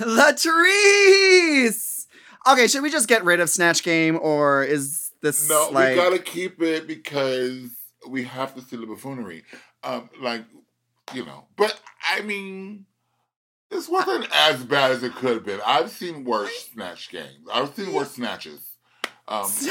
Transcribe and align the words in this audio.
Latrice! 0.00 1.90
Okay, 2.46 2.66
should 2.66 2.82
we 2.82 2.90
just 2.90 3.08
get 3.08 3.24
rid 3.24 3.40
of 3.40 3.50
Snatch 3.50 3.82
Game 3.82 4.18
or 4.20 4.64
is 4.64 5.12
this 5.20 5.48
No, 5.48 5.68
like 5.72 5.90
we 5.90 5.94
gotta 5.94 6.18
keep 6.18 6.62
it 6.62 6.86
because 6.86 7.70
we 8.08 8.24
have 8.24 8.54
to 8.54 8.62
see 8.62 8.76
the 8.76 8.86
buffoonery. 8.86 9.44
Um, 9.82 10.08
like, 10.20 10.44
you 11.12 11.24
know, 11.24 11.46
but 11.56 11.78
I 12.10 12.22
mean, 12.22 12.86
this 13.70 13.88
wasn't 13.88 14.26
as 14.32 14.64
bad 14.64 14.90
as 14.90 15.02
it 15.02 15.14
could 15.14 15.34
have 15.34 15.44
been. 15.44 15.60
I've 15.64 15.90
seen 15.90 16.24
worse 16.24 16.70
snatch 16.72 17.10
games. 17.10 17.46
I've 17.52 17.74
seen 17.74 17.92
worse 17.92 18.12
snatches. 18.12 18.66
Um, 19.28 19.48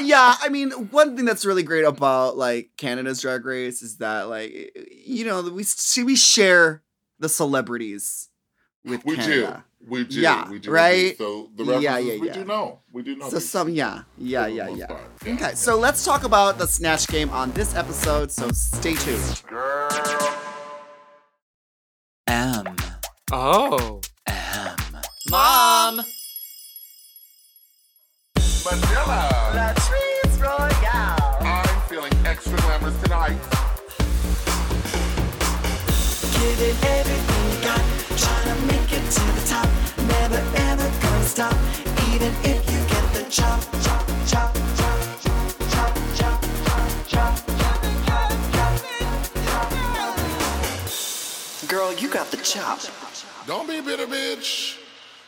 yeah, 0.00 0.36
I 0.40 0.48
mean, 0.50 0.70
one 0.70 1.16
thing 1.16 1.24
that's 1.24 1.44
really 1.44 1.64
great 1.64 1.84
about 1.84 2.36
like 2.36 2.70
Canada's 2.76 3.20
Drag 3.20 3.44
Race 3.44 3.82
is 3.82 3.96
that 3.96 4.28
like 4.28 4.52
you 4.92 5.24
know 5.24 5.42
we 5.42 5.64
we 6.04 6.16
share 6.16 6.82
the 7.18 7.28
celebrities 7.28 8.28
with 8.84 9.04
we 9.04 9.16
Canada. 9.16 9.64
do, 9.80 9.86
we 9.90 10.04
do, 10.04 10.20
Yeah, 10.20 10.48
we 10.50 10.58
do. 10.58 10.70
right? 10.70 11.16
So 11.18 11.50
the 11.56 11.64
references 11.64 11.82
Yeah, 11.82 11.90
references 11.96 12.14
yeah, 12.14 12.20
we 12.22 12.30
do 12.30 12.44
know, 12.44 12.78
we 12.92 13.02
do 13.02 13.16
know. 13.16 13.28
So 13.30 13.36
these 13.38 13.48
some 13.50 13.68
yeah, 13.70 14.02
yeah, 14.16 14.44
for 14.44 14.50
the 14.50 14.56
yeah, 14.56 14.66
most 14.66 14.78
yeah. 14.78 15.32
Okay, 15.34 15.54
so 15.54 15.76
let's 15.78 16.04
talk 16.04 16.24
about 16.24 16.58
the 16.58 16.66
Snatch 16.66 17.06
Game 17.08 17.30
on 17.30 17.50
this 17.52 17.74
episode. 17.74 18.30
So 18.30 18.50
stay 18.52 18.94
tuned. 18.94 19.42
M 22.26 22.76
Oh. 23.32 24.00
M. 24.26 24.76
Mom! 25.30 25.96
Manila. 28.64 29.52
Latrice 29.54 30.40
Royale. 30.42 31.38
I'm 31.40 31.80
feeling 31.88 32.12
extra 32.24 32.56
glamorous 32.58 33.00
tonight. 33.02 33.38
Make 38.66 38.92
it 38.92 39.10
to 39.10 39.20
the 39.32 39.44
top. 39.46 39.68
Never 40.06 40.42
ever 40.56 40.88
gonna 41.00 41.24
stop. 41.24 41.54
Even 42.12 42.32
if 42.44 42.60
you 42.70 42.78
get 42.88 43.04
the 43.14 43.24
chop, 43.30 43.60
chop, 43.82 44.06
chop, 44.26 44.54
chop, 44.76 45.14
chop, 45.72 45.92
chop, 46.16 46.40
chop, 47.08 47.08
chop. 47.08 47.34
Girl, 51.68 51.92
you 51.94 52.08
got 52.08 52.30
the 52.30 52.38
chop. 52.38 52.80
Don't 53.46 53.66
be 53.68 53.78
a 53.78 53.82
bitter 53.82 54.06
bitch. 54.06 54.78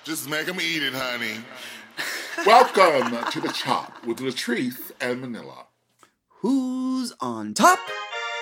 Just 0.04 0.28
make 0.28 0.46
them 0.46 0.60
eat 0.60 0.82
it, 0.82 0.94
honey. 0.94 1.36
Welcome 2.46 3.30
to 3.30 3.40
the 3.40 3.48
Chop 3.48 4.06
with 4.06 4.18
Latrice 4.18 4.92
and 5.00 5.20
Manila. 5.20 5.66
Who's 6.40 7.12
on 7.20 7.52
top? 7.52 7.78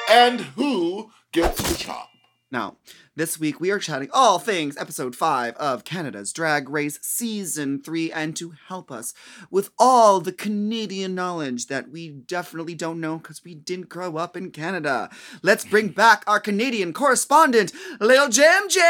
And 0.09 0.41
who 0.41 1.11
gets 1.33 1.61
the 1.63 1.77
chop? 1.77 2.09
Now, 2.51 2.79
this 3.15 3.39
week 3.39 3.61
we 3.61 3.71
are 3.71 3.79
chatting 3.79 4.09
all 4.11 4.39
things 4.39 4.79
episode 4.79 5.15
5 5.15 5.55
of 5.57 5.85
Canada's 5.85 6.33
Drag 6.33 6.71
Race 6.71 6.99
Season 7.03 7.83
3, 7.83 8.11
and 8.11 8.35
to 8.37 8.55
help 8.69 8.91
us 8.91 9.13
with 9.51 9.69
all 9.79 10.21
the 10.21 10.33
Canadian 10.33 11.15
knowledge 11.15 11.67
that 11.67 11.91
we 11.91 12.09
definitely 12.09 12.75
don't 12.75 13.01
know 13.03 13.19
because 13.19 13.45
we 13.45 13.55
didn't 13.55 13.91
grow 13.91 14.17
up 14.17 14.35
in 14.35 14.51
Canada, 14.51 15.11
let's 15.43 15.67
bring 15.67 15.89
back 16.05 16.25
our 16.27 16.41
Canadian 16.41 16.95
correspondent, 16.95 17.71
Lil 18.01 18.31
Jam 18.31 18.63
Jam! 18.71 18.83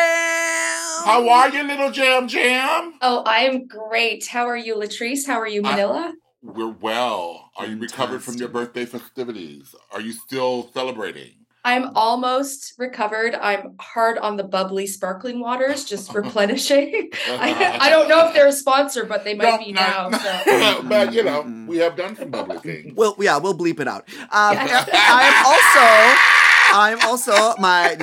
How 1.04 1.28
are 1.28 1.48
you, 1.50 1.64
little 1.64 1.90
Jam 1.90 2.28
Jam? 2.28 2.94
Oh, 3.02 3.24
I'm 3.26 3.66
great. 3.66 4.28
How 4.28 4.46
are 4.46 4.56
you, 4.56 4.76
Latrice? 4.76 5.26
How 5.26 5.40
are 5.40 5.48
you, 5.48 5.62
I- 5.64 5.70
Manila? 5.72 6.14
We're 6.40 6.70
well. 6.70 7.50
Are 7.56 7.66
you 7.66 7.76
recovered 7.76 8.22
from 8.22 8.36
your 8.36 8.48
birthday 8.48 8.84
festivities? 8.84 9.74
Are 9.90 10.00
you 10.00 10.12
still 10.12 10.70
celebrating? 10.72 11.32
I'm 11.68 11.90
almost 11.94 12.72
recovered. 12.78 13.34
I'm 13.34 13.74
hard 13.78 14.16
on 14.18 14.36
the 14.36 14.44
bubbly 14.44 14.86
sparkling 14.86 15.38
waters, 15.40 15.84
just 15.84 16.14
replenishing. 16.22 17.10
I, 17.28 17.78
I 17.80 17.90
don't 17.90 18.08
know 18.08 18.26
if 18.26 18.34
they're 18.34 18.46
a 18.46 18.52
sponsor, 18.52 19.04
but 19.04 19.24
they 19.24 19.34
might 19.34 19.50
No, 19.50 19.58
be 19.58 19.72
no, 19.72 19.80
now. 19.80 20.08
no. 20.08 20.18
So. 20.18 20.82
but 20.88 21.12
you 21.12 21.22
know, 21.22 21.42
we 21.68 21.76
have 21.78 21.94
done 21.96 22.16
some 22.16 22.30
bubbly 22.30 22.58
things. 22.62 22.94
Well, 22.96 23.14
yeah, 23.18 23.36
we'll 23.38 23.56
bleep 23.56 23.80
it 23.80 23.88
out. 23.88 24.08
Um, 24.30 24.54
Yeah. 24.54 24.84
I'm 24.92 25.46
also, 25.46 27.04
I'm 27.04 27.08
also 27.08 27.54
my 27.60 27.96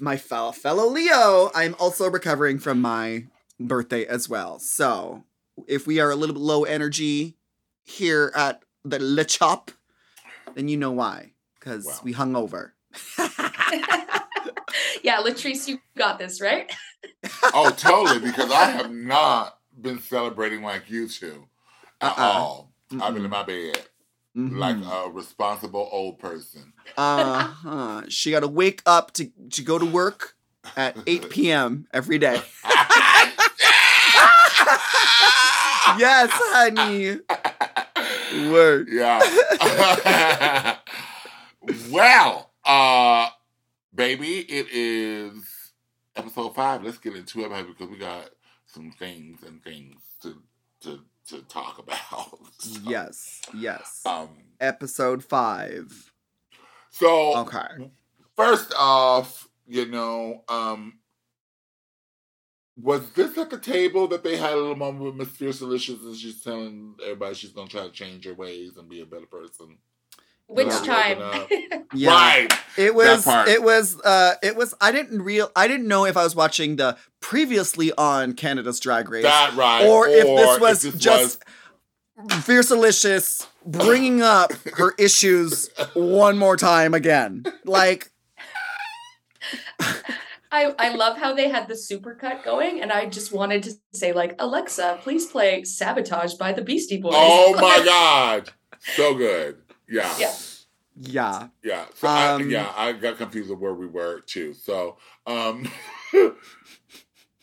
my 0.00 0.16
fel- 0.16 0.52
fellow 0.52 0.86
Leo. 0.88 1.50
I'm 1.54 1.74
also 1.78 2.10
recovering 2.10 2.58
from 2.58 2.80
my 2.80 3.26
birthday 3.60 4.06
as 4.06 4.28
well. 4.28 4.58
So 4.58 5.24
if 5.68 5.86
we 5.86 6.00
are 6.00 6.10
a 6.10 6.16
little 6.16 6.34
bit 6.34 6.40
low 6.42 6.64
energy 6.64 7.36
here 7.84 8.32
at 8.34 8.62
the 8.84 8.98
Le 8.98 9.24
Chop, 9.24 9.70
then 10.54 10.68
you 10.68 10.76
know 10.78 10.92
why. 10.92 11.32
Because 11.60 11.84
Wow. 11.86 12.00
we 12.02 12.12
hung 12.12 12.34
over. 12.34 12.74
yeah, 15.02 15.18
Latrice, 15.22 15.66
you 15.68 15.78
got 15.96 16.18
this, 16.18 16.40
right? 16.40 16.70
Oh, 17.54 17.70
totally, 17.70 18.20
because 18.20 18.50
I 18.50 18.66
have 18.70 18.90
not 18.92 19.58
been 19.80 20.00
celebrating 20.00 20.62
like 20.62 20.88
you 20.88 21.08
two 21.08 21.46
at 22.00 22.12
Uh-uh. 22.18 22.22
all. 22.22 22.72
I've 23.00 23.14
been 23.14 23.24
in 23.24 23.30
my 23.30 23.42
bed 23.42 23.78
Mhm. 24.36 24.56
like 24.58 24.76
a 24.76 25.10
responsible 25.10 25.88
old 25.92 26.18
person. 26.18 26.72
uh-huh. 26.96 28.02
She 28.08 28.30
got 28.30 28.40
to 28.40 28.48
wake 28.48 28.82
up 28.86 29.12
to 29.14 29.30
to 29.50 29.62
go 29.62 29.78
to 29.78 29.84
work 29.84 30.34
at 30.76 30.96
8 31.06 31.28
p.m. 31.30 31.86
every 31.92 32.18
day. 32.18 32.40
yes, 35.98 36.30
honey. 36.32 37.18
Word. 38.50 38.88
Yeah. 38.90 40.76
well, 41.90 42.51
uh, 42.64 43.28
baby, 43.94 44.38
it 44.40 44.68
is 44.72 45.72
episode 46.16 46.54
five. 46.54 46.82
Let's 46.82 46.98
get 46.98 47.16
into 47.16 47.40
it, 47.44 47.50
baby, 47.50 47.68
because 47.68 47.88
we 47.90 47.98
got 47.98 48.30
some 48.66 48.92
things 48.98 49.42
and 49.42 49.62
things 49.62 50.00
to 50.22 50.36
to 50.82 51.00
to 51.28 51.42
talk 51.42 51.78
about. 51.82 52.38
So, 52.58 52.80
Yes, 52.84 53.42
yes. 53.54 54.02
Um. 54.06 54.28
Episode 54.60 55.24
five. 55.24 56.12
So 56.90 57.36
Okay. 57.38 57.90
first 58.36 58.72
off, 58.78 59.48
you 59.66 59.86
know, 59.86 60.44
um, 60.48 60.98
was 62.76 63.10
this 63.12 63.36
at 63.38 63.50
the 63.50 63.58
table 63.58 64.08
that 64.08 64.22
they 64.22 64.36
had 64.36 64.52
a 64.52 64.56
little 64.56 64.76
moment 64.76 65.04
with 65.04 65.14
Miss 65.14 65.28
Fiercalicious 65.28 66.02
and 66.04 66.16
she's 66.16 66.42
telling 66.42 66.94
everybody 67.02 67.34
she's 67.34 67.52
gonna 67.52 67.68
try 67.68 67.84
to 67.84 67.90
change 67.92 68.24
her 68.24 68.34
ways 68.34 68.76
and 68.76 68.88
be 68.88 69.00
a 69.00 69.06
better 69.06 69.26
person? 69.26 69.78
Which 70.48 70.66
Yeah. 70.68 70.80
time? 70.84 71.46
Yeah. 71.94 72.10
Right. 72.10 72.52
It 72.78 72.94
was 72.94 73.26
it 73.26 73.62
was 73.62 74.00
uh 74.00 74.34
it 74.42 74.56
was 74.56 74.72
I 74.80 74.92
didn't 74.92 75.20
real 75.22 75.50
I 75.54 75.68
didn't 75.68 75.86
know 75.88 76.06
if 76.06 76.16
I 76.16 76.24
was 76.24 76.34
watching 76.34 76.76
the 76.76 76.96
previously 77.20 77.92
on 77.92 78.32
Canada's 78.32 78.80
Drag 78.80 79.10
Race 79.10 79.24
That 79.24 79.54
right. 79.54 79.86
or, 79.86 80.08
if 80.08 80.24
this 80.24 80.58
was 80.60 80.82
this 80.82 80.94
just 80.94 81.42
Fiercalicious 82.28 83.46
bringing 83.66 84.22
up 84.22 84.52
her 84.76 84.94
issues 84.98 85.68
one 85.94 86.38
more 86.38 86.56
time 86.56 86.94
again. 86.94 87.44
Like 87.64 88.10
I, 90.50 90.74
I 90.78 90.94
love 90.94 91.16
how 91.16 91.34
they 91.34 91.48
had 91.48 91.66
the 91.68 91.74
supercut 91.74 92.44
going, 92.44 92.80
and 92.82 92.92
I 92.92 93.06
just 93.06 93.32
wanted 93.32 93.62
to 93.62 93.72
say, 93.94 94.12
like, 94.12 94.34
Alexa, 94.38 94.98
please 95.02 95.26
play 95.26 95.64
Sabotage 95.64 96.34
by 96.34 96.52
the 96.52 96.60
Beastie 96.60 96.98
Boys. 97.00 97.14
Oh 97.16 97.54
my 97.54 97.82
God. 97.82 98.50
So 98.94 99.14
good. 99.14 99.56
Yeah. 99.88 100.14
Yeah. 100.18 100.34
yeah. 101.00 101.48
Yeah. 101.62 101.86
So 101.94 102.08
I, 102.08 102.32
Um, 102.34 102.50
yeah, 102.50 102.72
I 102.76 102.92
got 102.92 103.16
confused 103.18 103.50
with 103.50 103.58
where 103.58 103.74
we 103.74 103.86
were 103.86 104.20
too. 104.20 104.54
So 104.54 104.98
um 105.26 105.66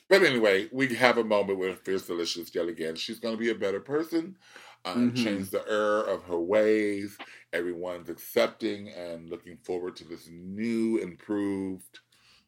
But 0.09 0.23
anyway, 0.23 0.67
we 0.72 0.94
have 0.95 1.17
a 1.19 1.23
moment 1.23 1.59
with 1.59 1.83
Fiercalicious 1.83 2.53
yet 2.53 2.67
again. 2.67 2.95
She's 2.95 3.19
gonna 3.19 3.38
be 3.38 3.50
a 3.51 3.55
better 3.55 3.79
person, 3.79 4.38
uh, 4.85 4.95
Mhm. 4.95 5.16
change 5.16 5.50
the 5.51 5.63
error 5.69 6.03
of 6.03 6.23
her 6.23 6.39
ways. 6.39 7.16
Everyone's 7.53 8.09
accepting 8.09 8.89
and 8.89 9.29
looking 9.29 9.57
forward 9.57 9.95
to 9.97 10.06
this 10.06 10.27
new, 10.27 10.97
improved, 10.97 12.00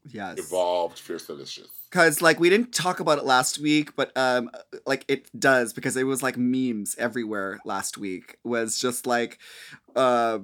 Yes. 0.10 0.40
evolved 0.40 0.98
Fiercalicious. 0.98 1.68
Cause 1.92 2.22
like 2.22 2.40
we 2.40 2.50
didn't 2.50 2.74
talk 2.74 3.00
about 3.00 3.18
it 3.18 3.26
last 3.26 3.60
week, 3.60 3.96
but 3.96 4.16
um 4.18 4.50
like 4.86 5.06
it 5.08 5.28
does 5.38 5.74
because 5.74 5.96
it 5.98 6.06
was 6.06 6.24
like 6.24 6.38
memes 6.38 6.96
everywhere 6.98 7.60
last 7.66 7.98
week. 7.98 8.38
Was 8.44 8.80
just 8.80 9.06
like 9.06 9.38
uh 9.96 10.40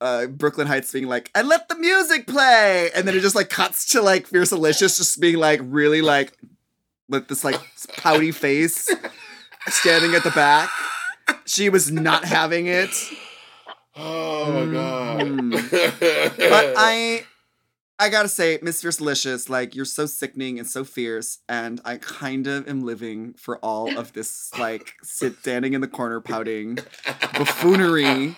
uh 0.00 0.26
Brooke 0.26 0.58
Lynn 0.58 0.66
Hytes 0.66 0.92
being 0.92 1.06
like, 1.06 1.30
and 1.34 1.48
let 1.48 1.68
the 1.68 1.76
music 1.76 2.26
play 2.26 2.90
and 2.94 3.06
then 3.06 3.16
it 3.16 3.20
just 3.20 3.36
like 3.36 3.48
cuts 3.48 3.86
to 3.92 4.02
like 4.02 4.28
Fiercalicious 4.28 4.98
just 4.98 5.20
being 5.20 5.36
like 5.36 5.60
really 5.62 6.02
like 6.02 6.36
with 7.08 7.28
this 7.28 7.44
like 7.44 7.60
pouty 7.96 8.32
face 8.32 8.90
standing 9.68 10.14
at 10.14 10.24
the 10.24 10.30
back. 10.32 10.68
She 11.46 11.68
was 11.68 11.90
not 11.90 12.24
having 12.24 12.66
it. 12.66 12.90
Oh 13.96 14.52
my 14.52 14.72
god. 14.72 15.20
Mm. 15.20 16.50
But 16.50 16.74
I 16.76 17.24
I 18.00 18.08
gotta 18.10 18.28
say, 18.28 18.58
Miss 18.62 18.82
Fiercalicious, 18.82 19.48
like 19.48 19.74
you're 19.74 19.84
so 19.84 20.06
sickening 20.06 20.58
and 20.58 20.68
so 20.68 20.84
fierce, 20.84 21.38
and 21.48 21.80
I 21.84 21.96
kind 21.96 22.46
of 22.46 22.68
am 22.68 22.82
living 22.82 23.34
for 23.34 23.58
all 23.58 23.96
of 23.98 24.12
this 24.12 24.50
like 24.58 24.92
sit 25.02 25.38
standing 25.40 25.72
in 25.72 25.80
the 25.80 25.88
corner 25.88 26.20
pouting 26.20 26.78
buffoonery. 27.34 28.36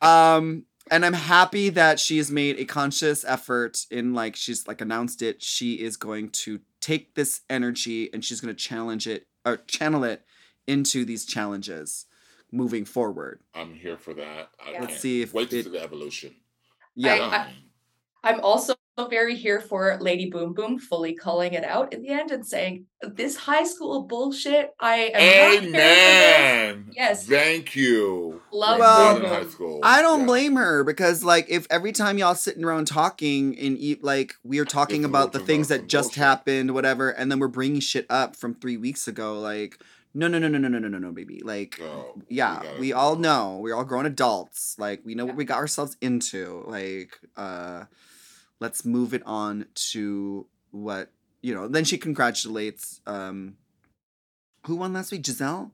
Um 0.00 0.64
and 0.90 1.04
I'm 1.06 1.12
happy 1.14 1.68
that 1.70 2.00
she 2.00 2.18
has 2.18 2.30
made 2.30 2.58
a 2.58 2.64
conscious 2.64 3.24
effort 3.24 3.86
in 3.90 4.14
like 4.14 4.36
she's 4.36 4.66
like 4.66 4.80
announced 4.80 5.22
it. 5.22 5.42
She 5.42 5.74
is 5.74 5.96
going 5.96 6.30
to 6.30 6.60
take 6.80 7.14
this 7.14 7.42
energy 7.48 8.12
and 8.12 8.24
she's 8.24 8.40
going 8.40 8.54
to 8.54 8.60
challenge 8.60 9.06
it 9.06 9.26
or 9.44 9.58
channel 9.58 10.04
it 10.04 10.24
into 10.66 11.04
these 11.04 11.24
challenges 11.24 12.06
moving 12.50 12.84
forward. 12.84 13.40
I'm 13.54 13.74
here 13.74 13.96
for 13.96 14.12
that. 14.14 14.50
I 14.64 14.72
Yeah. 14.72 14.80
Let's 14.82 14.98
see 15.00 15.22
if 15.22 15.32
wait 15.32 15.50
to 15.50 15.58
it- 15.60 15.64
see 15.64 15.70
the 15.70 15.82
evolution. 15.82 16.34
Yeah. 16.94 17.14
I- 17.14 17.46
Um, 17.46 17.52
I'm 18.24 18.40
also 18.40 18.74
very 19.10 19.34
here 19.36 19.60
for 19.60 19.98
Lady 20.00 20.30
Boom 20.30 20.52
Boom 20.52 20.78
fully 20.78 21.14
calling 21.14 21.54
it 21.54 21.64
out 21.64 21.92
in 21.92 22.02
the 22.02 22.10
end 22.10 22.30
and 22.30 22.46
saying 22.46 22.86
this 23.02 23.36
high 23.36 23.64
school 23.64 24.02
bullshit. 24.04 24.70
I 24.78 25.10
am 25.14 25.22
not 25.24 25.64
here 25.64 25.70
for 25.70 25.76
this." 25.78 26.08
Amen. 26.08 26.92
Yes. 26.94 27.26
Thank 27.26 27.74
you. 27.74 28.40
Love 28.52 28.78
Well, 28.78 29.14
Being 29.14 29.24
in 29.24 29.30
Boom 29.30 29.42
high 29.44 29.50
school. 29.50 29.80
I 29.82 30.02
don't 30.02 30.20
Yeah. 30.20 30.26
blame 30.26 30.56
her 30.56 30.84
because 30.84 31.24
like 31.24 31.46
if 31.48 31.66
every 31.70 31.90
time 31.92 32.18
y'all 32.18 32.34
sitting 32.36 32.64
around 32.64 32.86
talking 32.86 33.58
and 33.58 33.76
eat 33.78 34.04
like 34.04 34.36
we 34.44 34.58
are 34.60 34.64
talking 34.64 35.02
Just 35.02 35.08
about 35.08 35.32
the 35.32 35.40
things 35.40 35.68
that 35.68 35.88
just 35.88 36.10
bullshit. 36.10 36.22
happened, 36.22 36.74
whatever, 36.74 37.10
and 37.10 37.30
then 37.30 37.40
we're 37.40 37.48
bringing 37.48 37.80
shit 37.80 38.06
up 38.08 38.36
from 38.36 38.54
three 38.54 38.76
weeks 38.76 39.08
ago. 39.08 39.40
Like 39.40 39.78
no, 40.14 40.28
no, 40.28 40.38
no, 40.38 40.46
no, 40.46 40.58
no, 40.58 40.68
no, 40.68 40.78
no, 40.78 40.88
no, 40.88 40.98
no, 40.98 41.10
baby. 41.10 41.40
Like 41.42 41.76
So, 41.78 42.22
yeah, 42.28 42.62
gotta 42.62 42.78
we 42.78 42.92
all 42.92 43.16
know. 43.16 43.58
We're 43.60 43.74
all 43.74 43.84
grown 43.84 44.06
adults. 44.06 44.76
Like 44.78 45.00
we 45.04 45.14
know 45.14 45.24
Yeah. 45.24 45.28
what 45.30 45.36
we 45.38 45.44
got 45.44 45.58
ourselves 45.58 45.96
into. 46.00 46.62
Like 46.66 47.18
uh 47.36 47.84
let's 48.62 48.84
move 48.84 49.12
it 49.12 49.22
on 49.26 49.66
to 49.90 50.46
what 50.70 51.10
you 51.42 51.52
know. 51.54 51.68
Then 51.68 51.84
she 51.84 51.98
congratulates 51.98 53.00
um 53.06 53.56
who 54.66 54.76
won 54.76 54.92
last 54.92 55.10
week? 55.12 55.26
Giselle? 55.26 55.72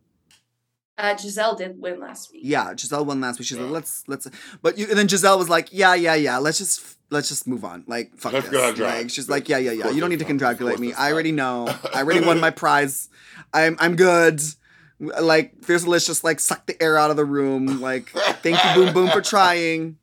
Uh, 0.97 1.17
Giselle 1.17 1.55
did 1.55 1.81
win 1.81 2.01
last 2.01 2.33
week. 2.33 2.41
Yeah, 2.43 2.75
Giselle 2.77 3.05
won 3.05 3.21
last 3.21 3.39
week. 3.39 3.47
She's 3.47 3.59
like, 3.59 3.71
let's 3.71 4.03
let's 4.09 4.27
but 4.63 4.77
you 4.79 4.89
and 4.89 4.99
then 4.99 5.07
Giselle 5.07 5.39
was 5.39 5.49
like, 5.49 5.69
Yeah, 5.71 5.95
yeah, 5.95 6.15
yeah, 6.17 6.39
let's 6.39 6.59
just 6.59 6.97
let's 7.11 7.29
just 7.29 7.47
move 7.47 7.65
on. 7.65 7.85
Like 7.87 8.17
fuck 8.17 8.33
Let's 8.33 8.49
this. 8.49 8.59
go 8.59 8.67
on 8.67 8.75
drag. 8.75 9.03
Like 9.03 9.11
she's 9.11 9.29
like, 9.29 9.49
Yeah, 9.49 9.59
yeah, 9.59 9.71
yeah. 9.73 9.91
You 9.91 10.01
don't 10.01 10.11
need 10.11 10.19
to 10.19 10.25
congratulate 10.25 10.81
me. 10.81 10.93
I 10.95 11.13
already 11.13 11.31
know. 11.33 11.69
I 11.95 12.03
already 12.03 12.27
won 12.27 12.41
my 12.41 12.51
prize. 12.63 13.09
I'm 13.55 13.77
I'm 13.79 13.95
good. 13.95 14.41
Like 14.99 15.63
Fierce 15.63 15.87
Liz 15.87 16.05
just 16.05 16.25
like 16.25 16.41
suck 16.41 16.67
the 16.67 16.83
air 16.83 16.99
out 16.99 17.11
of 17.13 17.17
the 17.17 17.25
room. 17.25 17.81
Like, 17.81 18.09
thank 18.43 18.59
you, 18.65 18.75
Boom 18.75 18.93
Boom, 18.93 19.11
for 19.11 19.21
trying. 19.21 19.99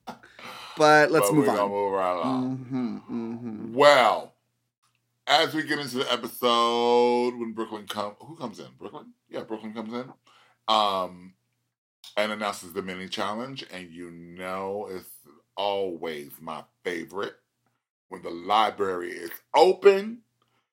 But 0.78 1.12
let's 1.12 1.30
But 1.30 1.36
move 1.36 1.50
on. 1.50 1.70
move 1.70 1.92
right 1.94 2.12
along. 2.14 2.58
hmm 2.58 2.98
hmm 2.98 3.74
Well, 3.74 4.34
as 5.28 5.54
we 5.54 5.64
get 5.64 5.80
into 5.80 5.98
the 5.98 6.12
episode, 6.12 7.36
when 7.38 7.54
Brooke 7.54 7.72
Lynn 7.72 7.88
come, 7.88 8.16
who 8.20 8.36
comes 8.36 8.60
in? 8.60 8.68
Brooke 8.78 8.94
Lynn? 8.94 9.14
Yeah, 9.30 9.42
Brooke 9.44 9.64
Lynn 9.64 9.74
comes 9.74 9.94
in. 9.94 10.12
Um, 10.68 11.34
and 12.18 12.32
announces 12.32 12.74
the 12.74 12.82
mini 12.82 13.08
challenge, 13.08 13.66
and 13.72 13.90
you 13.92 14.12
know 14.12 14.88
it's 14.92 15.10
always 15.58 16.32
my 16.40 16.64
favorite 16.84 17.36
when 18.10 18.22
the 18.22 18.30
library 18.30 19.12
is 19.12 19.32
open. 19.56 20.20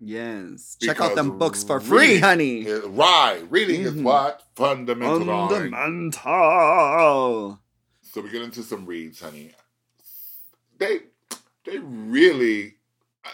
Yes. 0.01 0.77
Check 0.81 1.01
out 1.01 1.15
them 1.15 1.39
books 1.39 1.63
for 1.63 1.79
free, 1.81 2.19
honey. 2.19 2.63
is- 2.67 2.85
right, 2.85 3.47
reading 3.51 3.83
is 3.83 3.95
Mhm. 3.95 4.03
what 4.03 4.43
fundamental. 4.57 5.49
Fundamental. 6.31 7.59
So 8.03 8.21
we 8.21 8.29
get 8.31 8.43
into 8.43 8.63
some 8.63 8.85
reads, 8.85 9.21
honey. 9.21 9.53
They 10.83 11.01
they 11.65 11.79
really 11.79 12.75
uh, 13.25 13.29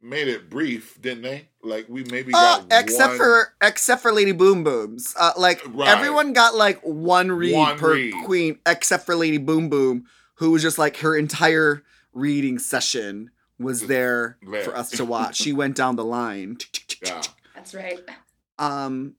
made 0.00 0.28
it 0.28 0.48
brief, 0.48 1.00
didn't 1.02 1.22
they? 1.22 1.48
Like 1.62 1.86
we 1.88 2.02
maybe 2.04 2.32
Uh, 2.34 2.60
got 2.62 2.66
except 2.70 3.10
one- 3.10 3.16
for 3.18 3.54
except 3.62 4.02
for 4.02 4.12
Lady 4.12 4.32
Boom 4.32 4.64
Booms. 4.64 5.14
Uh, 5.18 5.32
like 5.36 5.60
Right. 5.66 5.88
everyone 5.88 6.32
got 6.32 6.54
like 6.54 6.80
one 6.82 7.30
read 7.30 7.54
One 7.54 7.78
per 7.78 7.94
read. 7.94 8.14
queen, 8.24 8.58
except 8.66 9.04
for 9.06 9.14
Lady 9.14 9.38
Boom 9.38 9.68
Boom, 9.68 10.06
who 10.36 10.50
was 10.50 10.62
just 10.62 10.78
like 10.78 10.96
her 10.98 11.16
entire 11.16 11.82
reading 12.14 12.58
session 12.58 13.30
was 13.58 13.86
there 13.86 14.38
lit. 14.42 14.64
for 14.64 14.76
us 14.76 14.90
to 14.90 15.04
watch. 15.14 15.36
she 15.36 15.52
went 15.52 15.76
down 15.76 15.96
the 15.96 16.04
line. 16.04 16.56
yeah. 17.04 17.22
That's 17.54 17.74
right. 17.74 18.00
Um, 18.58 19.14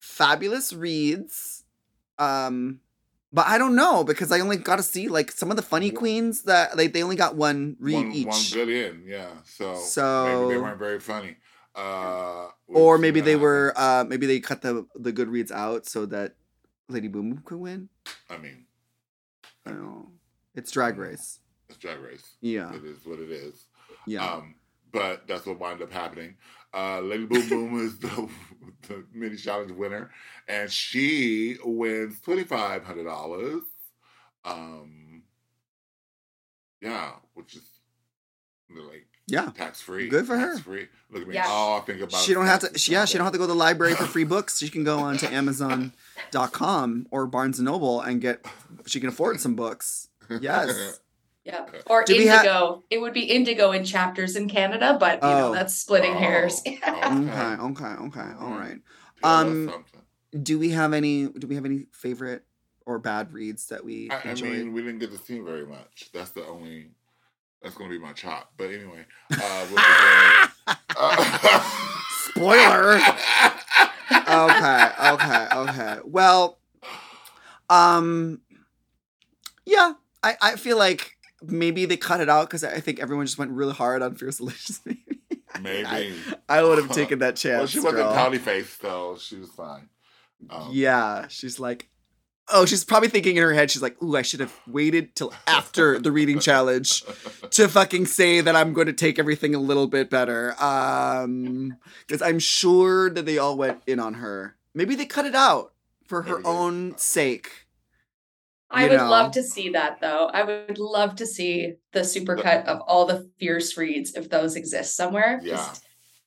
fabulous 0.00 0.72
reads. 0.72 1.64
Um, 2.18 2.80
but 3.36 3.46
I 3.46 3.58
don't 3.58 3.76
know 3.76 4.02
because 4.02 4.32
I 4.32 4.40
only 4.40 4.56
got 4.56 4.76
to 4.76 4.82
see 4.82 5.08
like 5.08 5.30
some 5.30 5.50
of 5.50 5.56
the 5.56 5.62
funny 5.62 5.90
queens 5.90 6.42
that 6.44 6.74
like 6.78 6.94
they 6.94 7.02
only 7.02 7.16
got 7.16 7.36
one 7.36 7.76
read 7.78 7.96
one, 7.96 8.12
each. 8.12 8.26
one 8.26 8.40
good 8.50 8.68
in, 8.70 9.02
yeah. 9.06 9.28
So, 9.44 9.74
So- 9.76 10.24
maybe 10.48 10.54
they 10.54 10.60
weren't 10.62 10.78
very 10.78 10.98
funny. 10.98 11.36
Uh, 11.74 12.48
or 12.68 12.96
maybe 12.96 13.20
they 13.20 13.36
were 13.36 13.74
uh 13.76 14.02
maybe 14.08 14.26
they 14.26 14.40
cut 14.40 14.62
the 14.62 14.86
the 14.94 15.12
good 15.12 15.28
reads 15.28 15.52
out 15.52 15.84
so 15.84 16.06
that 16.06 16.36
Lady 16.88 17.08
Boom 17.08 17.28
Boom 17.28 17.42
could 17.44 17.58
win. 17.58 17.90
I 18.30 18.38
mean, 18.38 18.64
I 19.66 19.70
don't 19.72 19.82
know. 19.82 20.08
It's 20.54 20.70
drag 20.70 20.96
race. 20.96 21.40
it's 21.68 21.76
drag 21.76 22.00
race. 22.00 22.36
Yeah. 22.40 22.72
It 22.74 22.84
is 22.84 23.04
what 23.04 23.18
it 23.18 23.30
is. 23.30 23.66
Yeah. 24.06 24.24
Um, 24.26 24.54
but 24.90 25.28
that's 25.28 25.44
what 25.44 25.60
wound 25.60 25.82
up 25.82 25.92
happening. 25.92 26.36
Uh, 26.76 27.00
Lady 27.00 27.24
Boom 27.24 27.48
Boom 27.48 27.86
is 27.86 27.98
the, 27.98 28.28
the 28.88 29.04
mini 29.14 29.36
challenge 29.36 29.72
winner, 29.72 30.10
and 30.46 30.70
she 30.70 31.56
wins 31.64 32.20
twenty 32.20 32.44
five 32.44 32.84
hundred 32.84 33.04
dollars. 33.04 33.62
Um, 34.44 35.22
yeah, 36.82 37.12
which 37.32 37.56
is 37.56 37.62
like 38.70 39.06
yeah. 39.26 39.50
tax 39.56 39.80
free. 39.80 40.08
Good 40.08 40.26
for 40.26 40.36
her. 40.36 40.52
Tax 40.52 40.60
free. 40.60 40.88
Look 41.10 41.22
at 41.22 41.28
me. 41.28 41.34
Yeah. 41.34 41.46
All 41.48 41.80
I 41.80 41.80
think 41.80 42.00
about. 42.00 42.20
She 42.20 42.34
don't 42.34 42.46
have 42.46 42.60
to 42.60 42.78
she, 42.78 42.92
yeah, 42.92 43.06
she 43.06 43.16
don't 43.16 43.24
have 43.24 43.32
to 43.32 43.38
go 43.38 43.44
to 43.44 43.52
the 43.52 43.54
library 43.54 43.94
for 43.94 44.04
free 44.04 44.24
books. 44.34 44.58
She 44.58 44.68
can 44.68 44.84
go 44.84 44.98
on 44.98 45.16
to 45.18 45.32
amazon.com 45.32 47.06
or 47.10 47.26
Barnes 47.26 47.58
and 47.58 47.66
Noble 47.66 48.02
and 48.02 48.20
get 48.20 48.44
she 48.86 49.00
can 49.00 49.08
afford 49.08 49.40
some 49.40 49.54
books. 49.54 50.08
Yes. 50.40 51.00
Yeah. 51.46 51.64
Or 51.86 52.02
Do 52.02 52.16
we 52.16 52.26
ha- 52.26 52.38
Indigo. 52.38 52.82
it 52.90 52.98
would 52.98 53.12
be 53.14 53.22
Indigo 53.22 53.70
in 53.70 53.84
chapters 53.84 54.34
in 54.34 54.48
Canada, 54.48 54.96
but 54.98 55.22
you 55.22 55.28
know, 55.28 55.48
Oh. 55.50 55.52
that's 55.54 55.74
splitting 55.74 56.14
Oh, 56.14 56.18
hairs. 56.18 56.60
okay. 56.66 56.80
Okay, 56.84 57.56
okay, 57.62 57.94
okay. 58.08 58.30
All 58.40 58.50
right. 58.50 58.78
Um. 59.22 59.84
Do 60.42 60.58
we 60.58 60.70
have 60.70 60.92
any 60.92 61.28
do 61.28 61.46
we 61.46 61.54
have 61.54 61.64
any 61.64 61.86
favorite 61.92 62.42
or 62.84 62.98
bad 62.98 63.32
reads 63.32 63.68
that 63.68 63.84
we 63.84 64.10
I, 64.10 64.30
I 64.30 64.34
mean, 64.34 64.72
we 64.72 64.82
didn't 64.82 64.98
get 64.98 65.12
to 65.12 65.18
see 65.18 65.38
very 65.38 65.64
much. 65.64 66.10
That's 66.12 66.30
the 66.30 66.44
only. 66.44 66.88
That's 67.62 67.76
gonna 67.76 67.90
be 67.90 67.98
my 67.98 68.12
chop. 68.12 68.52
But 68.56 68.70
anyway, 68.70 69.06
uh, 69.32 69.66
we'll 69.70 69.76
be 69.76 70.76
there. 70.96 71.62
Spoiler. 72.10 72.98
okay, 74.28 74.90
okay, 75.12 75.46
okay. 75.54 75.98
Well, 76.04 76.58
um, 77.70 78.40
yeah, 79.64 79.94
I, 80.22 80.36
I 80.42 80.56
feel 80.56 80.76
like 80.76 81.15
maybe 81.42 81.86
they 81.86 81.96
cut 81.96 82.20
it 82.20 82.28
out 82.28 82.48
because 82.48 82.64
I 82.64 82.80
think 82.80 83.00
everyone 83.00 83.26
just 83.26 83.38
went 83.38 83.50
really 83.52 83.74
hard 83.74 84.02
on 84.02 84.14
Fiercalicious. 84.16 84.80
Maybe 84.86 85.04
Maybe. 85.62 85.86
I, 85.86 86.58
I 86.58 86.62
would 86.62 86.78
have 86.78 86.90
taken 86.92 87.20
that 87.20 87.36
chance. 87.36 87.58
well, 87.58 87.66
she 87.66 87.80
wasn't 87.80 87.96
girl. 88.04 88.14
pouty 88.14 88.38
faced 88.38 88.82
though. 88.82 89.16
She 89.18 89.36
was 89.36 89.50
fine. 89.50 89.88
Um, 90.50 90.68
Yeah, 90.70 91.28
she's 91.28 91.58
like, 91.58 91.88
oh, 92.48 92.66
she's 92.66 92.84
probably 92.84 93.08
thinking 93.08 93.36
in 93.36 93.42
her 93.42 93.52
head, 93.54 93.70
she's 93.70 93.82
like, 93.82 94.00
ooh, 94.02 94.16
I 94.16 94.22
should 94.22 94.40
have 94.40 94.54
waited 94.66 95.14
till 95.16 95.32
after 95.46 95.98
the 95.98 96.12
reading 96.12 96.38
challenge 96.38 97.04
to 97.50 97.68
fucking 97.70 98.06
say 98.06 98.40
that 98.40 98.54
I'm 98.54 98.72
going 98.72 98.86
to 98.86 98.92
take 98.92 99.18
everything 99.18 99.54
a 99.54 99.58
little 99.58 99.86
bit 99.86 100.10
better. 100.10 100.54
Um, 100.62 101.76
because 102.06 102.22
I'm 102.22 102.38
sure 102.38 103.10
that 103.10 103.26
they 103.26 103.38
all 103.38 103.56
went 103.56 103.82
in 103.86 103.98
on 103.98 104.14
her. 104.14 104.56
Maybe 104.74 104.94
they 104.94 105.06
cut 105.06 105.24
it 105.26 105.34
out 105.34 105.72
for 106.06 106.22
her 106.22 106.36
Maybe 106.36 106.46
own 106.46 106.98
sake. 106.98 107.65
I 108.70 108.84
you 108.84 108.90
would 108.90 108.96
know. 108.98 109.08
love 109.10 109.32
to 109.32 109.42
see 109.42 109.70
that 109.70 110.00
though. 110.00 110.26
I 110.32 110.42
would 110.42 110.78
love 110.78 111.16
to 111.16 111.26
see 111.26 111.74
the 111.92 112.00
supercut 112.00 112.64
of 112.66 112.80
all 112.80 113.06
the 113.06 113.30
fierce 113.38 113.76
reads 113.76 114.14
if 114.14 114.28
those 114.28 114.56
exist 114.56 114.96
somewhere. 114.96 115.40
Yeah. 115.42 115.56
Just 115.56 115.84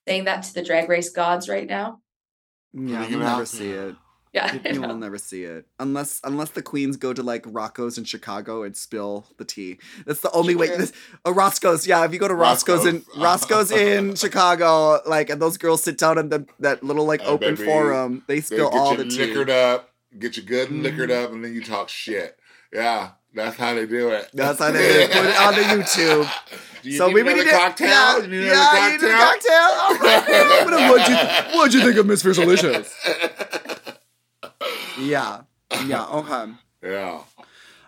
saying 0.07 0.23
that 0.25 0.43
to 0.43 0.53
the 0.53 0.63
drag 0.63 0.87
race 0.89 1.09
gods 1.09 1.49
right 1.49 1.67
now. 1.67 2.01
Yeah, 2.73 3.07
you'll 3.07 3.19
never 3.19 3.45
see 3.45 3.71
it. 3.71 3.95
Yeah. 4.31 4.53
You, 4.53 4.61
I 4.63 4.69
you 4.69 4.79
know. 4.79 4.87
will 4.89 4.95
never 4.97 5.17
see 5.17 5.43
it 5.43 5.65
unless 5.79 6.21
unless 6.23 6.51
the 6.51 6.61
queens 6.61 6.97
go 6.97 7.13
to 7.13 7.23
like 7.23 7.43
Roscoe's 7.47 7.97
in 7.97 8.03
Chicago 8.03 8.61
and 8.61 8.77
spill 8.77 9.25
the 9.37 9.43
tea. 9.43 9.79
That's 10.05 10.19
the 10.21 10.31
only 10.31 10.53
way. 10.55 10.67
True. 10.67 10.77
This, 10.77 10.93
uh, 11.25 11.33
Roscoe's, 11.33 11.87
yeah. 11.87 12.05
If 12.05 12.13
you 12.13 12.19
go 12.19 12.27
to 12.27 12.35
Roscoe's, 12.35 12.85
in 12.85 12.97
Roscoe's. 13.17 13.71
Roscoe's 13.71 13.71
in 13.71 14.13
Chicago, 14.23 15.01
like 15.07 15.31
and 15.31 15.41
those 15.41 15.57
girls 15.57 15.81
sit 15.83 15.97
down 15.97 16.19
in 16.19 16.29
the, 16.29 16.45
that 16.59 16.83
little 16.83 17.05
like 17.05 17.21
Oh, 17.23 17.33
open 17.33 17.55
baby. 17.55 17.65
forum, 17.65 18.23
they 18.27 18.35
They 18.35 18.41
spill 18.41 18.69
get 18.69 18.79
all 18.79 18.91
you 18.91 18.97
the 19.03 19.05
tea. 19.09 19.25
liquored 19.25 19.49
up, 19.49 19.89
get 20.17 20.37
you 20.37 20.43
good 20.43 20.69
and 20.71 20.81
liquored 20.83 21.09
Mhm. 21.09 21.23
up, 21.25 21.31
and 21.31 21.43
then 21.43 21.53
you 21.53 21.63
talk 21.63 21.89
shit. 21.89 22.37
Yeah, 22.73 23.11
that's 23.33 23.57
how 23.57 23.73
they 23.73 23.85
do 23.85 24.09
it. 24.09 24.29
That's 24.33 24.59
how 24.59 24.71
they 24.71 24.79
do 24.79 24.99
it. 25.01 25.11
Put 25.11 25.25
it 25.25 25.39
on 25.39 25.55
the 25.55 25.61
YouTube. 25.61 26.29
Do 26.81 26.89
you 26.89 26.97
so 26.97 27.07
need 27.07 27.13
we 27.15 27.21
another 27.21 27.43
need 27.43 27.51
cocktail? 27.51 27.89
Yeah, 27.89 28.17
You 28.19 28.27
need 28.27 28.45
yeah, 28.45 28.71
another 28.71 28.89
you 28.89 29.01
need 29.01 29.13
a 29.13 29.17
cocktail. 29.17 29.53
All 29.53 29.97
right, 29.97 30.25
yeah. 30.29 30.63
What- 30.63 30.99
What'd 30.99 31.07
you, 31.09 31.57
what'd 31.57 31.73
you 31.73 31.81
think 31.81 31.97
of 31.97 32.05
Miss 32.05 32.23
Fiercalicious? 32.23 32.89
Yeah, 34.99 35.41
yeah. 35.85 36.05
Okay. 36.07 36.51
yeah. 36.83 37.21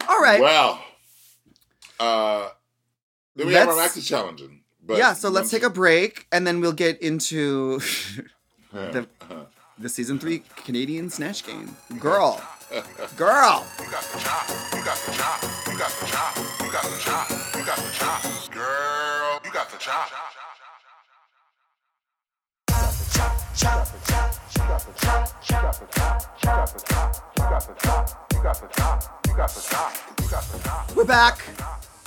All 0.08 0.20
right. 0.22 0.40
Well, 0.40 0.82
uh, 2.00 2.50
then 3.36 3.48
we 3.48 3.54
have 3.54 3.68
our 3.68 3.76
Let's- 3.76 3.98
maxi 3.98 4.06
challenging. 4.08 4.62
But 4.84 4.98
yeah. 4.98 5.14
So 5.14 5.30
let's 5.30 5.50
take 5.52 5.64
a 5.64 5.70
break, 5.70 6.26
and 6.32 6.48
then 6.48 6.60
we'll 6.62 6.72
get 6.74 7.02
into 7.02 7.82
Yeah. 8.74 8.92
the- 8.92 9.08
the 9.82 9.90
season 9.90 10.20
three 10.20 10.44
Canadian 10.56 11.10
Snatch 11.10 11.46
Game. 11.46 11.76
Girl. 12.00 12.42
Girl. 13.18 13.66
You 13.80 13.86
got 13.92 14.04
the 14.04 14.20
chop. 14.20 14.48
You 14.74 14.84
got 14.84 14.98
the 14.98 15.12
chop. 15.12 15.44
You 15.68 15.78
got 15.78 15.90
the 16.00 16.06
chop. 16.06 16.38
You 16.62 16.72
got 16.72 16.84
the 16.84 16.98
chop. 17.00 17.30
You 17.56 17.64
got 17.66 17.78
the 17.78 17.90
chop. 17.90 18.32
We're 30.96 31.06
back. 31.06 31.44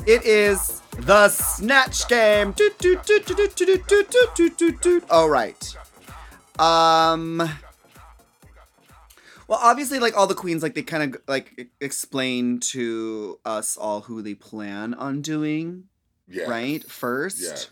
It 0.06 0.24
is 0.24 0.82
the 0.98 1.28
snatch 1.28 2.06
game. 2.08 2.54
All 5.10 5.28
right. 5.28 5.76
Um. 6.58 7.38
Well, 9.46 9.58
obviously, 9.62 9.98
like 9.98 10.16
all 10.16 10.26
the 10.26 10.34
queens, 10.34 10.62
like 10.62 10.74
they 10.74 10.82
kind 10.82 11.14
of 11.14 11.20
like 11.28 11.68
explain 11.80 12.60
to 12.70 13.38
us 13.44 13.76
all 13.76 14.00
who 14.02 14.22
they 14.22 14.34
plan 14.34 14.94
on 14.94 15.20
doing, 15.20 15.84
Yes. 16.26 16.48
right? 16.48 16.82
First, 16.84 17.40
Yes. 17.42 17.68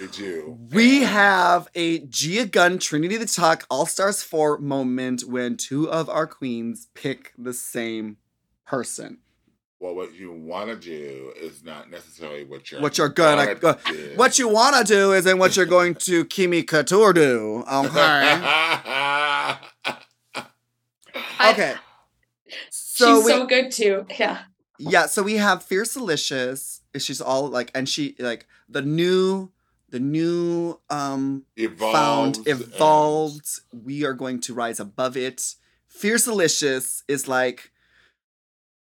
They 0.00 0.06
do. 0.08 0.58
we 0.72 1.02
have 1.02 1.68
a 1.76 2.00
Gia 2.00 2.46
Gunn 2.46 2.78
Trinity 2.78 3.16
the 3.18 3.26
Tuck 3.26 3.64
All 3.70 3.86
Stars 3.86 4.20
4 4.22 4.58
moment 4.58 5.22
when 5.28 5.56
two 5.56 5.88
of 5.88 6.08
our 6.08 6.26
queens 6.26 6.88
pick 6.94 7.32
the 7.38 7.52
same 7.54 8.16
person. 8.66 9.18
Well, 9.80 9.94
what 9.94 10.14
you 10.14 10.30
want 10.32 10.68
to 10.68 10.76
do 10.76 11.32
is 11.40 11.64
not 11.64 11.90
necessarily 11.90 12.44
what 12.44 12.70
you're 12.70 12.82
What 12.82 12.98
you're 12.98 13.08
gonna 13.08 13.54
go, 13.54 13.76
do. 13.86 14.12
what 14.14 14.38
you 14.38 14.46
want 14.46 14.76
to 14.76 14.84
do 14.84 15.12
isn't 15.14 15.38
what 15.38 15.56
you're 15.56 15.64
going 15.64 15.94
to 15.94 16.24
Kimmy 16.34 16.66
Couture 16.66 17.12
do. 17.14 17.64
Okay. 17.72 19.56
Okay. 21.40 21.74
So 22.70 23.16
She's 23.16 23.24
we, 23.24 23.30
so 23.32 23.46
good 23.46 23.70
too. 23.72 24.06
Yeah. 24.18 24.42
yeah, 24.78 25.06
so 25.06 25.22
we 25.22 25.36
have 25.36 25.66
Fiercalicious. 25.66 26.80
She's 26.98 27.20
all 27.20 27.48
like, 27.48 27.70
and 27.74 27.88
she 27.88 28.14
like 28.18 28.46
the 28.68 28.82
new, 28.82 29.50
the 29.88 30.00
new 30.00 30.78
um 30.90 31.44
evolved. 31.56 31.96
found 32.36 32.48
evolved. 32.48 33.48
We 33.72 34.04
are 34.04 34.12
going 34.12 34.40
to 34.42 34.54
rise 34.54 34.78
above 34.80 35.16
it. 35.16 35.54
Fiercalicious 35.92 37.02
is 37.08 37.26
like 37.26 37.70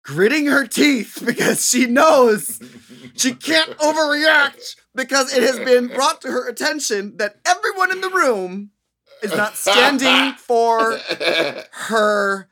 gritting 0.02 0.46
her 0.46 0.66
teeth 0.66 1.22
because 1.24 1.68
she 1.68 1.86
knows 1.86 2.60
she 3.14 3.34
can't 3.34 3.70
overreact 3.78 4.76
because 4.94 5.32
it 5.32 5.42
has 5.42 5.58
been 5.58 5.88
brought 5.88 6.20
to 6.22 6.28
her 6.28 6.48
attention 6.48 7.16
that 7.18 7.36
everyone 7.44 7.90
in 7.92 8.00
the 8.00 8.10
room 8.10 8.70
is 9.22 9.30
not 9.30 9.56
standing 9.56 10.34
for 10.38 10.98
her 11.72 12.48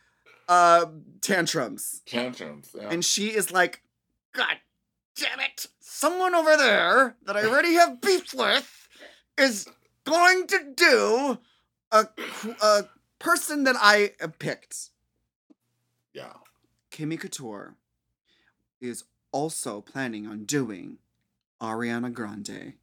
uh 0.48 0.86
tantrums. 1.20 2.02
tantrums. 2.06 2.70
Yeah. 2.74 2.88
And 2.90 3.04
she 3.04 3.28
is 3.28 3.52
like, 3.52 3.82
God 4.32 4.56
damn 5.16 5.40
it. 5.40 5.66
Someone 5.80 6.34
over 6.34 6.56
there 6.56 7.16
that 7.26 7.36
I 7.36 7.44
already 7.44 7.74
have 7.74 8.00
beef 8.00 8.32
with 8.32 8.88
is 9.36 9.68
going 10.04 10.46
to 10.46 10.72
do 10.74 11.38
a, 11.92 12.06
a 12.62 12.84
person 13.18 13.64
that 13.64 13.76
I 13.78 14.12
have 14.20 14.38
picked. 14.38 14.90
yeah. 16.14 16.32
Kimmy 17.00 17.18
Couture 17.18 17.76
is 18.78 19.04
also 19.32 19.80
planning 19.80 20.26
on 20.26 20.44
doing 20.44 20.98
Ariana 21.60 22.12
Grande 22.12 22.74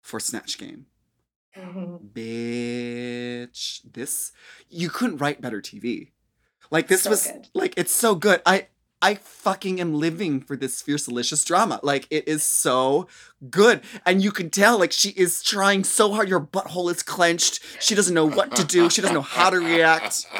for 0.00 0.20
Snatch 0.20 0.58
Game. 0.58 0.86
Mhm. 1.56 2.12
Bitch, 2.12 3.80
this 3.92 4.30
you 4.68 4.88
couldn't 4.88 5.16
write 5.16 5.40
better 5.40 5.60
TV. 5.60 6.12
Like 6.70 6.86
this 6.86 7.02
So 7.02 7.10
was 7.10 7.26
good. 7.26 7.48
like 7.52 7.74
it's 7.76 7.90
so 7.92 8.14
good. 8.14 8.42
I 8.46 8.68
I 9.02 9.16
fucking 9.16 9.80
am 9.80 9.92
living 9.94 10.40
for 10.40 10.56
this 10.56 10.80
fierce 10.80 11.06
delicious 11.06 11.42
drama. 11.42 11.80
Like 11.82 12.06
it 12.10 12.28
is 12.28 12.44
so 12.44 13.08
good. 13.50 13.80
And 14.06 14.22
you 14.22 14.30
can 14.30 14.50
tell 14.50 14.78
like 14.78 14.92
she 14.92 15.10
is 15.10 15.42
trying 15.42 15.82
so 15.82 16.12
hard. 16.12 16.28
Your 16.28 16.40
butthole 16.40 16.92
is 16.92 17.02
clenched. 17.02 17.60
She 17.82 17.96
doesn't 17.96 18.14
know 18.14 18.26
what 18.28 18.54
to 18.54 18.62
do. 18.62 18.88
She 18.88 19.00
doesn't 19.00 19.14
know 19.14 19.20
how 19.20 19.50
to 19.50 19.58
react. 19.58 20.26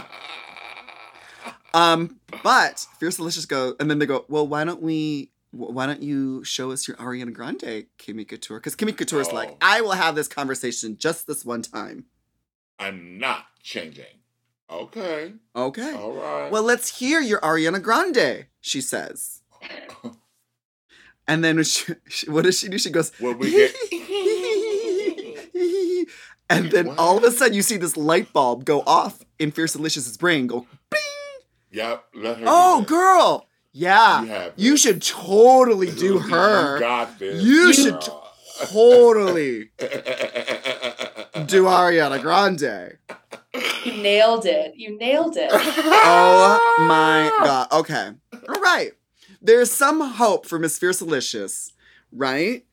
Um, 1.75 2.19
but 2.43 2.87
Fiercalicious 3.01 3.47
go, 3.47 3.75
and 3.79 3.91
then 3.91 3.99
they 3.99 4.07
go, 4.07 4.25
well, 4.29 4.47
why 4.47 4.65
don't 4.65 4.81
we, 4.83 5.31
why 5.51 5.87
don't 5.87 6.03
you 6.03 6.43
show 6.45 6.71
us 6.71 6.89
your 6.89 6.97
Ariana 6.99 7.33
Grande 7.33 7.87
Kimmy 7.99 8.27
Couture? 8.27 8.59
Because 8.59 8.75
Kimmy 8.77 8.97
Couture 8.97 9.21
is 9.21 9.33
like, 9.33 9.51
Oh. 9.53 9.57
I 9.61 9.81
will 9.83 9.93
have 9.93 10.15
this 10.15 10.29
conversation 10.29 10.97
just 10.99 11.27
this 11.27 11.45
one 11.45 11.63
time. 11.63 12.05
I'm 12.79 13.19
not 13.19 13.47
changing. 13.63 14.05
Okay. 14.71 15.33
Okay. 15.57 15.93
All 15.95 16.13
right. 16.13 16.51
Well, 16.53 16.63
let's 16.63 16.99
hear 16.99 17.21
your 17.21 17.41
Ariana 17.41 17.83
Grande, 17.83 18.47
she 18.61 18.81
says. 18.81 19.43
And 21.31 21.45
then 21.45 21.63
she, 21.63 21.93
she- 22.09 22.31
what 22.31 22.45
does 22.45 22.59
she 22.59 22.69
do? 22.69 22.79
She 22.79 22.89
goes, 22.89 23.13
What 23.19 23.39
we 23.39 23.51
get? 23.51 23.75
and 26.51 26.71
then 26.71 26.87
What? 26.87 26.99
all 26.99 27.19
of 27.19 27.25
a 27.25 27.31
sudden 27.31 27.53
you 27.53 27.61
see 27.61 27.77
this 27.77 27.99
light 27.99 28.33
bulb 28.33 28.65
go 28.65 28.83
off 28.87 29.23
in 29.39 29.53
Fiercalicious's 29.53 30.17
brain, 30.17 30.47
go! 30.47 30.67
Yep. 31.79 32.05
Let 32.15 32.39
her. 32.39 32.45
Oh, 32.47 32.83
girl! 32.83 33.47
Yeah, 33.73 34.23
You 34.23 34.29
have 34.29 34.53
you 34.57 34.77
should 34.77 35.01
totally 35.03 35.91
do 35.93 36.15
You 36.15 36.19
her. 36.19 36.79
got 36.81 37.19
this. 37.19 37.43
You 37.43 37.73
should. 37.73 38.01
Totally 38.67 39.71
do 39.79 41.65
Ariana 41.65 42.21
Grande. 42.21 42.99
You 43.85 44.03
nailed 44.03 44.47
it. 44.47 44.75
You 44.75 44.99
nailed 44.99 45.37
it. 45.37 45.51
Oh 46.11 46.77
my 46.89 47.31
god. 47.45 47.69
Okay. 47.71 48.11
All 48.49 48.61
right. 48.61 48.93
There's 49.41 49.71
some 49.71 50.01
hope 50.01 50.45
for 50.47 50.59
Miss 50.59 50.77
Fiercalicious, 50.79 51.71
right? 52.11 52.65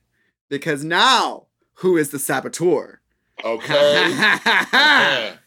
Because 0.48 0.82
now, 0.82 1.46
who 1.74 1.96
is 1.96 2.10
the 2.10 2.18
saboteur? 2.18 3.00
Okay. 3.44 4.10
right? 4.16 5.38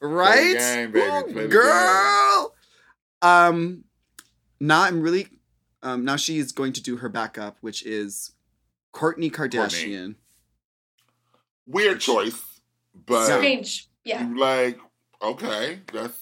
Play 0.00 0.52
the 0.52 0.58
game, 0.58 0.92
baby. 0.92 1.06
Ooh, 1.06 1.32
Play 1.32 1.42
the 1.44 1.48
Girl. 1.48 2.52
Um 3.22 3.84
now 4.60 4.82
I'm 4.82 5.00
really 5.00 5.28
um 5.82 6.04
now 6.04 6.16
she 6.16 6.38
is 6.38 6.52
going 6.52 6.72
to 6.74 6.82
do 6.82 6.96
her 6.98 7.08
backup, 7.08 7.58
which 7.60 7.84
is 7.84 8.32
Kourtney 8.92 9.30
Kardashian. 9.30 10.16
Weird 11.66 12.00
choice, 12.00 12.40
but 13.06 13.26
Strange. 13.26 13.88
Yeah. 14.04 14.26
you 14.26 14.38
like 14.38 14.78
okay. 15.22 15.80
That's 15.92 16.18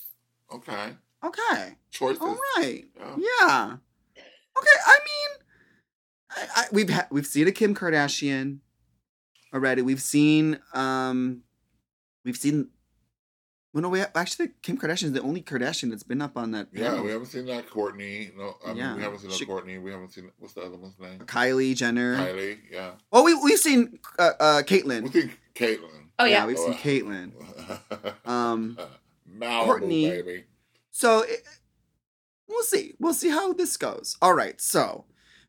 okay. 0.52 0.94
Okay. 1.24 1.74
Choices. 1.90 2.20
All 2.22 2.36
right. 2.56 2.84
Yeah. 2.98 3.16
Yeah. 3.18 3.76
Okay. 4.58 4.78
I 4.86 4.98
mean, 5.04 5.46
I, 6.30 6.46
I, 6.56 6.64
we've 6.72 6.90
ha- 6.90 7.08
we've 7.10 7.26
seen 7.26 7.48
a 7.48 7.52
Kim 7.52 7.74
Kardashian 7.74 8.58
already. 9.52 9.82
We've 9.82 10.02
seen 10.02 10.58
um, 10.74 11.42
we've 12.24 12.36
seen. 12.36 12.68
Well, 13.74 13.82
no, 13.82 13.88
we 13.88 13.98
ha- 14.00 14.06
actually 14.14 14.50
Kim 14.62 14.78
Kardashian 14.78 15.04
is 15.06 15.12
the 15.12 15.20
only 15.20 15.42
Kardashian 15.42 15.90
that's 15.90 16.04
been 16.04 16.22
up 16.22 16.36
on 16.38 16.52
that. 16.52 16.68
Yeah, 16.72 17.00
we 17.02 17.10
haven't 17.10 17.26
seen 17.26 17.44
that 17.46 17.68
Kourtney. 17.68 18.34
No, 18.36 18.54
I 18.64 18.68
mean 18.68 18.76
Yeah. 18.76 18.94
we 18.96 19.02
haven't 19.02 19.18
seen 19.18 19.30
no 19.30 19.36
She- 19.36 19.44
Kourtney. 19.46 19.82
We 19.82 19.90
haven't 19.90 20.12
seen 20.12 20.30
what's 20.38 20.54
the 20.54 20.60
other 20.62 20.76
one's 20.76 20.98
name? 21.00 21.18
Kylie 21.20 21.74
Jenner. 21.74 22.16
Kylie. 22.16 22.58
Yeah. 22.70 22.92
Oh, 23.12 23.24
we 23.24 23.34
we've 23.34 23.58
seen 23.58 23.98
uh, 24.18 24.30
uh 24.38 24.62
We 24.70 24.78
Caitlyn. 24.78 25.10
think 25.12 25.38
Caitlyn. 25.56 25.90
Oh 26.20 26.24
yeah. 26.24 26.46
we've 26.46 26.56
seen 26.56 26.70
Oh, 26.70 26.76
Caitlyn. 26.76 27.32
Um, 28.24 28.78
Malibu, 29.28 29.66
Kourtney. 29.80 30.08
baby. 30.08 30.44
so 30.92 31.22
it, 31.22 31.42
we'll 32.48 32.62
see. 32.62 32.94
We'll 33.00 33.12
see 33.14 33.30
how 33.30 33.52
this 33.52 33.76
goes. 33.76 34.16
All 34.22 34.34
right. 34.34 34.60
So 34.60 35.04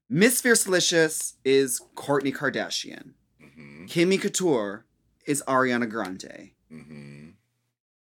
Miss 0.09 0.41
Fiercalicious 0.41 1.33
is 1.45 1.79
Kourtney 1.95 2.35
Kardashian. 2.35 3.11
hmm 3.39 3.85
Kimmy 3.85 4.19
Couture 4.19 4.85
is 5.27 5.43
Ariana 5.47 5.87
Grande. 5.87 6.49
hmm 6.69 7.24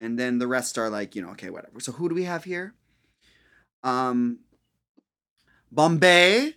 And 0.00 0.18
then 0.18 0.38
the 0.38 0.46
rest 0.46 0.78
are 0.78 0.88
like, 0.90 1.16
you 1.16 1.22
know, 1.22 1.30
okay, 1.30 1.50
whatever. 1.50 1.80
So 1.80 1.92
who 1.92 2.08
do 2.08 2.14
we 2.14 2.24
have 2.24 2.44
here? 2.44 2.74
Um 3.82 4.40
Bombae 5.74 6.54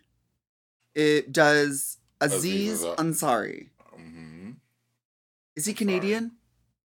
it 0.96 1.32
does 1.32 1.98
Aziz 2.20 2.84
Aziz 2.84 2.86
Ansari. 2.98 2.98
Ansari. 2.98 3.70
hmm 3.96 4.52
Is 5.56 5.66
he 5.66 5.74
Canadian? 5.74 6.34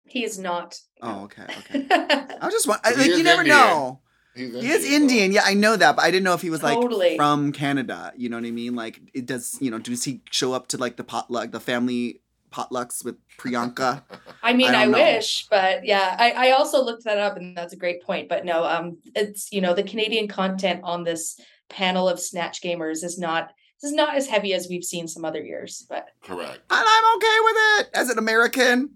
He 0.05 0.23
is 0.23 0.37
not. 0.37 0.79
Oh, 1.01 1.23
okay, 1.23 1.43
okay. 1.59 1.87
I 2.41 2.49
just 2.51 2.67
want 2.67 2.81
I, 2.83 2.93
like 2.93 3.07
you 3.07 3.23
never 3.23 3.41
Indian. 3.41 3.57
know. 3.57 3.99
He's 4.35 4.51
He 4.53 4.67
is 4.69 4.83
though. 4.87 4.95
Indian. 4.95 5.31
Yeah, 5.31 5.43
I 5.45 5.53
know 5.53 5.75
that, 5.75 5.95
but 5.95 6.03
I 6.05 6.11
didn't 6.11 6.23
know 6.23 6.33
if 6.33 6.41
he 6.41 6.49
was 6.49 6.63
like 6.63 6.79
Totally. 6.79 7.15
from 7.15 7.51
Canada. 7.51 8.11
You 8.17 8.29
know 8.29 8.37
what 8.37 8.45
I 8.45 8.51
mean? 8.51 8.75
Like 8.75 8.99
it 9.13 9.25
does, 9.25 9.57
you 9.61 9.69
know, 9.71 9.79
does 9.79 10.03
he 10.03 10.21
show 10.31 10.53
up 10.53 10.67
to 10.69 10.77
like 10.77 10.97
the 10.97 11.03
potluck, 11.03 11.51
the 11.51 11.59
family 11.59 12.21
potlucks 12.51 13.03
with 13.05 13.15
Priyanka? 13.37 14.03
I 14.43 14.53
mean, 14.53 14.75
I 14.75 14.83
I, 14.83 14.87
wish, 14.87 15.47
but 15.49 15.85
yeah, 15.85 16.17
I, 16.19 16.49
I 16.49 16.51
also 16.51 16.83
looked 16.83 17.05
that 17.05 17.17
up, 17.17 17.37
and 17.37 17.55
that's 17.55 17.71
a 17.71 17.77
great 17.77 18.03
point. 18.03 18.27
But 18.27 18.43
no, 18.43 18.65
um, 18.65 18.97
it's 19.15 19.51
you 19.51 19.61
know 19.61 19.73
the 19.73 19.83
Canadian 19.83 20.27
content 20.27 20.81
on 20.83 21.05
this 21.05 21.39
panel 21.69 22.09
of 22.09 22.19
snatch 22.19 22.61
gamers 22.61 23.03
is 23.03 23.17
not 23.17 23.51
this 23.81 23.91
is 23.91 23.95
not 23.95 24.15
as 24.15 24.27
heavy 24.27 24.53
as 24.53 24.67
we've 24.69 24.83
seen 24.83 25.07
some 25.07 25.23
other 25.23 25.41
years. 25.41 25.85
But 25.89 26.09
Correct. 26.21 26.59
and 26.69 26.85
I'm 26.85 27.15
okay 27.15 27.37
with 27.43 27.55
it 27.57 27.89
as 27.93 28.09
an 28.09 28.17
American 28.17 28.91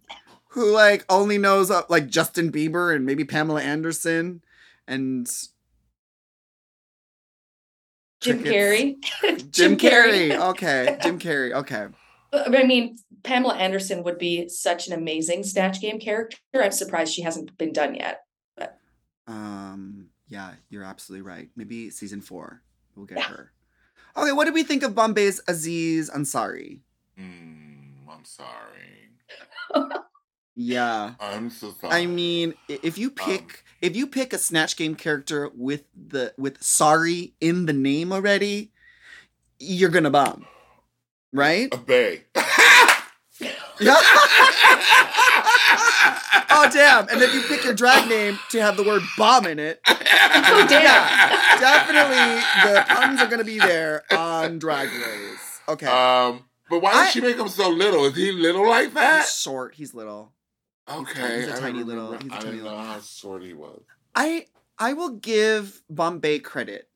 who 0.50 0.72
like 0.72 1.06
only 1.10 1.38
knows 1.38 1.72
uh, 1.72 1.84
like 1.88 2.08
Justin 2.08 2.52
Bieber 2.52 2.94
and 2.94 3.06
maybe 3.06 3.24
Pamela 3.24 3.62
Anderson 3.62 4.42
and 4.86 5.30
Jim 8.20 8.42
crickets. 8.42 9.02
Carrey. 9.22 9.52
Jim, 9.52 9.78
Carrey. 9.78 10.38
Okay, 10.50 10.98
Jim 11.02 11.20
Carrey. 11.20 11.54
Okay. 11.54 11.88
I 12.34 12.66
mean, 12.66 12.98
Pamela 13.28 13.56
Anderson 13.56 14.04
would 14.04 14.18
be 14.18 14.48
such 14.48 14.88
an 14.88 14.94
amazing 14.94 15.44
Snatch 15.44 15.82
Game 15.82 16.00
character. 16.00 16.38
I'm 16.56 16.72
surprised 16.72 17.14
she 17.14 17.22
hasn't 17.24 17.58
been 17.58 17.74
done 17.74 17.94
yet. 17.96 18.22
Um. 19.28 20.08
Yeah, 20.30 20.54
you're 20.70 20.84
absolutely 20.84 21.22
right. 21.28 21.50
Maybe 21.56 21.90
season 21.90 22.22
four, 22.22 22.62
we'll 22.96 23.06
get 23.06 23.18
Yeah. 23.20 23.24
her. 23.26 23.52
Okay, 24.16 24.32
what 24.32 24.46
did 24.46 24.54
we 24.54 24.64
think 24.64 24.84
of 24.84 24.94
Bombae's 24.94 25.42
Aziz 25.48 26.10
Ansari? 26.10 26.80
Mm, 27.20 28.08
I'm 28.10 28.24
sorry. 28.26 29.12
Yeah. 30.56 31.14
I'm 31.20 31.50
so 31.50 31.72
sorry. 31.80 31.94
I 31.94 32.06
mean, 32.08 32.54
if 32.68 32.98
you 32.98 33.10
pick 33.12 33.42
Um, 33.42 33.50
if 33.82 33.96
you 33.96 34.08
pick 34.08 34.34
a 34.34 34.38
Snatch 34.38 34.76
Game 34.76 34.96
character 34.96 35.50
with 35.54 35.84
the 35.96 36.34
with 36.38 36.62
sorry 36.64 37.34
in 37.40 37.66
the 37.68 37.74
name 37.74 38.12
already, 38.12 38.72
you're 39.60 39.90
gonna 39.92 40.10
bomb, 40.10 40.46
right? 41.32 41.68
a 41.74 41.78
bay. 41.78 42.24
Yeah. 43.80 43.96
oh 46.50 46.70
damn! 46.72 47.08
And 47.10 47.22
then 47.22 47.34
you 47.34 47.42
pick 47.44 47.64
your 47.64 47.74
drag 47.74 48.08
name 48.10 48.40
to 48.52 48.62
have 48.62 48.78
the 48.78 48.84
word 48.84 49.02
bomb 49.18 49.46
in 49.46 49.60
it. 49.60 49.80
Oh, 49.88 50.66
damn. 50.70 51.60
Definitely, 51.60 52.42
the 52.72 52.86
puns 52.88 53.22
are 53.22 53.28
gonna 53.28 53.44
be 53.44 53.60
there 53.60 54.04
on 54.12 54.60
Drag 54.60 54.90
Race. 54.90 55.60
Okay. 55.68 55.86
Um, 55.88 56.46
but 56.70 56.82
why 56.82 56.92
does 56.94 57.08
I- 57.08 57.10
she 57.12 57.22
make 57.22 57.38
him 57.38 57.48
so 57.50 57.70
little? 57.70 58.06
Is 58.06 58.16
he 58.16 58.32
little 58.32 58.68
like 58.68 58.94
that? 58.94 59.22
he's 59.24 59.34
short. 59.40 59.76
He's 59.76 59.94
little. 59.94 60.34
Okay, 60.90 61.42
he's 61.42 61.50
a 61.50 61.58
tiny 61.60 61.80
didn't 61.80 61.88
little- 61.88 62.06
remember- 62.12 62.24
he's 62.24 62.32
a 62.32 62.36
I 62.36 62.40
tiny 62.40 62.52
didn't 62.52 62.64
know 62.66 62.72
little- 62.78 62.86
how 62.86 63.00
short 63.02 63.44
he 63.44 63.54
was. 63.54 63.82
I 64.16 64.46
I 64.80 64.94
will 64.94 65.10
give 65.12 65.82
Bombae 65.92 66.44
credit. 66.44 66.90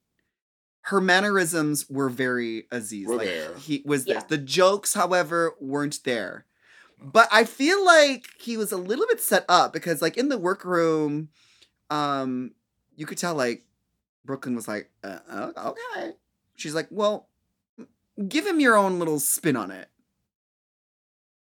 Her 0.86 1.00
mannerisms 1.02 1.88
were 1.90 2.10
very 2.10 2.68
Aziz. 2.72 3.08
Were 3.08 3.18
like 3.18 3.28
there. 3.28 3.54
he 3.56 3.84
was 3.86 4.06
Yeah. 4.08 4.14
there. 4.20 4.24
The 4.30 4.38
jokes, 4.40 4.94
however, 4.94 5.54
weren't 5.60 6.00
there. 6.06 6.46
But 7.02 7.28
I 7.32 7.46
feel 7.46 7.84
like 7.84 8.28
he 8.40 8.58
was 8.58 8.72
a 8.72 8.78
little 8.78 9.08
bit 9.08 9.20
set 9.20 9.44
up 9.50 9.74
because 9.74 10.02
like 10.02 10.18
in 10.18 10.30
the 10.30 10.38
workroom, 10.38 11.30
um, 11.90 12.52
you 12.96 13.06
could 13.08 13.18
tell 13.18 13.34
like 13.34 13.64
Brooke 14.24 14.46
Lynn 14.46 14.56
was 14.56 14.68
like, 14.68 14.90
uh, 15.04 15.20
uh, 15.30 15.52
okay. 15.58 16.14
She's 16.56 16.76
like, 16.76 16.88
well, 16.92 17.28
give 18.28 18.46
him 18.46 18.60
your 18.60 18.78
own 18.78 19.00
little 19.00 19.20
spin 19.20 19.56
on 19.56 19.72
it. 19.72 19.90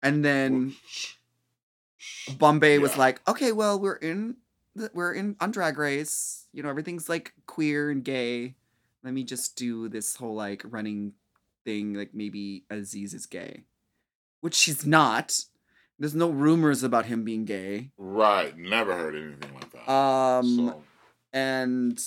And 0.01 0.24
then 0.24 0.75
Bombae 2.30 2.80
was 2.80 2.98
like, 2.98 3.20
okay, 3.28 3.51
well, 3.51 3.78
we're 3.78 3.96
in, 3.96 4.38
the, 4.75 4.89
we're 4.94 5.13
in 5.13 5.36
on 5.42 5.51
Drag 5.51 5.78
Race. 5.78 6.48
You 6.54 6.63
know, 6.63 6.70
everything's 6.70 7.10
like 7.10 7.34
queer 7.48 7.89
and 7.89 8.04
gay. 8.04 8.56
Let 9.04 9.13
me 9.13 9.24
just 9.24 9.58
do 9.58 9.89
this 9.89 10.16
whole 10.16 10.36
like 10.36 10.62
running 10.63 11.13
thing. 11.66 11.94
Like 11.94 12.13
maybe 12.13 12.63
Aziz 12.70 13.13
is 13.13 13.25
gay, 13.25 13.63
which 14.41 14.55
she's 14.55 14.86
not. 14.86 15.39
There's 15.98 16.15
no 16.15 16.29
rumors 16.29 16.81
about 16.84 17.08
him 17.08 17.24
being 17.24 17.43
gay. 17.46 17.91
Right, 17.98 18.58
never 18.58 18.96
heard 18.96 19.15
anything 19.15 19.53
like 19.53 19.72
that. 19.74 19.91
Um, 19.91 20.58
so, 20.69 20.84
and 21.34 22.01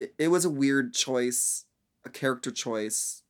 it, 0.00 0.14
it 0.18 0.28
was 0.28 0.44
a 0.44 0.50
weird 0.50 0.92
choice, 0.92 1.64
a 2.04 2.10
character 2.10 2.50
choice 2.50 3.22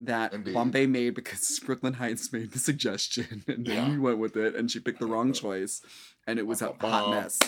that 0.00 0.34
Indeed. 0.34 0.54
Bombae 0.54 0.88
made 0.88 1.14
because 1.14 1.58
Brooke 1.64 1.82
Lynn 1.82 1.94
Hytes 1.94 2.32
made 2.32 2.52
the 2.52 2.58
suggestion 2.58 3.42
and 3.48 3.64
then 3.64 3.74
Yeah. 3.74 3.88
we 3.90 3.98
went 3.98 4.18
with 4.18 4.36
it 4.36 4.54
and 4.54 4.70
she 4.70 4.80
picked 4.80 5.00
the 5.00 5.06
wrong 5.06 5.32
choice 5.32 5.80
and 6.26 6.38
it 6.38 6.46
was 6.46 6.60
a 6.60 6.72
hot 6.80 7.10
mess. 7.10 7.38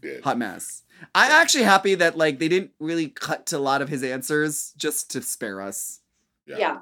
did. 0.00 0.22
Hot 0.22 0.38
mess. 0.38 0.84
I'm 1.14 1.30
actually 1.32 1.64
happy 1.64 1.96
that 1.96 2.16
like 2.16 2.38
they 2.38 2.48
didn't 2.48 2.70
really 2.78 3.08
cut 3.08 3.46
to 3.46 3.56
a 3.56 3.58
lot 3.58 3.82
of 3.82 3.88
his 3.88 4.04
answers 4.04 4.72
just 4.76 5.10
to 5.12 5.22
spare 5.22 5.60
us. 5.60 6.00
Yeah. 6.46 6.78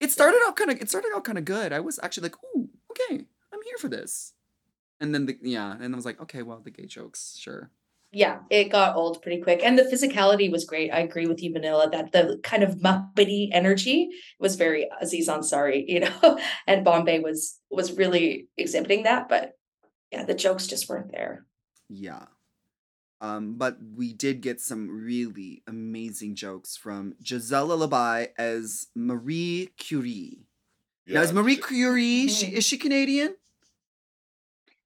It 0.00 0.12
started 0.12 0.40
out 0.46 0.56
kind 0.56 0.70
of 0.70 0.80
it 0.80 0.88
started 0.88 1.12
out 1.14 1.24
kind 1.24 1.38
of 1.38 1.44
good. 1.44 1.72
I 1.72 1.80
was 1.80 1.98
actually 2.02 2.24
like, 2.24 2.36
"Ooh, 2.44 2.68
okay, 2.90 3.24
I'm 3.52 3.62
here 3.64 3.78
for 3.78 3.88
this." 3.88 4.32
And 5.00 5.14
then 5.14 5.26
the 5.26 5.38
yeah, 5.42 5.76
and 5.80 5.94
I 5.94 5.96
was 5.96 6.04
like, 6.04 6.20
"Okay, 6.20 6.42
well, 6.42 6.60
the 6.60 6.70
gay 6.70 6.86
jokes, 6.86 7.36
sure." 7.38 7.70
Yeah, 8.12 8.40
it 8.50 8.70
got 8.70 8.96
old 8.96 9.20
pretty 9.20 9.42
quick. 9.42 9.62
And 9.62 9.78
the 9.78 9.82
physicality 9.82 10.50
was 10.50 10.64
great. 10.64 10.90
I 10.90 11.00
agree 11.00 11.26
with 11.26 11.42
you, 11.42 11.52
Manila, 11.52 11.90
that 11.90 12.12
the 12.12 12.40
kind 12.42 12.62
of 12.62 12.76
muppety 12.76 13.48
energy 13.52 14.08
was 14.38 14.56
very 14.56 14.88
Aziz 15.00 15.28
Ansari, 15.28 15.84
you 15.88 16.00
know, 16.00 16.38
and 16.66 16.86
Bombae 16.86 17.22
was 17.22 17.58
was 17.70 17.92
really 17.92 18.48
exhibiting 18.56 19.02
that. 19.02 19.28
But 19.28 19.52
yeah, 20.12 20.24
the 20.24 20.34
jokes 20.34 20.66
just 20.66 20.88
weren't 20.88 21.12
there. 21.12 21.44
Yeah. 21.88 22.26
Um, 23.20 23.54
but 23.56 23.78
we 23.96 24.12
did 24.12 24.42
get 24.42 24.60
some 24.60 24.88
really 24.90 25.62
amazing 25.66 26.34
jokes 26.34 26.76
from 26.76 27.14
Gisèle 27.22 27.68
Lullaby 27.68 28.26
as 28.38 28.88
Marie 28.94 29.70
Curie. 29.78 30.46
now, 31.06 31.22
is 31.22 31.32
Marie 31.32 31.56
Curie, 31.56 32.28
she, 32.28 32.46
Mhm. 32.46 32.52
is 32.52 32.64
she 32.64 32.78
Canadian? 32.78 33.36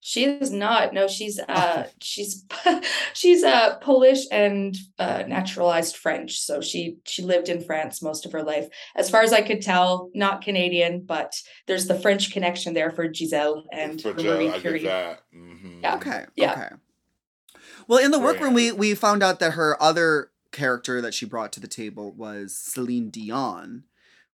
She 0.02 0.24
is 0.24 0.50
not. 0.50 0.94
No, 0.94 1.06
she's 1.08 1.38
uh 1.38 1.88
she's 2.00 2.46
she's 3.12 3.44
uh 3.44 3.76
Polish 3.80 4.20
and 4.32 4.74
uh 4.98 5.24
naturalized 5.26 5.96
French. 5.96 6.40
So 6.40 6.62
she 6.62 6.96
she 7.04 7.22
lived 7.22 7.50
in 7.50 7.60
France 7.62 8.00
most 8.00 8.24
of 8.24 8.32
her 8.32 8.42
life. 8.42 8.68
As 8.96 9.10
far 9.10 9.20
as 9.22 9.32
I 9.34 9.42
could 9.42 9.60
tell, 9.60 10.10
not 10.14 10.40
Canadian, 10.42 11.02
but 11.04 11.34
there's 11.66 11.86
the 11.86 12.00
French 12.00 12.32
connection 12.32 12.72
there 12.72 12.90
for 12.90 13.12
Giselle 13.12 13.64
and 13.72 14.00
for 14.00 14.14
for 14.14 14.22
Jill, 14.22 14.34
Marie 14.36 14.48
I 14.48 14.58
Curie. 14.58 14.78
get 14.80 14.88
that. 14.88 15.20
hmm 15.34 15.80
Yeah. 15.82 15.96
Okay. 15.96 16.24
Yeah. 16.34 16.52
Okay. 16.52 16.68
Well, 17.90 17.98
in 17.98 18.12
the 18.12 18.20
workroom, 18.20 18.55
we 18.55 18.70
we 18.70 18.94
found 18.94 19.20
out 19.20 19.40
that 19.40 19.55
her 19.55 19.76
other 19.83 20.31
character 20.53 21.00
that 21.00 21.12
she 21.12 21.26
brought 21.26 21.53
to 21.55 21.59
the 21.59 21.66
table 21.66 22.12
was 22.12 22.57
Celine 22.57 23.11
Dion, 23.11 23.83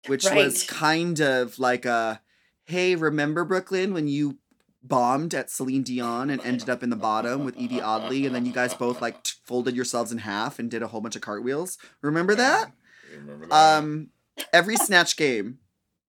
which 0.08 0.26
was 0.26 0.64
kind 0.64 1.22
of 1.22 1.60
like 1.60 1.86
a, 1.86 2.22
hey, 2.64 2.96
remember 2.96 3.46
Brooke 3.46 3.70
Lynn 3.70 3.94
when 3.94 4.08
you 4.08 4.40
bombed 4.82 5.36
at 5.36 5.52
Celine 5.52 5.84
Dion 5.84 6.32
and 6.32 6.42
ended 6.42 6.68
up 6.68 6.82
in 6.82 6.90
the 6.90 6.96
bottom 6.96 7.46
with 7.46 7.56
Yvie 7.56 7.80
Oddly, 7.80 8.26
and 8.26 8.34
then 8.34 8.48
you 8.48 8.52
guys 8.52 8.74
both 8.74 9.04
like 9.04 9.22
t- 9.22 9.34
folded 9.46 9.76
yourselves 9.76 10.12
in 10.12 10.18
half 10.18 10.58
and 10.58 10.72
did 10.72 10.82
a 10.82 10.88
whole 10.88 11.02
bunch 11.02 11.16
of 11.16 11.22
cartwheels. 11.22 11.78
Remember 12.02 12.34
that? 12.34 12.72
Remember 13.16 13.46
that? 13.46 13.78
Um, 13.78 14.10
every 14.52 14.78
snatch 14.78 15.16
game, 15.16 15.60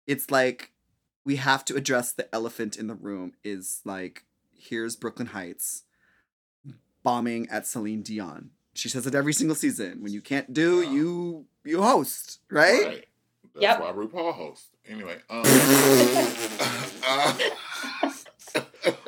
it's 0.09 0.33
like 0.33 0.73
we 1.25 1.37
have 1.37 1.65
to 1.67 1.77
address 1.77 2.11
the 2.11 2.35
elephant 2.35 2.77
in 2.77 2.89
the 2.89 2.97
room. 2.97 3.35
Is 3.45 3.81
like 3.85 4.25
here's 4.53 4.97
Brooke 4.97 5.21
Lynn 5.21 5.29
Hytes 5.29 5.85
bombing 7.09 7.49
at 7.51 7.67
Celine 7.67 8.03
Dion. 8.03 8.51
She 8.75 8.91
says 8.91 9.07
it 9.07 9.15
every 9.15 9.33
single 9.33 9.57
season. 9.57 10.03
When 10.03 10.13
you 10.13 10.21
can't 10.21 10.53
do, 10.53 10.83
Yeah. 10.83 10.91
you 10.91 11.47
you 11.65 11.81
host, 11.83 12.41
right? 12.51 12.83
That's 13.55 13.63
Yep. 13.63 13.81
why 13.81 13.93
RuPaul 13.93 14.35
hosts. 14.35 14.69
Anyway, 14.87 15.17
um, 15.31 15.43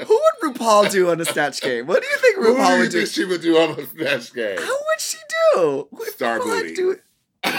Who 0.06 0.20
would 0.22 0.54
RuPaul 0.54 0.90
do 0.90 1.10
on 1.10 1.20
a 1.20 1.24
snatch 1.26 1.60
game? 1.60 1.86
What 1.86 2.00
do 2.02 2.08
you 2.08 2.16
think 2.16 2.36
who 2.36 2.44
do 2.44 2.54
RuPaul 2.54 2.74
you 2.76 2.80
would 2.80 2.90
do? 2.90 3.06
she 3.06 3.24
would 3.26 3.42
do 3.42 3.58
on 3.58 3.76
the 3.76 3.86
Snatch 3.86 4.32
Game? 4.32 4.58
How 4.58 4.72
would 4.88 5.00
she 5.00 5.18
do? 5.54 5.86
What 5.90 6.08
Star 6.12 6.38
RuPaul 6.38 6.54
had 6.54 6.62
Booty. 6.62 6.74
to 6.74 6.94
do- 6.94 6.96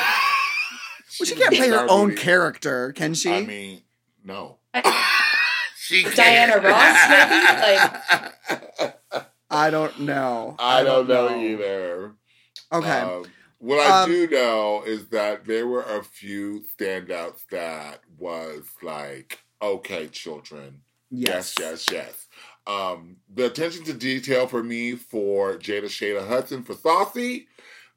Well, 1.20 1.28
she 1.28 1.36
can't 1.36 1.54
play 1.56 1.68
her 1.70 1.74
Star 1.86 1.88
own 1.90 2.10
Booty. 2.10 2.22
character, 2.22 2.92
can 2.94 3.14
she? 3.14 3.32
I 3.32 3.42
mean, 3.46 3.82
no. 4.24 4.58
She 5.78 6.04
Diana 6.16 6.60
can't. 6.60 6.64
Ross, 8.80 8.92
I 9.52 9.70
don't 9.72 10.02
know. 10.02 10.56
I 10.60 10.84
don't 10.84 11.08
know 11.08 11.30
either. 11.36 12.14
Okay. 12.74 13.02
Um, 13.02 13.26
what 13.60 13.80
I 13.80 14.04
Um, 14.04 14.10
do 14.10 14.28
know 14.28 14.84
is 14.86 15.08
that 15.10 15.46
there 15.46 15.68
were 15.68 15.84
a 15.84 16.04
few 16.04 16.64
standouts 16.78 17.46
that 17.52 18.02
was 18.18 18.66
like, 18.84 19.40
okay, 19.62 20.08
children, 20.10 20.82
yes, 21.12 21.56
yes, 21.60 21.92
yes. 21.92 22.28
Um, 22.68 23.18
the 23.34 23.48
attention 23.48 23.84
to 23.86 23.94
detail 23.94 24.48
for 24.48 24.64
me 24.64 24.96
for 24.96 25.56
Jada 25.58 25.86
Shada 25.86 26.28
Hudson 26.28 26.64
for 26.64 26.76
Saucy, 26.76 27.48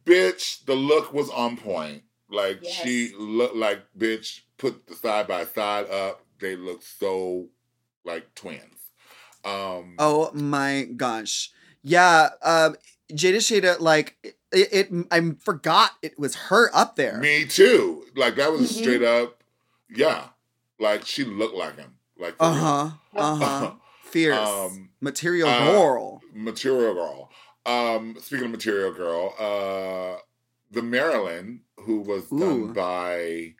bitch, 0.04 0.64
the 0.66 0.74
look 0.76 1.12
was 1.14 1.30
on 1.30 1.56
point. 1.58 2.04
Like 2.30 2.64
she 2.64 3.10
Yes. 3.10 3.20
looked 3.20 3.56
like 3.56 3.82
bitch 3.98 4.42
put 4.58 4.86
the 4.86 4.96
side 4.96 5.28
by 5.28 5.44
side 5.46 5.90
up. 5.90 6.24
They 6.40 6.56
look 6.56 6.82
so 6.82 7.48
like 8.04 8.34
twins. 8.34 8.73
Um, 9.44 9.94
Oh 9.98 10.30
my 10.32 10.84
gosh. 10.96 11.50
Yeah, 11.82 12.30
um 12.42 12.76
Jada 13.12 13.36
Shada 13.36 13.78
like 13.80 14.16
it, 14.52 14.68
it 14.90 15.06
I 15.10 15.32
forgot 15.40 15.92
it 16.02 16.18
was 16.18 16.34
her 16.48 16.74
up 16.74 16.96
there. 16.96 17.18
Me 17.18 17.44
too. 17.44 18.04
Like 18.16 18.36
that 18.36 18.50
was 18.52 18.70
Mhm. 18.72 18.80
straight 18.80 19.02
up, 19.02 19.42
yeah. 19.90 20.28
Like 20.78 21.04
she 21.06 21.24
looked 21.24 21.56
like 21.56 21.76
him. 21.76 21.94
Like. 22.18 22.36
Uh-huh. 22.40 22.90
Uh-huh. 23.16 23.74
Fierce. 24.02 24.48
Um, 24.48 24.90
Material 25.00 25.48
uh, 25.48 25.58
girl. 25.58 26.20
Material 26.32 26.94
Girl. 26.94 27.30
Um, 27.66 28.16
speaking 28.20 28.46
of 28.46 28.50
Material 28.52 28.92
Girl, 28.92 29.34
uh, 29.38 30.20
the 30.70 30.82
Marilyn, 30.82 31.62
who 31.80 32.00
was 32.00 32.30
Ooh. 32.32 32.38
done 32.38 32.72
by 32.72 33.54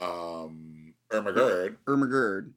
um, 0.00 0.94
Irma 1.10 1.32
Gerd, 1.32 1.76
Irma 1.86 2.06
Gerd. 2.06 2.54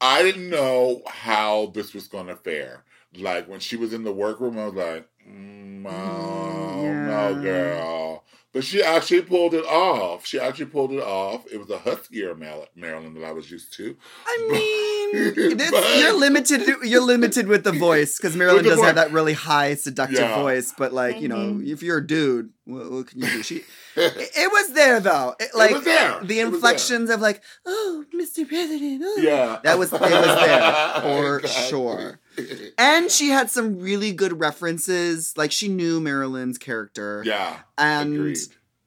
I 0.00 0.22
didn't 0.22 0.48
know 0.50 1.02
how 1.06 1.66
this 1.74 1.92
was 1.94 2.08
going 2.08 2.26
to 2.28 2.36
fare. 2.36 2.84
Like 3.16 3.48
when 3.48 3.60
she 3.60 3.76
was 3.76 3.92
in 3.92 4.04
the 4.04 4.12
workroom, 4.12 4.58
I 4.58 4.66
was 4.66 4.74
like, 4.74 5.08
Mm, 5.28 5.82
No, 5.82 6.80
Yeah. 6.82 7.06
no, 7.34 7.42
girl. 7.42 8.24
But 8.52 8.64
she 8.64 8.82
actually 8.82 9.22
pulled 9.22 9.54
it 9.54 9.64
off. 9.64 10.26
She 10.26 10.40
actually 10.40 10.66
pulled 10.66 10.90
it 10.92 11.00
off. 11.02 11.44
It 11.52 11.58
was 11.58 11.70
a 11.70 11.78
huskier 11.78 12.36
Mal- 12.36 12.66
Marilyn 12.74 13.14
that 13.14 13.24
I 13.24 13.30
was 13.32 13.48
used 13.50 13.72
to. 13.74 13.96
I 14.26 14.48
mean, 14.50 15.34
this, 15.56 15.70
But- 15.70 15.98
you're 15.98 16.14
limited. 16.18 16.62
You're 16.82 17.02
limited 17.02 17.46
with 17.46 17.62
the 17.64 17.70
voice 17.72 18.16
because 18.16 18.34
Marilyn 18.40 18.64
the 18.64 18.70
does 18.70 18.80
have 18.82 18.96
that 18.96 19.12
really 19.12 19.34
high, 19.34 19.74
seductive 19.74 20.18
Yeah. 20.20 20.40
voice. 20.42 20.72
But 20.76 20.92
like 20.92 21.20
you 21.20 21.28
know, 21.28 21.36
Mhm. 21.36 21.68
if 21.68 21.82
you're 21.82 21.98
a 21.98 22.06
dude, 22.06 22.50
what, 22.64 22.90
what 22.90 23.06
can 23.06 23.20
you 23.20 23.26
do? 23.30 23.42
She, 23.44 23.62
it 23.96 24.16
it, 24.16 24.30
it 24.36 24.52
was 24.52 24.72
there 24.72 25.00
though. 25.00 25.34
It, 25.40 25.50
like 25.54 25.72
was 25.72 25.84
there. 25.84 26.20
the 26.22 26.40
It 26.40 26.46
inflections 26.48 27.10
of 27.10 27.20
like, 27.20 27.42
oh, 27.66 28.04
Mr. 28.14 28.46
President. 28.48 29.02
oh." 29.04 29.18
Yeah. 29.20 29.58
That 29.64 29.78
was- 29.78 29.92
it 29.92 30.00
was 30.00 30.10
there, 30.10 30.60
oh 30.96 31.00
for 31.02 31.38
Exactly. 31.40 31.68
sure. 31.68 32.20
And 32.78 33.10
she 33.10 33.28
had 33.28 33.50
some 33.50 33.80
really 33.80 34.12
good 34.12 34.38
references. 34.40 35.34
Like 35.36 35.52
she 35.52 35.68
knew 35.68 36.00
Marilyn's 36.00 36.56
character. 36.58 37.22
yeah. 37.26 37.58
And 37.76 38.14
agreed. 38.14 38.38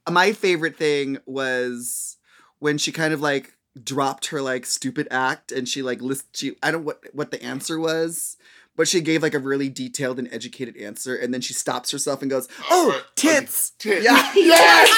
my 0.09 0.31
favorite 0.33 0.75
thing 0.77 1.19
was 1.25 2.17
when 2.59 2.77
she 2.77 2.91
kind 2.91 3.13
of 3.13 3.21
like 3.21 3.53
dropped 3.83 4.27
her 4.27 4.41
like 4.41 4.65
stupid 4.65 5.07
act 5.11 5.51
and 5.51 5.67
she 5.67 5.81
like 5.81 5.99
list 6.01 6.25
she 6.37 6.55
I 6.63 6.71
don't 6.71 6.81
know 6.81 6.85
what 6.87 7.03
what 7.13 7.31
the 7.31 7.43
answer 7.43 7.79
was, 7.79 8.37
but 8.75 8.87
she 8.87 9.01
gave 9.01 9.21
like 9.21 9.33
a 9.33 9.39
really 9.39 9.69
detailed 9.69 10.19
and 10.19 10.27
educated 10.31 10.75
answer 10.77 11.15
and 11.15 11.33
then 11.33 11.41
she 11.41 11.53
stops 11.53 11.91
herself 11.91 12.21
and 12.21 12.31
goes, 12.31 12.47
"Oh, 12.69 12.87
oh 12.87 12.89
right. 12.91 13.03
tits." 13.15 13.71
Tits. 13.79 14.03
Yeah. 14.05 14.31
Yes! 14.35 14.89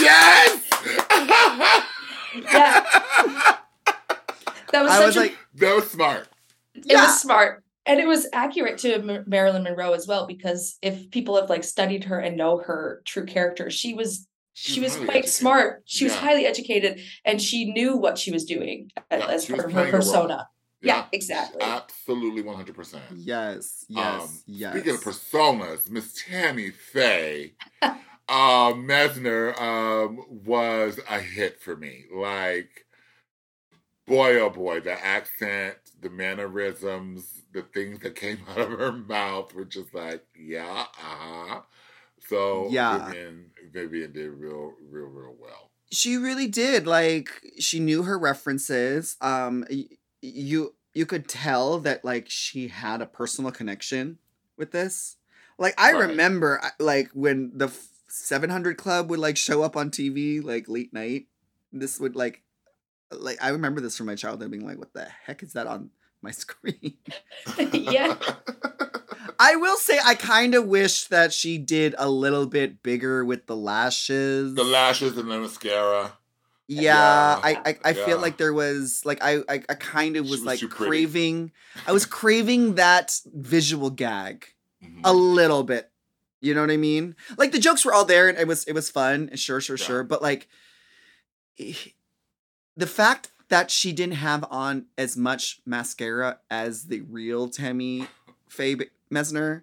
yes! 0.00 0.68
Yeah. 2.34 3.56
That 4.72 4.84
was 4.84 4.92
I 4.92 4.96
such 4.96 5.06
was 5.06 5.16
a, 5.16 5.20
like, 5.20 5.36
that 5.56 5.74
was 5.74 5.90
smart. 5.90 6.28
it 6.74 6.84
yeah. 6.86 7.02
was 7.04 7.20
smart. 7.20 7.62
And 7.84 8.00
it 8.00 8.06
was 8.06 8.26
accurate 8.32 8.78
to 8.78 9.02
Mar- 9.02 9.24
Marilyn 9.26 9.64
Monroe 9.64 9.92
as 9.92 10.06
well, 10.06 10.26
because 10.26 10.78
if 10.80 11.10
people 11.10 11.36
have 11.38 11.50
like 11.50 11.62
studied 11.62 12.04
her 12.04 12.18
and 12.18 12.38
know 12.38 12.56
her 12.58 13.02
true 13.04 13.26
character, 13.26 13.68
she 13.68 13.92
was 13.92 14.26
she 14.54 14.72
She's 14.74 14.82
was 14.82 14.92
highly 14.94 15.04
quite 15.06 15.16
educated. 15.16 15.34
smart. 15.34 15.82
She 15.84 16.04
was 16.04 16.14
highly 16.14 16.46
educated 16.46 17.00
and 17.24 17.40
she 17.42 17.72
knew 17.72 17.96
what 17.98 18.16
she 18.18 18.30
was 18.30 18.44
doing 18.46 18.90
Yeah, 19.10 19.26
as 19.26 19.44
she 19.44 19.52
was 19.52 19.60
part 19.62 19.72
her 19.72 19.78
playing 19.80 19.92
role. 19.92 20.00
persona. 20.00 20.48
Yeah, 20.82 21.04
exactly. 21.12 21.62
Absolutely 21.62 22.42
100%. 22.42 23.02
Yes, 23.14 23.84
yes, 23.88 24.22
Um, 24.22 24.42
yes. 24.46 24.72
Speaking 24.72 24.94
of 24.94 25.00
personas, 25.02 25.90
Miss 25.90 26.12
Tammy 26.26 26.70
Faye, 26.70 27.54
uh, 27.82 28.72
Messner 28.74 29.58
um, 29.60 30.24
was 30.44 30.98
a 31.08 31.20
hit 31.20 31.60
for 31.60 31.76
me. 31.76 32.04
Like, 32.12 32.86
boy, 34.06 34.38
oh 34.40 34.50
boy, 34.50 34.80
the 34.80 34.92
accent, 35.04 35.76
the 36.00 36.10
mannerisms, 36.10 37.42
the 37.52 37.62
things 37.62 38.00
that 38.00 38.14
came 38.16 38.38
out 38.50 38.58
of 38.72 38.78
her 38.78 38.92
mouth 38.92 39.54
were 39.54 39.64
just 39.64 39.94
like, 39.94 40.24
yeah, 40.38 40.86
uh 41.02 41.16
huh. 41.18 41.60
So 42.28 42.68
Yeah. 42.70 43.06
Vivian, 43.06 43.50
Vivian 43.72 44.12
did 44.12 44.30
real, 44.30 44.72
real, 44.90 45.06
real 45.06 45.34
well. 45.38 45.70
she 45.90 46.16
really 46.16 46.46
did 46.48 46.86
like 46.86 47.28
she 47.58 47.78
knew 47.78 48.02
her 48.04 48.18
references 48.18 49.16
um 49.20 49.64
y- 49.70 49.84
you 50.22 50.74
you 50.94 51.04
could 51.04 51.28
tell 51.28 51.78
that 51.80 52.04
like 52.04 52.26
she 52.30 52.68
had 52.68 53.02
a 53.02 53.06
personal 53.06 53.50
connection 53.50 54.18
with 54.56 54.70
this 54.72 55.16
like 55.58 55.74
i 55.78 55.92
Right. 55.92 56.08
remember 56.08 56.62
like 56.78 57.10
when 57.12 57.50
the 57.54 57.70
700 58.08 58.76
club 58.78 59.10
would 59.10 59.18
like 59.18 59.36
show 59.36 59.62
up 59.62 59.76
on 59.76 59.90
tv 59.90 60.42
like 60.42 60.68
late 60.68 60.92
night 60.92 61.26
this 61.72 61.98
would 61.98 62.14
like 62.14 62.42
like 63.10 63.38
i 63.42 63.48
remember 63.48 63.80
this 63.80 63.96
from 63.96 64.06
my 64.06 64.14
childhood 64.14 64.50
being 64.50 64.66
like 64.66 64.78
what 64.78 64.92
the 64.94 65.06
heck 65.26 65.42
is 65.42 65.52
that 65.54 65.66
on 65.66 65.90
my 66.22 66.30
screen 66.42 66.94
yeah. 67.72 68.16
i 69.40 69.56
will 69.56 69.76
say 69.76 69.98
i 70.04 70.14
kind 70.14 70.54
of 70.54 70.66
wish 70.66 71.06
that 71.08 71.32
she 71.32 71.58
did 71.58 71.94
a 71.98 72.08
little 72.08 72.46
bit 72.46 72.82
bigger 72.82 73.24
with 73.24 73.46
the 73.46 73.56
lashes 73.56 74.54
the 74.54 74.62
lashes 74.64 75.16
and 75.16 75.30
the 75.30 75.38
mascara. 75.40 76.12
Yeah, 76.68 77.40
I 77.42 77.60
I, 77.66 77.78
I 77.84 77.88
yeah. 77.90 78.04
feel 78.04 78.18
like 78.18 78.36
there 78.38 78.52
was 78.52 79.02
like 79.04 79.22
I 79.22 79.38
I, 79.48 79.62
I 79.68 79.74
kind 79.74 80.16
of 80.16 80.24
was, 80.24 80.42
was 80.42 80.44
like 80.44 80.70
craving 80.70 81.52
I 81.86 81.92
was 81.92 82.06
craving 82.06 82.74
that 82.76 83.20
visual 83.34 83.90
gag 83.90 84.46
Mhm. 84.82 85.00
a 85.04 85.12
little 85.12 85.62
bit. 85.62 85.90
You 86.40 86.54
know 86.54 86.60
what 86.60 86.70
I 86.70 86.76
mean? 86.76 87.14
Like 87.36 87.52
the 87.52 87.58
jokes 87.60 87.84
were 87.84 87.92
all 87.94 88.04
there 88.04 88.28
and 88.28 88.36
it 88.38 88.46
was 88.48 88.64
it 88.64 88.72
was 88.72 88.90
fun 88.90 89.28
and 89.30 89.38
sure 89.38 89.60
sure 89.60 89.76
Yeah. 89.76 89.84
sure, 89.86 90.02
but 90.04 90.22
like 90.22 90.48
eh, 91.58 91.74
the 92.76 92.86
fact 92.86 93.30
that 93.48 93.70
she 93.70 93.92
didn't 93.92 94.14
have 94.16 94.44
on 94.50 94.86
as 94.96 95.16
much 95.16 95.60
mascara 95.66 96.38
as 96.50 96.86
the 96.86 97.02
real 97.02 97.48
Tammy 97.48 98.06
Faye 98.48 98.76
Messner, 99.10 99.62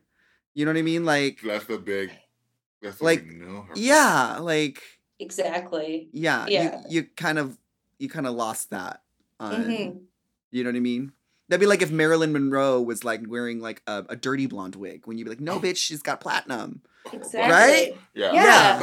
you 0.54 0.64
know 0.66 0.72
what 0.72 0.78
I 0.78 0.84
mean? 0.84 1.06
Like 1.06 1.40
That's 1.44 1.66
the 1.66 1.80
big. 1.80 2.12
That's 2.82 3.02
Like, 3.02 3.26
her. 3.26 3.66
yeah, 3.76 4.38
like 4.40 4.82
Exactly. 5.19 6.10
yeah, 6.13 6.45
Yeah. 6.47 6.82
you 6.88 7.01
you 7.01 7.03
kind 7.15 7.38
of 7.39 7.58
you 7.97 8.10
kind 8.10 8.25
of 8.27 8.34
lost 8.36 8.69
that. 8.71 9.01
On, 9.39 9.63
Mhm. 9.65 9.99
You 10.51 10.63
know 10.63 10.69
what 10.69 10.77
I 10.77 10.79
mean? 10.79 11.12
That'd 11.49 11.60
be 11.62 11.65
like 11.67 11.82
if 11.82 11.91
Marilyn 11.91 12.32
Monroe 12.32 12.82
was 12.82 13.03
like 13.03 13.21
wearing 13.27 13.60
like 13.60 13.82
a, 13.88 14.05
a 14.10 14.15
dirty 14.15 14.45
blonde 14.45 14.75
wig 14.75 15.05
when 15.08 15.17
you'd 15.17 15.23
be 15.25 15.29
like, 15.32 15.39
no, 15.39 15.60
bitch, 15.60 15.77
she's 15.77 16.01
got 16.01 16.21
platinum. 16.21 16.82
Exactly. 17.12 17.49
Right? 17.51 17.97
Yeah. 18.13 18.34
Yeah. 18.34 18.79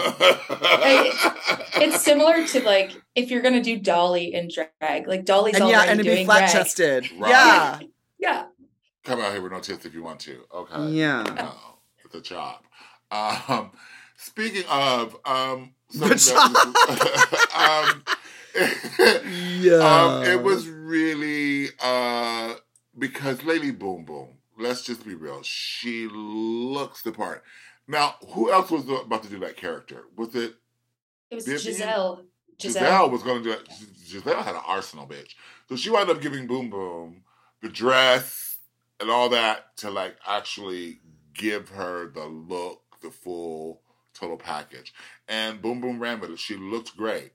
It's 1.79 2.03
similar 2.03 2.47
to 2.47 2.61
like 2.65 2.93
if 3.15 3.31
you're 3.31 3.43
gonna 3.43 3.63
do 3.63 3.79
Dolly 3.79 4.35
in 4.35 4.49
drag, 4.49 5.07
like 5.07 5.25
Dolly's 5.25 5.55
and 5.55 5.65
already 5.65 5.77
yeah, 5.87 5.91
and 5.91 6.01
it'd 6.01 6.11
be 6.11 6.15
doing 6.17 6.27
flat 6.27 6.51
chested 6.53 7.11
Right. 7.19 7.31
Yeah. 7.31 7.81
Yeah. 8.19 8.47
Come 9.05 9.21
out 9.21 9.33
here 9.33 9.43
with 9.43 9.53
no 9.53 9.61
tits 9.61 9.85
if 9.87 9.95
you 9.95 10.03
want 10.03 10.21
to. 10.21 10.41
Okay. 10.53 10.89
Yeah. 10.91 11.23
No, 11.23 11.53
it's 12.05 12.15
a 12.15 12.21
chop. 12.21 12.65
Um, 13.13 13.71
speaking 14.17 14.65
of 14.69 15.17
um, 15.25 15.75
The 15.93 16.19
something 16.19 16.73
that 16.73 17.49
was- 17.53 17.95
um, 17.95 19.23
Yeah. 19.61 19.75
um, 19.77 20.23
it 20.25 20.43
was 20.43 20.69
really 20.69 21.69
uh, 21.81 22.55
because 22.99 23.43
Lady 23.45 23.71
Boom 23.71 24.05
Boom. 24.05 24.29
Let's 24.59 24.83
just 24.83 25.05
be 25.05 25.15
real. 25.15 25.43
She 25.43 26.09
looks 26.11 27.03
the 27.03 27.13
part. 27.13 27.45
Now, 27.87 28.15
who 28.31 28.51
else 28.51 28.71
was 28.71 28.89
about 28.89 29.23
to 29.25 29.29
do 29.29 29.39
that 29.41 29.57
character? 29.57 30.05
Was 30.17 30.35
it 30.35 30.55
It 31.31 31.35
was 31.37 31.45
Vivian? 31.45 31.75
Giselle. 31.75 32.25
Giselle, 32.61 32.83
Giselle. 32.83 33.11
was 33.11 33.23
going 33.23 33.43
to 33.43 33.45
do 33.45 33.53
it. 33.53 33.69
Giselle 34.07 34.43
had 34.43 34.55
an 34.55 34.63
arsenal, 34.67 35.07
bitch. 35.07 35.35
So 35.69 35.77
she 35.77 35.91
wound 35.91 36.09
up 36.09 36.21
giving 36.23 36.47
Boom 36.47 36.71
Boom 36.71 37.23
the 37.63 37.69
dress 37.69 38.57
and 38.99 39.11
all 39.11 39.29
that 39.29 39.77
to 39.79 39.91
like 39.91 40.17
actually 40.27 41.01
give 41.35 41.69
her 41.69 42.09
the 42.09 42.25
look, 42.25 42.81
the 43.03 43.11
full 43.11 43.83
total 44.17 44.37
package. 44.37 44.93
And 45.29 45.61
Boom 45.61 45.81
Boom 45.81 46.01
ran 46.01 46.21
with 46.21 46.31
it. 46.31 46.39
She 46.39 46.57
looked 46.57 46.97
great. 46.97 47.33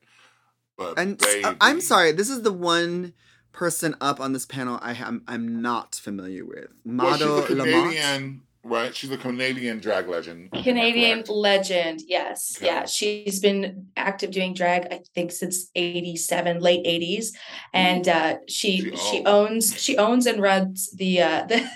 But 0.77 0.97
And 0.97 1.17
baby, 1.17 1.43
uh, 1.43 1.55
I'm 1.61 1.81
sorry, 1.81 2.11
this 2.11 2.29
is 2.29 2.41
the 2.41 2.51
one 2.51 3.13
person 3.51 3.95
up 4.01 4.19
on 4.19 4.33
this 4.33 4.45
panel 4.45 4.79
I 4.81 4.93
am 4.93 5.23
I'm 5.27 5.61
not 5.61 5.95
familiar 5.95 6.45
with. 6.45 6.67
Well, 6.85 7.13
she's 7.13 7.21
Mado 7.21 7.41
Lamotte. 7.41 7.47
Canadian, 7.47 8.41
right? 8.63 8.95
She's 8.95 9.11
a 9.11 9.17
Canadian 9.17 9.79
drag 9.79 10.07
legend. 10.07 10.51
Canadian 10.51 11.23
legend, 11.27 12.01
yes. 12.07 12.55
Okay. 12.57 12.67
Yeah. 12.67 12.85
She's 12.85 13.39
been 13.39 13.87
active 13.97 14.31
doing 14.31 14.53
drag, 14.53 14.87
I 14.91 15.01
think, 15.15 15.31
since 15.31 15.69
87, 15.75 16.59
late 16.59 16.85
80s. 16.85 17.27
And 17.73 18.07
uh 18.07 18.37
she 18.47 18.71
She 18.91 18.95
she 18.95 19.25
owns 19.25 19.81
she 19.81 19.97
owns 19.97 20.25
and 20.25 20.41
runs 20.41 20.91
the 20.91 21.21
uh 21.21 21.45
the 21.49 21.67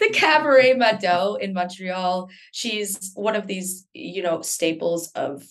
the 0.00 0.10
Cabaret 0.12 0.74
Mado 0.74 1.34
in 1.36 1.52
Montreal. 1.54 2.28
She's 2.52 3.12
one 3.14 3.36
of 3.36 3.46
these, 3.46 3.86
you 3.94 4.22
know, 4.22 4.42
staples 4.42 5.10
of 5.14 5.44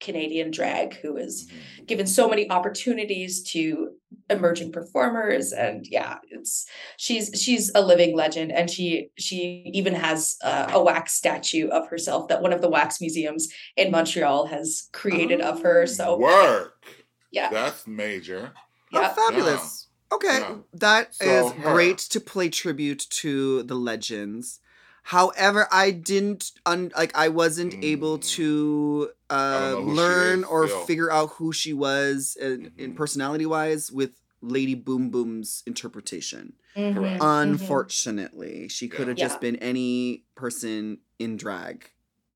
Canadian 0.00 0.50
drag 0.52 0.94
who 1.00 1.16
is 1.16 1.48
Mhm. 1.48 1.86
given 1.86 2.06
so 2.06 2.28
many 2.28 2.48
opportunities 2.50 3.42
to 3.52 3.90
emerging 4.30 4.70
performers 4.72 5.52
and 5.52 5.86
yeah 5.90 6.18
it's 6.30 6.66
she's 6.96 7.30
she's 7.40 7.70
a 7.74 7.80
living 7.80 8.14
legend 8.16 8.52
and 8.52 8.68
she 8.70 9.10
she 9.18 9.70
even 9.74 9.94
has 9.94 10.36
uh, 10.44 10.70
a 10.72 10.82
wax 10.82 11.12
statue 11.14 11.68
of 11.68 11.88
herself 11.88 12.28
that 12.28 12.42
one 12.42 12.52
of 12.52 12.60
the 12.60 12.68
wax 12.68 13.00
museums 13.00 13.48
in 13.76 13.90
montreal 13.90 14.46
has 14.46 14.88
created 14.92 15.40
of 15.40 15.62
her 15.62 15.86
so 15.86 16.18
Work. 16.18 16.84
yeah 17.30 17.50
That's 17.50 17.86
major. 17.86 18.52
yeah 18.92 19.14
Oh, 19.16 19.30
fabulous. 19.30 19.88
Okay, 20.10 20.38
Yeah. 20.40 20.54
that 20.74 21.08
is 21.10 21.16
So, 21.18 21.50
her. 21.50 21.72
great 21.74 21.98
to 21.98 22.20
play 22.20 22.48
tribute 22.48 23.06
to 23.22 23.62
the 23.64 23.74
legends. 23.74 24.60
However, 25.02 25.68
I 25.70 25.90
didn't 25.90 26.52
un- 26.64 26.92
like 26.96 27.12
I 27.16 27.28
wasn't 27.28 27.74
able 27.84 28.18
Mm. 28.18 28.28
to 28.36 29.10
uh, 29.30 29.70
know 29.72 29.82
who 29.82 29.90
she 29.90 29.96
learn 29.96 30.44
or 30.44 30.68
still. 30.68 30.84
figure 30.84 31.10
out 31.10 31.30
who 31.30 31.52
she 31.52 31.72
was 31.72 32.36
in, 32.40 32.72
in 32.78 32.92
Mhm. 32.92 32.96
personality 32.96 33.46
wise 33.46 33.90
with 33.92 34.12
Lady 34.40 34.74
Boom 34.74 35.10
Boom's 35.10 35.62
interpretation. 35.66 36.54
Mhm, 36.76 36.94
Correct. 36.94 37.20
mhm. 37.22 37.42
Unfortunately, 37.42 38.68
she 38.68 38.88
could 38.88 39.08
have 39.08 39.18
Yeah. 39.18 39.26
just 39.26 39.40
been 39.40 39.56
any 39.56 40.24
person 40.34 40.98
in 41.18 41.36
drag. 41.36 41.90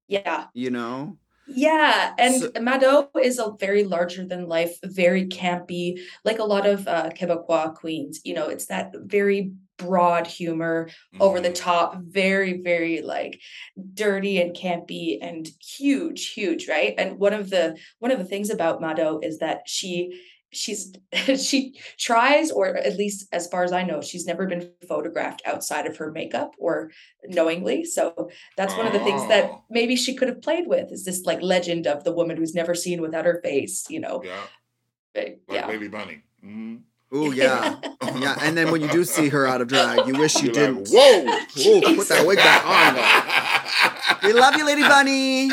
yeah 0.09 0.49
You 0.53 0.71
know? 0.71 1.17
Yeah, 1.47 2.15
and 2.19 2.35
So- 2.43 2.53
Mado 2.61 3.09
is 3.23 3.39
a 3.39 3.53
very 3.59 3.85
larger 3.85 4.25
than 4.27 4.47
life, 4.49 4.79
very 4.85 5.27
campy, 5.27 6.01
like 6.25 6.39
a 6.39 6.45
lot 6.45 6.67
of 6.67 6.87
uh, 6.87 7.11
Quebecois 7.11 7.75
queens. 7.75 8.21
You 8.25 8.35
know, 8.35 8.49
it's 8.49 8.67
that 8.67 8.93
very 8.97 9.53
broad 9.83 10.27
humor, 10.27 10.89
over 11.21 11.41
the 11.41 11.51
Mhm. 11.51 11.55
top, 11.55 11.97
very, 12.03 12.61
very 12.63 13.03
like 13.03 13.41
dirty 13.95 14.41
and 14.41 14.55
campy 14.55 15.19
and 15.21 15.49
huge, 15.61 16.33
huge, 16.33 16.69
right? 16.69 16.95
And 16.99 17.19
one 17.19 17.33
of 17.35 17.51
the 17.51 17.77
one 17.99 18.11
of 18.11 18.19
the 18.19 18.25
things 18.25 18.51
about 18.51 18.81
Mado 18.81 19.19
is 19.23 19.39
that 19.39 19.63
she 19.67 20.21
she's 20.55 20.93
she 21.37 21.75
tries 21.99 22.51
or 22.51 22.77
at 22.77 22.97
least 22.99 23.27
as 23.33 23.47
far 23.47 23.65
as 23.65 23.73
i 23.73 23.83
know 23.83 24.03
she's 24.03 24.27
never 24.27 24.47
been 24.47 24.71
photographed 24.87 25.41
outside 25.47 25.87
of 25.87 25.97
her 25.97 26.13
makeup 26.13 26.51
or 26.59 26.91
knowingly 27.27 27.85
so 27.87 28.29
that's 28.57 28.77
one 28.77 28.87
of 28.87 28.93
the 28.93 28.99
things 28.99 29.27
that 29.29 29.45
Oh. 29.51 29.63
maybe 29.71 29.97
she 29.97 30.15
could 30.15 30.29
have 30.29 30.43
played 30.43 30.67
with 30.67 30.93
is 30.93 31.07
this 31.07 31.25
like 31.25 31.41
legend 31.41 31.87
of 31.87 32.05
the 32.05 32.13
woman 32.13 32.37
who's 32.37 32.55
never 32.55 32.75
seen 32.75 33.01
without 33.01 33.25
her 33.25 33.41
face 33.43 33.87
you 33.89 33.99
know 34.01 34.23
Yeah, 34.25 34.47
like 35.17 35.41
yeah 35.49 35.67
Lady 35.69 35.89
Bunny. 35.89 36.23
hmm 36.43 36.77
Oh 37.15 37.31
yeah, 37.31 37.77
yeah. 38.17 38.39
And 38.41 38.57
then 38.57 38.71
when 38.71 38.81
you 38.81 38.89
do 38.89 39.05
see 39.05 39.29
her 39.29 39.47
out 39.47 39.61
of 39.61 39.69
drag, 39.69 40.07
you 40.07 40.15
wish 40.15 40.37
you 40.37 40.45
You're 40.45 40.55
didn't. 40.55 40.91
Like, 40.91 40.93
Whoa! 40.93 41.25
Oh, 41.59 41.95
put 41.95 42.09
that 42.09 42.27
wig 42.27 42.39
back 42.39 42.65
on. 42.65 44.23
We 44.23 44.33
love 44.33 44.57
you, 44.57 44.65
Lady 44.65 44.81
Bunny. 44.81 45.51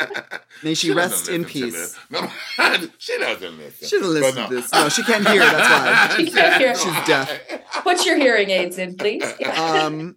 May 0.62 0.74
she, 0.74 0.92
rest 0.92 1.28
in 1.28 1.44
peace. 1.44 1.98
No, 2.08 2.30
she 2.98 3.18
doesn't 3.18 3.58
listen. 3.58 3.88
She 3.88 3.98
doesn't 3.98 4.20
But 4.20 4.22
listen 4.22 4.48
to 4.48 4.54
this. 4.54 4.72
No, 4.72 4.88
she 4.88 5.02
can't 5.02 5.26
hear. 5.26 5.40
That's 5.40 6.14
why. 6.14 6.16
She 6.16 6.30
can't 6.30 6.62
hear. 6.62 6.74
She's 6.76 7.04
deaf. 7.04 7.40
put 7.82 8.06
your 8.06 8.16
hearing 8.16 8.50
aids 8.50 8.78
in 8.78 8.96
please 8.96 9.24
yeah. 9.40 9.60
Um, 9.60 10.16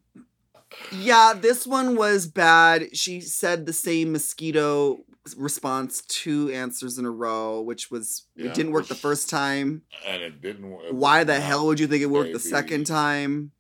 yeah, 0.92 1.34
this 1.36 1.66
one 1.66 1.96
was 1.96 2.28
bad. 2.28 2.96
She 2.96 3.22
said 3.22 3.66
the 3.66 3.74
same 3.74 4.12
mosquito 4.12 5.00
response 5.38 6.02
two 6.02 6.50
answers 6.52 6.98
in 7.00 7.06
a 7.06 7.12
row, 7.12 7.62
which 7.62 7.90
was 7.90 8.28
Yeah, 8.36 8.48
it 8.48 8.54
didn't 8.54 8.72
work 8.74 8.88
the 8.88 8.96
first 8.96 9.30
time. 9.30 9.82
And 10.06 10.22
it 10.22 10.42
didn't. 10.42 10.70
work. 10.70 10.84
Why 10.92 11.24
the 11.24 11.40
hell 11.40 11.66
would 11.68 11.80
you 11.80 11.88
think 11.88 12.02
it 12.04 12.08
worked 12.12 12.34
the 12.34 12.40
second 12.40 12.86
time? 12.86 13.52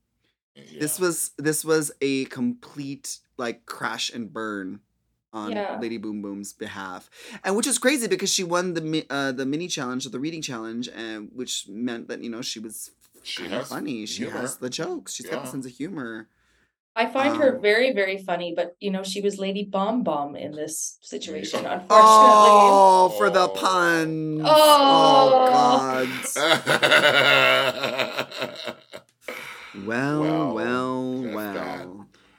This 0.79 0.99
was 0.99 1.31
this 1.37 1.65
was 1.65 1.91
a 2.01 2.25
complete 2.25 3.19
like 3.37 3.65
crash 3.65 4.09
and 4.13 4.31
burn 4.31 4.79
on 5.33 5.51
Yeah. 5.51 5.77
Lady 5.81 5.97
Boom 5.97 6.21
Boom's 6.21 6.53
behalf, 6.53 7.09
and 7.43 7.57
which 7.57 7.67
is 7.67 7.77
crazy 7.77 8.07
because 8.07 8.31
she 8.33 8.43
won 8.43 8.73
the 8.73 9.05
uh, 9.09 9.31
the 9.33 9.45
mini 9.45 9.67
challenge 9.67 10.05
or 10.05 10.09
the 10.09 10.19
reading 10.19 10.41
challenge, 10.41 10.87
and 10.95 11.29
which 11.33 11.67
meant 11.67 12.07
that 12.07 12.21
you 12.23 12.29
know 12.29 12.41
she 12.41 12.59
was 12.59 12.91
She 13.23 13.43
has 13.49 13.67
funny. 13.69 14.05
She 14.05 14.23
humor. 14.23 14.39
has 14.39 14.57
the 14.57 14.69
jokes. 14.69 15.13
She's 15.15 15.25
got 15.27 15.43
a 15.43 15.47
sense 15.47 15.65
of 15.65 15.73
humor. 15.73 16.29
I 16.95 17.05
find 17.05 17.35
her 17.37 17.55
um, 17.55 17.61
very 17.61 17.91
very 17.93 18.17
funny 18.17 18.53
but 18.55 18.75
you 18.79 18.89
know 18.91 19.03
she 19.03 19.21
was 19.21 19.37
lady 19.37 19.63
bomb 19.63 20.03
bomb 20.03 20.35
in 20.35 20.51
this 20.51 20.97
situation 21.01 21.63
Yeah. 21.63 21.73
unfortunately 21.79 22.51
Oh, 22.77 23.13
for 23.17 23.29
the 23.29 23.47
Oh. 23.47 23.53
Oh. 24.45 25.49
God. 25.49 26.09
Well, 29.85 30.21
Well, 30.21 30.53
well, 30.55 31.21
that's 31.21 31.35
well. 31.35 31.53
that. 31.53 31.87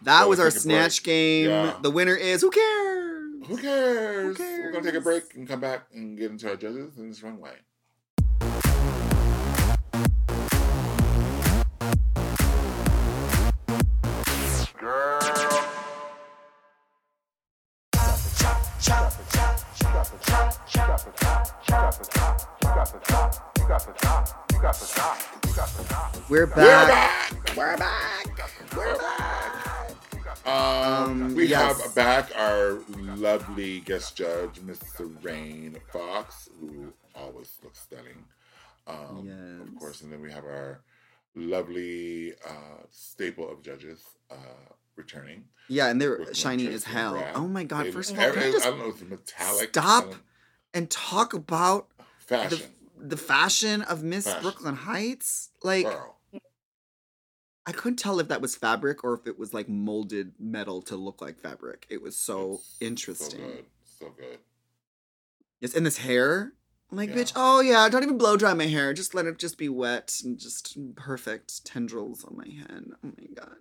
That 0.04 0.22
So 0.22 0.28
was 0.28 0.40
our 0.40 0.50
snatch 0.50 1.02
break. 1.02 1.06
game. 1.06 1.50
Yeah. 1.50 1.74
The 1.82 1.90
winner 1.90 2.14
is 2.14 2.40
who 2.40 2.50
cares? 2.50 3.46
Who 3.46 3.56
cares? 3.58 4.38
We're 4.38 4.72
gonna 4.72 4.84
take 4.84 4.94
a 4.94 5.00
break 5.02 5.34
and 5.34 5.46
come 5.46 5.60
back 5.60 5.82
and 5.92 6.16
get 6.16 6.30
into 6.30 6.48
our 6.48 6.56
judges 6.56 6.96
in 6.96 7.08
this 7.10 7.22
runway. 7.22 7.52
We're 26.28 26.46
We're 26.46 26.46
back. 26.46 26.88
back. 27.46 27.56
We're 27.56 27.76
back. 27.76 28.26
We're 28.76 28.98
back. 28.98 30.46
Um, 30.46 31.22
Um, 31.22 31.34
we 31.34 31.46
yes. 31.46 31.80
have 31.82 31.94
back 31.94 32.30
our 32.36 32.78
lovely 33.16 33.80
guest 33.80 34.16
judge, 34.16 34.60
Mr. 34.60 35.12
Rain 35.24 35.76
Fox, 35.92 36.48
who 36.60 36.92
always 37.14 37.50
looks 37.62 37.80
stunning. 37.80 38.24
Um, 38.86 39.62
Of 39.74 39.78
course, 39.80 40.02
and 40.02 40.12
then 40.12 40.20
we 40.20 40.30
have 40.32 40.44
our 40.44 40.80
lovely 41.34 42.34
uh, 42.46 42.82
staple 42.90 43.50
of 43.50 43.62
judges 43.62 44.00
uh, 44.30 44.34
returning. 44.96 45.44
Yeah, 45.68 45.86
and 45.88 46.00
they're 46.00 46.32
shiny 46.34 46.66
as 46.68 46.84
hell. 46.84 47.12
Brad. 47.14 47.34
Oh 47.36 47.48
my 47.48 47.64
god! 47.64 47.86
They- 47.86 47.90
First 47.92 48.12
of 48.12 48.18
all, 48.18 48.24
I 48.24 48.30
don't 48.32 48.78
know 48.78 48.88
it's 48.88 49.02
metallic. 49.02 49.68
stop 49.70 50.14
and 50.74 50.88
talk 50.90 51.34
about 51.34 51.88
the 51.98 52.04
fashion. 52.26 52.70
the 52.96 53.16
fashion 53.16 53.82
of 53.82 54.02
Miss. 54.04 54.32
Brooke 54.42 54.62
Lynn 54.62 54.76
Hytes? 54.76 55.50
Like, 55.64 55.84
Girl. 55.86 56.15
I 57.66 57.72
couldn't 57.72 57.96
tell 57.98 58.20
if 58.20 58.28
that 58.28 58.40
was 58.40 58.54
fabric 58.54 59.02
or 59.02 59.14
if 59.14 59.26
it 59.26 59.38
was 59.38 59.52
like 59.52 59.68
molded 59.68 60.32
metal 60.38 60.80
to 60.82 60.96
look 60.96 61.20
like 61.20 61.38
fabric. 61.40 61.86
It 61.90 62.00
was 62.00 62.16
so 62.16 62.54
It's 62.54 62.76
interesting. 62.80 63.40
So 63.40 63.46
good. 63.46 63.64
So 63.98 64.08
good. 64.16 64.38
Yes, 65.60 65.74
and 65.74 65.84
this 65.84 65.98
hair. 65.98 66.52
I'm 66.92 66.96
like, 66.98 67.08
Yeah. 67.10 67.16
bitch, 67.16 67.32
oh 67.34 67.60
yeah, 67.60 67.88
don't 67.88 68.04
even 68.04 68.18
blow 68.18 68.36
dry 68.36 68.54
my 68.54 68.66
hair. 68.66 68.92
Just 68.94 69.14
let 69.14 69.26
it 69.26 69.38
just 69.38 69.58
be 69.58 69.68
wet 69.68 70.20
and 70.24 70.38
just 70.38 70.78
perfect 70.94 71.64
tendrils 71.64 72.24
on 72.24 72.36
my 72.36 72.46
head. 72.48 72.84
Oh 73.04 73.08
my 73.18 73.26
god. 73.34 73.56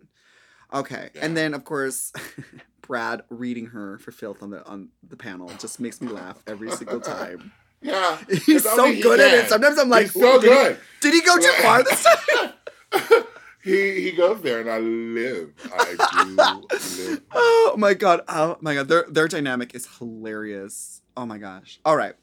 Okay. 0.73 1.09
Yeah. 1.15 1.25
And 1.25 1.35
then 1.35 1.53
of 1.55 1.63
course 1.63 2.11
Brad 2.81 3.23
reading 3.29 3.67
her 3.67 3.97
for 3.97 4.11
filth 4.11 4.43
on 4.43 4.51
the 4.51 4.63
on 4.67 4.89
the 5.01 5.15
panel 5.17 5.49
just 5.57 5.79
makes 5.79 5.99
me 6.01 6.09
laugh 6.09 6.43
every 6.45 6.69
single 6.71 6.99
time. 6.99 7.51
Yeah. 7.81 8.17
He's 8.45 8.63
so 8.63 8.81
only 8.81 8.95
he 8.95 9.01
good 9.01 9.19
at 9.19 9.31
it. 9.33 9.47
Sometimes 9.49 9.77
I'm 9.77 9.89
like, 9.89 10.03
He's 10.03 10.13
so 10.13 10.37
"Ooh, 10.37 10.41
did 10.41 10.49
he- 10.49 10.55
good. 10.55 10.77
Did 11.01 11.13
he 11.13 11.21
go 11.21 11.37
too 11.37 11.51
far 11.61 11.83
this 11.83 12.03
time? 12.03 13.23
He 13.65 13.99
he 14.01 14.11
goes 14.11 14.41
there 14.41 14.61
and 14.61 14.69
I 14.69 14.77
live. 14.79 15.51
I 15.73 15.95
do 16.23 16.35
live. 16.35 17.21
Oh 17.33 17.75
my 17.77 17.93
god. 17.93 18.21
Oh 18.29 18.57
my 18.61 18.73
god. 18.75 18.87
Their 18.87 19.05
their 19.09 19.27
dynamic 19.27 19.75
is 19.75 19.85
hilarious. 19.97 21.01
Oh 21.17 21.25
my 21.25 21.37
gosh. 21.37 21.79
All 21.83 21.97
right. 21.97 22.13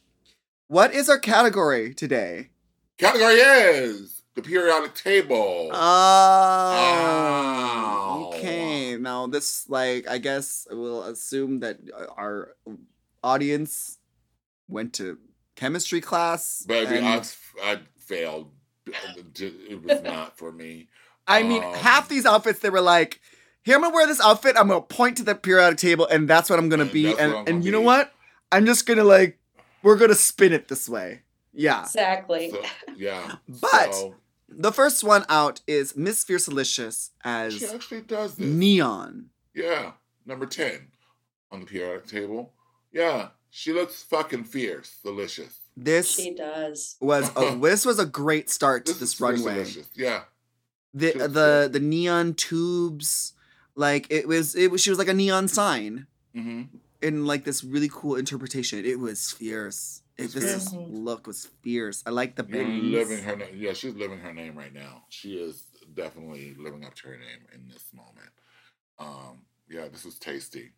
What 0.68 0.94
is 0.94 1.10
our 1.10 1.18
category 1.18 1.92
today? 1.92 2.48
Category 2.96 3.34
is 3.34 4.22
the 4.34 4.40
periodic 4.42 4.94
table. 4.94 5.68
Oh. 5.72 5.76
Ow. 7.34 8.30
Okay. 8.34 8.96
Now 8.96 9.26
this 9.26 9.68
like 9.68 10.08
I 10.08 10.18
guess 10.18 10.66
we'll 10.70 11.02
assume 11.02 11.60
that 11.60 11.78
uh, 11.94 12.06
our 12.16 12.54
audience 13.22 13.98
went 14.68 14.94
to 14.94 15.18
chemistry 15.56 16.00
class. 16.00 16.62
Baby, 16.66 16.96
and- 16.98 17.06
I, 17.06 17.22
I 17.62 17.78
failed. 17.98 18.52
It 19.36 19.82
was 19.84 20.02
not 20.02 20.36
for 20.38 20.50
me. 20.50 20.88
I 21.26 21.42
mean, 21.42 21.62
um, 21.62 21.74
half 21.74 22.08
these 22.08 22.26
outfits 22.26 22.58
they 22.60 22.70
were 22.70 22.80
like, 22.80 23.20
"Here, 23.62 23.76
I'm 23.76 23.82
gonna 23.82 23.94
wear 23.94 24.06
this 24.06 24.20
outfit. 24.20 24.56
I'm 24.58 24.68
gonna 24.68 24.80
point 24.82 25.16
to 25.18 25.22
the 25.22 25.34
periodic 25.34 25.78
table, 25.78 26.06
and 26.08 26.28
that's 26.28 26.50
what 26.50 26.58
I'm 26.58 26.68
gonna 26.68 26.82
And 26.84 26.92
be." 26.92 27.04
that's 27.06 27.18
And 27.20 27.32
what 27.32 27.38
I'm 27.38 27.46
and 27.46 27.56
gonna 27.56 27.64
you 27.66 27.72
know 27.72 27.80
what? 27.80 28.12
I'm 28.50 28.66
just 28.66 28.86
gonna 28.86 29.04
like, 29.04 29.38
we're 29.82 29.96
gonna 29.96 30.14
spin 30.14 30.52
it 30.52 30.68
this 30.68 30.88
way. 30.88 31.22
Yeah. 31.52 31.82
exactly 31.82 32.50
So, 32.50 32.62
yeah. 32.96 33.36
But- 33.48 33.94
so, 33.94 34.14
The 34.54 34.72
first 34.72 35.02
one 35.02 35.24
out 35.30 35.62
is 35.66 35.96
Miss 35.96 36.24
Fiercalicious 36.24 37.10
she 37.10 37.10
as 37.24 37.72
actually 37.74 38.02
does 38.02 38.34
this. 38.34 38.46
Neon. 38.46 39.30
Yeah, 39.54 39.92
number 40.26 40.44
10 40.44 40.88
on 41.50 41.60
the 41.60 41.66
periodic 41.66 42.06
table. 42.06 42.52
Yeah, 42.92 43.28
she 43.48 43.72
looks 43.72 44.02
fucking 44.02 44.44
fierce, 44.44 44.96
delicious. 45.02 45.54
This 45.74 46.10
she 46.16 46.34
does 46.34 46.96
was 47.00 47.30
a 47.34 47.56
this 47.62 47.86
was 47.86 47.98
a 47.98 48.04
great 48.04 48.50
start 48.50 48.84
to 48.86 48.92
This, 48.92 49.00
this 49.00 49.20
runway. 49.22 49.54
delicious. 49.54 49.86
Yeah, 49.94 50.24
The 50.94 51.12
the 51.12 51.68
the 51.72 51.80
neon 51.80 52.34
tubes, 52.34 53.32
like 53.74 54.06
it 54.10 54.28
was 54.28 54.54
it 54.54 54.70
was 54.70 54.82
she 54.82 54.90
was 54.90 54.98
like 54.98 55.08
a 55.08 55.14
neon 55.14 55.48
sign 55.48 56.06
hmm 56.34 56.62
in 57.00 57.26
like 57.26 57.44
this 57.44 57.64
really 57.64 57.90
cool 57.92 58.14
interpretation. 58.16 58.84
It 58.84 58.98
was 59.00 59.30
fierce. 59.30 60.02
It, 60.16 60.32
this 60.32 60.44
fierce. 60.44 60.74
Look 60.88 61.26
was 61.26 61.48
fierce. 61.62 62.02
I 62.06 62.10
like 62.10 62.36
the 62.36 62.44
You're 62.44 62.64
bangs. 62.64 62.92
living 62.92 63.22
her 63.24 63.36
name. 63.36 63.48
Yeah, 63.56 63.72
she's 63.72 63.94
living 63.94 64.20
her 64.20 64.32
name 64.32 64.56
right 64.56 64.72
now. 64.72 65.02
She 65.08 65.34
is 65.34 65.64
definitely 65.94 66.54
living 66.58 66.84
up 66.84 66.94
to 66.96 67.08
her 67.08 67.16
name 67.16 67.46
in 67.54 67.68
this 67.68 67.84
moment. 67.92 68.30
Um, 68.98 69.42
yeah, 69.68 69.88
this 69.88 70.04
was 70.04 70.18
tasty. 70.18 70.72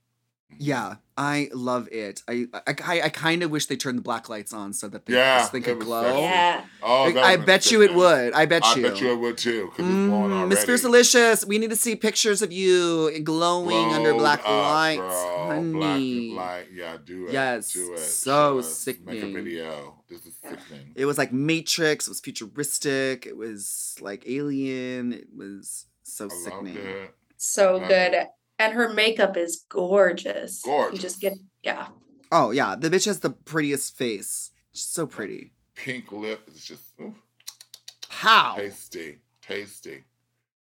Yeah, 0.56 0.96
I 1.16 1.48
love 1.52 1.88
it. 1.90 2.22
I 2.28 2.46
I, 2.54 2.74
I, 2.84 3.00
I 3.02 3.08
kind 3.08 3.42
of 3.42 3.50
wish 3.50 3.66
they 3.66 3.74
turned 3.74 3.98
the 3.98 4.02
black 4.02 4.28
lights 4.28 4.52
on 4.52 4.72
so 4.72 4.86
that 4.88 5.04
they, 5.04 5.14
Yeah, 5.14 5.40
this 5.42 5.50
thing 5.50 5.62
it 5.62 5.64
could 5.64 5.80
glow. 5.80 6.02
sexy. 6.04 6.20
yeah 6.20 6.64
Oh, 6.80 7.10
that 7.10 7.24
I 7.24 7.36
bet 7.38 7.72
you 7.72 7.82
it 7.82 7.92
would. 7.92 8.32
I 8.34 8.46
bet 8.46 8.62
I 8.64 8.74
you. 8.76 8.86
I 8.86 8.90
bet 8.90 9.00
you 9.00 9.12
it 9.12 9.18
would 9.18 9.36
too, 9.36 9.64
because 9.70 9.84
it's 9.84 9.94
Mm. 9.94 10.48
Miss 10.48 10.64
Fiercalicious, 10.64 11.44
we 11.44 11.58
need 11.58 11.70
to 11.70 11.76
see 11.76 11.96
pictures 11.96 12.40
of 12.40 12.52
you 12.52 13.18
glowing 13.24 13.92
under 13.92 14.14
black 14.14 14.40
up, 14.40 14.46
lights, 14.48 14.98
girl. 15.00 15.46
honey. 15.48 16.30
Black 16.34 16.46
light. 16.46 16.66
Yeah, 16.72 16.96
do 17.04 17.26
it. 17.26 17.32
Yes, 17.32 17.72
do 17.72 17.92
it. 17.94 17.98
so 17.98 18.30
Show 18.30 18.58
us. 18.60 18.86
Make 18.86 18.96
sickening. 18.96 19.22
a 19.36 19.42
video. 19.42 19.94
This 20.08 20.24
is 20.24 20.34
sickening. 20.40 20.92
It 20.94 21.06
was 21.06 21.18
like 21.18 21.32
Matrix. 21.32 22.06
It 22.06 22.10
was 22.10 22.20
futuristic. 22.20 23.26
It 23.26 23.36
was 23.36 23.96
like 24.00 24.22
Alien. 24.28 25.12
It 25.14 25.28
was 25.36 25.86
so 26.04 26.26
I 26.26 26.28
loved 26.28 26.44
sickening. 26.44 26.76
it. 26.76 27.14
so 27.36 27.76
Love 27.78 27.88
good 27.88 28.12
it. 28.14 28.28
And 28.58 28.72
her 28.74 28.88
makeup 28.92 29.36
is 29.36 29.64
gorgeous 29.68 30.62
you 30.64 30.70
Gorgeous. 30.72 31.00
just 31.00 31.20
get 31.20 31.34
yeah 31.62 31.88
Oh 32.32 32.50
yeah, 32.50 32.74
the 32.74 32.90
bitch 32.90 33.04
has 33.06 33.20
the 33.20 33.30
prettiest 33.30 33.96
face. 33.96 34.50
She's 34.72 34.86
so 34.86 35.06
pretty. 35.06 35.52
Pink 35.76 36.10
lip 36.10 36.40
is 36.52 36.64
just 36.64 36.82
ooh, 37.00 37.14
How? 38.08 38.56
tasty, 38.56 39.18
tasty. 39.40 40.04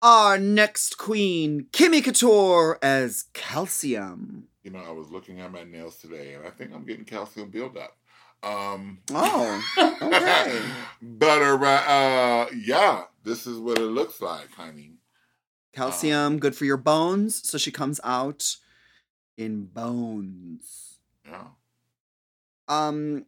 Our 0.03 0.37
next 0.39 0.97
queen, 0.99 1.67
Kimmy 1.73 2.03
Couture 2.03 2.79
as 2.83 3.27
Calcium. 3.35 4.49
You 4.65 4.71
know, 4.73 4.81
I 4.81 4.91
was 4.91 5.11
looking 5.11 5.41
at 5.41 5.53
my 5.53 5.63
nails 5.63 5.97
today, 5.97 6.35
and 6.35 6.45
I 6.47 6.51
think 6.51 6.73
I'm 6.75 6.85
getting 6.85 7.05
calcium 7.05 7.51
buildup. 7.51 7.97
Um, 8.43 8.99
Oh, 9.13 9.63
okay. 10.03 10.61
but 11.03 11.43
uh, 11.43 11.65
uh, 11.65 12.47
yeah, 12.57 13.05
this 13.23 13.47
is 13.47 13.59
what 13.59 13.79
it 13.79 13.83
looks 13.83 14.21
like, 14.21 14.51
honey. 14.53 14.95
Calcium, 15.73 16.39
good 16.39 16.57
for 16.57 16.65
your 16.65 16.77
bones. 16.77 17.49
So 17.49 17.59
she 17.59 17.71
comes 17.71 18.01
out 18.03 18.57
in 19.37 19.67
bones. 19.67 20.99
Yeah. 21.27 21.45
Um, 22.69 23.27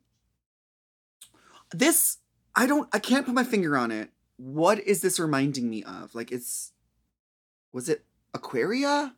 this 1.73 2.19
I 2.55 2.67
don't. 2.67 2.89
I 2.93 2.99
can't 2.99 3.25
put 3.27 3.35
my 3.35 3.45
finger 3.45 3.77
on 3.77 3.91
it. 3.91 4.11
What 4.37 4.81
is 4.81 5.01
this 5.03 5.19
reminding 5.21 5.71
me 5.71 5.83
of? 5.85 6.15
Like 6.15 6.33
it's, 6.33 6.73
was 7.73 7.89
it 7.89 8.05
Aquaria? 8.35 9.15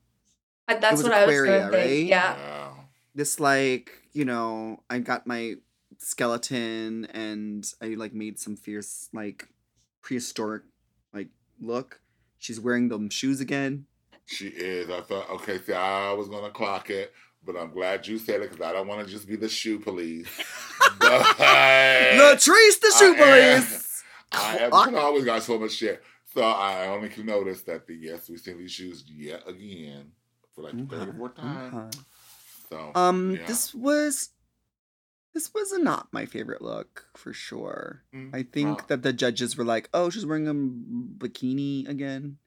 Uh, 0.69 0.75
That's 0.79 0.99
was 0.99 1.03
what 1.05 1.13
I 1.13 1.27
was 1.27 1.35
Aquaria, 1.35 1.59
gonna 1.61 1.73
think. 1.73 1.85
right? 1.91 2.07
Yeah. 2.07 2.37
Yeah. 2.37 2.69
This 3.15 3.41
like 3.41 3.91
you 4.13 4.25
know 4.25 4.81
I 4.91 4.99
got 4.99 5.27
my 5.27 5.55
skeleton 5.99 7.07
and 7.07 7.65
I 7.83 7.89
like 7.95 8.13
made 8.13 8.39
some 8.39 8.57
fierce 8.57 9.09
like 9.13 9.49
prehistoric 10.03 10.63
like 11.13 11.29
look. 11.61 12.01
She's 12.45 12.61
wearing 12.61 12.91
them 12.91 13.09
shoes 13.09 13.41
again. 13.41 13.87
She 14.27 14.49
is. 14.49 14.91
I 14.91 15.01
thought, 15.01 15.31
okay, 15.31 15.59
see, 15.63 15.73
I 15.73 16.13
was 16.13 16.29
going 16.29 16.45
to 16.45 16.51
clock 16.51 16.91
it, 16.91 17.11
but 17.43 17.57
I'm 17.57 17.71
glad 17.73 18.07
you 18.07 18.19
said 18.19 18.43
it 18.43 18.51
because 18.51 18.67
I 18.67 18.71
don't 18.75 18.87
want 18.87 19.03
to 19.07 19.11
just 19.11 19.27
be 19.27 19.37
the 19.37 19.49
shoe 19.49 19.79
police. 19.79 20.29
Latrice 21.01 22.81
the 22.81 22.95
shoe 22.99 23.15
I 23.19 23.39
am- 23.39 23.63
police. 23.63 24.03
I 24.33 24.57
have 24.59 24.71
Clock- 24.73 24.89
I 24.93 24.99
always 24.99 25.25
got 25.25 25.43
so 25.43 25.59
much 25.59 25.73
shit. 25.73 26.03
So 26.35 26.43
I 26.43 26.89
only 26.89 27.09
can 27.09 27.25
notice 27.25 27.63
that 27.63 27.87
the 27.87 27.95
yes, 27.95 28.29
we 28.29 28.37
seen 28.37 28.59
these 28.59 28.73
shoes 28.73 29.05
yet 29.09 29.49
again 29.49 30.11
for 30.55 30.65
like 30.65 30.77
the 30.77 30.85
third 30.85 31.09
or 31.09 31.13
fourth 31.15 31.37
time. 31.37 31.75
Okay. 31.75 31.99
So 32.69 32.91
Um, 32.95 33.37
yeah. 33.37 33.47
this 33.47 33.73
was 33.75 34.31
this 35.35 35.53
was 35.53 35.73
not 35.79 36.09
my 36.13 36.25
favorite 36.27 36.63
look 36.63 37.07
for 37.15 37.33
sure. 37.33 38.03
Mm, 38.15 38.35
I 38.35 38.45
think 38.45 38.79
well, 38.79 38.87
that 38.89 39.03
the 39.03 39.13
judges 39.13 39.57
were 39.57 39.65
like, 39.65 39.89
"Oh, 39.93 40.09
she's 40.11 40.25
wearing 40.25 40.49
a 40.49 40.55
bikini 40.55 41.87
again." 41.89 42.39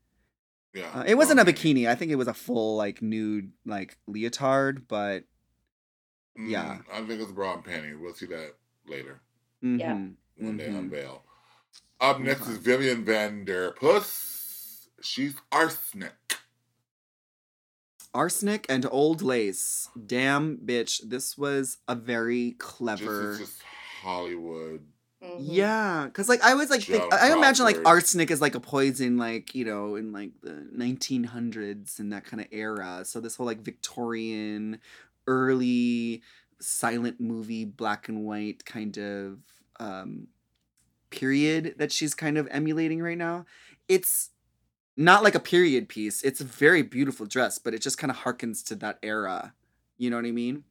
yeah, 0.73 0.91
Uh, 0.93 1.03
it 1.05 1.15
wasn't 1.15 1.39
a 1.39 1.45
bikini. 1.45 1.87
I 1.87 1.95
think 1.95 2.11
it 2.11 2.15
was 2.15 2.27
a 2.27 2.33
full 2.33 2.75
like 2.77 3.01
nude 3.01 3.51
like 3.65 3.97
leotard, 4.07 4.87
but 4.87 5.23
mm, 6.39 6.49
yeah. 6.49 6.79
I 6.91 7.01
think 7.05 7.21
it's 7.21 7.31
a 7.31 7.33
bra 7.33 7.53
and 7.55 7.63
panty. 7.63 7.99
We'll 7.99 8.13
see 8.13 8.27
that 8.27 8.53
later 8.87 9.21
Yeah. 9.61 9.93
mhm, 9.93 10.15
when 10.37 10.57
they 10.57 10.67
mhm. 10.67 10.79
unveil. 10.79 11.23
Up 11.99 12.19
next 12.19 12.43
Okay. 12.43 12.51
is 12.51 12.57
Vivian 12.59 13.03
Vanderpuss. 13.05 14.87
She's 15.01 15.35
arsenic. 15.51 16.13
Arsenic 18.13 18.65
and 18.69 18.85
old 18.89 19.21
lace. 19.21 19.89
Damn, 20.05 20.57
bitch. 20.57 21.01
This 21.07 21.37
was 21.37 21.77
a 21.87 21.95
very 21.95 22.51
Just, 22.51 22.59
clever. 22.59 23.31
it's 23.31 23.39
just 23.39 23.61
Hollywood. 24.01 24.85
Mhm. 25.23 25.35
Yeah, 25.39 26.05
because 26.05 26.29
like 26.29 26.41
I 26.41 26.53
was 26.53 26.69
like, 26.69 26.83
think, 26.83 27.11
I 27.11 27.29
I 27.29 27.35
imagine 27.35 27.65
like 27.65 27.79
arsenic 27.85 28.29
is 28.29 28.39
like 28.39 28.53
a 28.55 28.59
poison, 28.59 29.17
like 29.17 29.55
you 29.55 29.65
know, 29.65 29.95
in 29.95 30.11
like 30.11 30.31
the 30.41 30.67
1900s 30.75 31.99
and 31.99 32.13
that 32.13 32.23
kind 32.23 32.39
of 32.39 32.47
era. 32.51 33.01
So 33.03 33.19
this 33.19 33.35
whole 33.35 33.45
like 33.45 33.61
Victorian, 33.61 34.79
early 35.25 36.21
silent 36.59 37.19
movie, 37.19 37.65
black 37.65 38.09
and 38.09 38.25
white 38.25 38.63
kind 38.65 38.97
of 38.97 39.39
um 39.79 40.27
period 41.09 41.75
that 41.77 41.91
she's 41.91 42.13
kind 42.13 42.37
of 42.37 42.47
emulating 42.51 43.01
right 43.01 43.17
now. 43.17 43.45
It's 43.87 44.29
not 44.97 45.23
like 45.23 45.35
a 45.35 45.39
period 45.39 45.89
piece. 45.89 46.23
It's 46.23 46.41
a 46.41 46.45
very 46.45 46.81
beautiful 46.81 47.25
dress, 47.25 47.59
but 47.59 47.73
it 47.73 47.81
just 47.81 47.97
kind 47.97 48.11
of 48.11 48.17
harkens 48.17 48.65
to 48.67 48.75
that 48.77 48.99
era. 49.03 49.53
You 49.97 50.09
know 50.09 50.17
what 50.17 50.25
I 50.25 50.31
mean? 50.31 50.63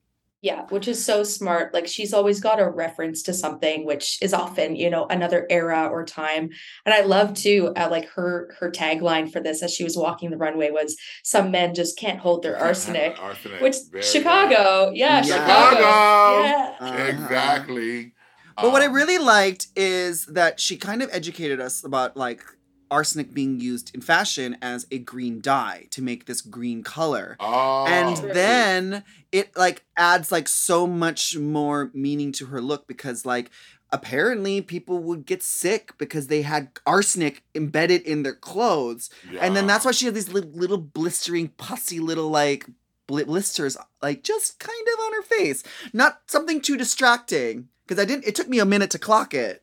Yeah, 0.43 0.67
which 0.69 0.87
is 0.87 1.05
so 1.05 1.25
smart. 1.25 1.75
Like 1.75 1.89
she's 1.89 2.13
always 2.13 2.41
got 2.41 2.61
a 2.61 2.69
reference 2.69 3.23
to 3.25 3.33
something, 3.33 3.85
which 3.85 4.19
is 4.23 4.33
often, 4.35 4.77
you 4.77 4.91
know, 4.91 5.07
another 5.09 5.47
era 5.51 5.89
or 5.91 6.05
time. 6.05 6.51
And 6.85 6.95
I 6.95 7.01
love 7.01 7.35
too, 7.35 7.73
uh, 7.77 7.89
like 7.91 8.09
her 8.11 8.55
her 8.61 8.71
tagline 8.71 9.33
for 9.33 9.41
this 9.41 9.63
as 9.63 9.75
she 9.75 9.83
was 9.83 9.97
walking 9.97 10.31
the 10.31 10.37
runway 10.37 10.71
was 10.71 10.97
"Some 11.25 11.51
men 11.51 11.75
just 11.75 11.99
can't 11.99 12.21
hold 12.21 12.43
their 12.43 12.59
arsenic," 12.59 13.17
Arsenic. 13.19 13.61
which 13.63 13.77
Very 13.91 14.05
Chicago, 14.05 14.93
yeah, 14.95 15.17
Yeah. 15.17 15.23
Chicago, 15.23 15.77
Chicago. 15.77 16.43
yeah, 16.45 16.77
Uh-huh. 16.81 16.97
Exactly. 17.09 18.13
But 18.61 18.73
what 18.73 18.83
I 18.83 18.87
Um, 18.87 18.93
really 18.95 19.19
liked 19.19 19.69
is 19.75 20.27
that 20.27 20.61
she 20.61 20.77
kind 20.77 21.03
of 21.03 21.11
educated 21.13 21.61
us 21.61 21.83
about 21.85 22.17
like 22.17 22.45
arsenic 22.91 23.33
being 23.33 23.61
used 23.61 23.95
in 23.95 24.01
fashion 24.01 24.57
as 24.63 24.87
a 24.91 24.99
green 24.99 25.41
dye 25.41 25.87
to 25.91 26.03
make 26.03 26.27
this 26.27 26.41
green 26.41 26.83
color. 26.83 27.37
Oh, 27.41 27.87
and 27.87 28.17
then 28.33 29.05
it 29.33 29.57
like 29.57 29.85
adds 29.97 30.31
like 30.33 30.49
so 30.49 30.87
much 30.87 31.37
more 31.37 31.91
meaning 31.95 32.33
to 32.33 32.47
her 32.47 32.61
look 32.61 32.87
because 32.87 33.27
like 33.27 33.51
apparently 33.91 34.61
people 34.61 34.99
would 34.99 35.27
get 35.27 35.43
sick 35.43 35.93
because 35.99 36.27
they 36.27 36.43
had 36.43 36.71
arsenic 36.87 37.43
embedded 37.55 38.03
in 38.03 38.23
their 38.23 38.35
clothes. 38.35 39.11
And 39.41 39.55
then 39.55 39.67
that's 39.67 39.85
why 39.85 39.93
she 39.93 40.07
had 40.07 40.15
these 40.15 40.29
little, 40.33 40.51
little 40.51 40.79
blistering 40.79 41.49
pussy 41.49 42.01
little 42.01 42.29
like 42.29 42.67
bl- 43.07 43.23
blisters 43.23 43.77
like 44.03 44.23
just 44.23 44.59
kind 44.59 44.89
of 44.93 45.01
on 45.01 45.13
her 45.13 45.23
face. 45.23 45.63
Not 45.93 46.21
something 46.27 46.61
too 46.61 46.77
distracting 46.77 47.69
because 47.87 48.03
i 48.03 48.05
didn't 48.05 48.27
it 48.27 48.35
took 48.35 48.49
me 48.49 48.59
a 48.59 48.65
minute 48.65 48.91
to 48.91 48.99
clock 48.99 49.35
it 49.35 49.63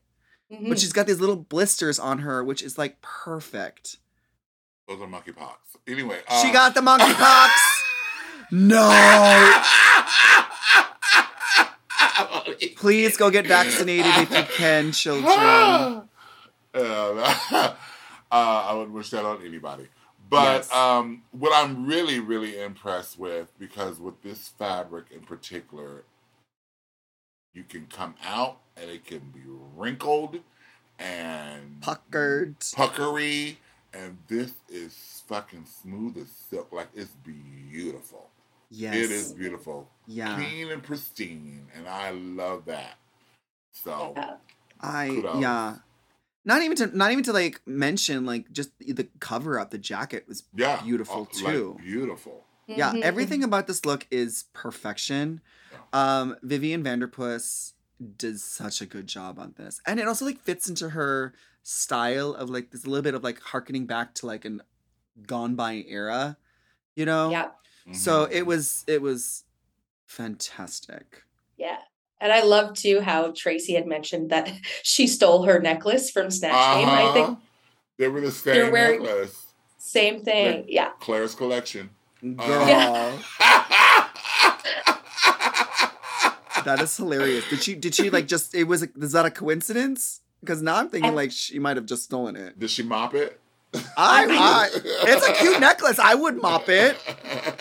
Mhm. 0.53 0.69
but 0.69 0.79
she's 0.79 0.93
got 0.93 1.07
these 1.07 1.19
little 1.19 1.35
blisters 1.35 1.97
on 1.99 2.19
her 2.19 2.43
which 2.43 2.61
is 2.61 2.77
like 2.77 3.01
perfect 3.01 3.97
those 4.87 4.99
are 5.01 5.07
monkeypox. 5.07 5.55
Anyway, 5.87 6.19
she 6.41 6.49
uh, 6.49 6.53
got 6.53 6.75
the 6.75 6.81
monkeypox 6.81 7.49
no 8.51 9.61
please 12.75 13.17
go 13.17 13.29
get 13.29 13.47
vaccinated 13.47 14.11
if 14.17 14.29
you 14.31 14.43
can 14.55 14.91
children 14.91 15.29
uh, 15.39 16.07
uh, 17.53 17.73
I 18.31 18.73
would 18.73 18.91
wish 18.91 19.09
that 19.11 19.25
on 19.25 19.45
anybody. 19.45 19.87
But 20.29 20.63
Yes. 20.63 20.73
um, 20.73 21.21
what 21.31 21.51
I'm 21.53 21.85
really, 21.85 22.19
really 22.19 22.59
impressed 22.59 23.19
with, 23.19 23.51
because 23.59 23.99
with 23.99 24.21
this 24.23 24.47
fabric 24.47 25.05
in 25.11 25.19
particular, 25.21 26.03
you 27.53 27.63
can 27.63 27.85
come 27.87 28.15
out 28.25 28.59
and 28.75 28.89
it 28.89 29.05
can 29.05 29.19
be 29.33 29.41
wrinkled 29.75 30.39
and 30.99 31.81
puckered 31.81 32.55
puckery, 32.75 33.57
and 33.93 34.17
this 34.27 34.53
is 34.69 35.23
fucking 35.27 35.65
smooth 35.65 36.17
as 36.17 36.29
silk. 36.29 36.71
Like 36.71 36.89
it's 36.95 37.11
beautiful. 37.23 38.29
yes 38.69 39.05
It 39.05 39.11
is 39.11 39.33
beautiful, 39.33 39.89
yeah 40.07 40.35
clean 40.35 40.71
and 40.71 40.83
pristine, 40.83 41.67
and 41.75 41.87
I 41.87 42.11
love 42.11 42.65
that. 42.65 42.97
So 43.71 44.13
Yeah. 44.15 44.35
i 44.81 45.07
Kudos. 45.07 45.41
yeah 45.41 45.75
not 46.45 46.61
even 46.61 46.75
to 46.77 46.97
not 46.97 47.11
even 47.11 47.23
to 47.23 47.33
like 47.33 47.61
mention 47.65 48.25
like 48.25 48.51
just 48.51 48.71
the 48.79 49.07
cover 49.19 49.59
up 49.59 49.71
the 49.71 49.77
jacket 49.77 50.25
was 50.27 50.43
yeah, 50.55 50.81
beautiful, 50.83 51.27
uh, 51.35 51.43
like, 51.43 51.53
too. 51.55 51.77
Beautiful. 52.65 52.95
Yeah, 52.97 53.01
Mhm. 53.01 53.03
everything 53.03 53.43
about 53.43 53.67
this 53.67 53.85
look 53.85 54.05
is 54.11 54.45
perfection. 54.53 55.41
Um, 55.91 56.35
Vivian 56.41 56.83
Vanderpuss 56.83 57.73
does 58.17 58.43
such 58.43 58.81
a 58.81 58.85
good 58.85 59.07
job 59.07 59.39
on 59.39 59.53
this, 59.57 59.79
and 59.85 59.99
it 59.99 60.07
also 60.07 60.25
like 60.25 60.41
fits 60.41 60.67
into 60.69 60.89
her 60.89 61.33
style 61.61 62.33
of 62.33 62.49
like 62.49 62.71
this 62.71 62.85
little 62.85 63.01
bit 63.03 63.13
of 63.13 63.23
like 63.23 63.39
harkening 63.39 63.85
back 63.85 64.13
to 64.15 64.25
like 64.25 64.43
an 64.45 64.61
gone 65.27 65.55
by 65.55 65.83
era, 65.87 66.37
you 66.95 67.05
know. 67.05 67.29
Yeah, 67.31 67.51
So 67.93 68.25
Mhm. 68.25 68.31
it 68.31 68.45
was 68.45 68.83
it 68.87 69.01
was 69.01 69.43
fantastic. 70.07 71.23
yeah. 71.57 71.77
And 72.21 72.31
I 72.31 72.41
love 72.43 72.73
too 72.75 73.01
how 73.01 73.31
Tracy 73.31 73.73
had 73.73 73.85
mentioned 73.85 74.29
that 74.29 74.49
she 74.83 75.07
stole 75.07 75.43
her 75.43 75.59
necklace 75.59 76.09
from 76.09 76.31
Snatch 76.31 76.77
Game. 76.79 76.87
I 76.89 77.11
think 77.13 77.27
Uh-huh. 77.29 77.35
they 77.97 78.07
were 78.07 78.21
the 78.21 78.27
They're 78.31 78.63
same 78.65 78.71
wearing- 78.71 79.03
necklace. 79.03 79.45
same 79.77 80.23
thing. 80.23 80.65
Yeah. 80.69 80.91
Claire's 81.01 81.35
collection. 81.35 81.89
Girl, 82.23 82.67
Yeah. 82.67 83.17
that 86.63 86.79
is 86.81 86.95
hilarious. 86.95 87.49
Did 87.49 87.61
she 87.61 87.75
did 87.75 87.93
she 87.93 88.09
like 88.09 88.27
just 88.27 88.55
it 88.55 88.63
was 88.63 88.81
a, 88.83 88.87
is 88.97 89.11
that 89.11 89.25
a 89.25 89.31
coincidence? 89.31 90.21
Because 90.39 90.61
now 90.61 90.75
I'm 90.77 90.87
thinking 90.89 91.13
like 91.15 91.31
she 91.31 91.59
might 91.59 91.75
have 91.75 91.85
just 91.85 92.03
stolen 92.05 92.35
it. 92.37 92.57
Did 92.57 92.69
she 92.69 92.83
mop 92.83 93.13
it? 93.13 93.39
I, 93.97 94.27
I 94.29 94.69
it's 94.73 95.27
a 95.27 95.33
cute 95.33 95.59
necklace. 95.67 95.99
I 95.99 96.15
would 96.15 96.41
mop 96.41 96.69
it. 96.69 96.97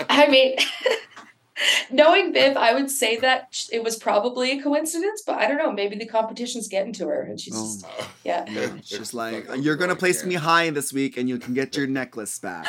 I 0.09 0.29
mean, 0.29 0.57
knowing 1.91 2.33
Viv, 2.33 2.57
I 2.57 2.75
would 2.75 2.91
say 2.91 3.17
that 3.19 3.67
it 3.71 3.83
was 3.83 3.97
probably 3.97 4.59
a 4.59 4.63
coincidence, 4.63 5.23
but 5.27 5.39
I 5.39 5.47
don't 5.47 5.59
know. 5.59 5.73
Maybe 5.73 5.97
the 5.97 6.07
competition's 6.07 6.69
getting 6.69 6.93
to 6.95 7.07
her, 7.09 7.23
and 7.23 7.41
she's 7.41 7.55
Oh. 7.57 7.65
just, 7.65 7.87
yeah. 8.25 8.45
Yeah, 8.51 8.75
it's 8.79 8.89
just 8.89 9.15
like 9.15 9.49
Like, 9.49 9.63
you're 9.63 9.77
gonna 9.77 9.97
place 9.97 10.25
me 10.25 10.35
high 10.35 10.71
this 10.71 10.93
week, 10.93 11.17
and 11.17 11.29
you 11.29 11.39
can 11.39 11.55
get 11.55 11.77
your 11.77 11.87
necklace 11.87 12.39
back. 12.39 12.67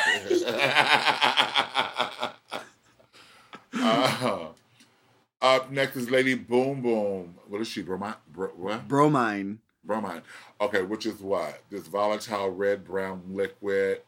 Uh, 3.72 4.48
up 5.42 5.70
next 5.70 5.96
is 5.96 6.10
Lady 6.10 6.34
Boom 6.34 6.80
Boom. 6.82 7.34
What 7.48 7.60
is 7.60 7.68
she? 7.68 7.82
Bromine? 7.82 8.14
Bro, 8.32 8.48
what? 8.56 8.88
Bromine. 8.88 9.58
Bromine. 9.84 10.22
Okay, 10.60 10.82
which 10.82 11.06
is 11.06 11.20
what? 11.20 11.62
This 11.70 11.86
volatile 11.86 12.50
red 12.50 12.84
brown 12.84 13.22
liquid. 13.28 14.00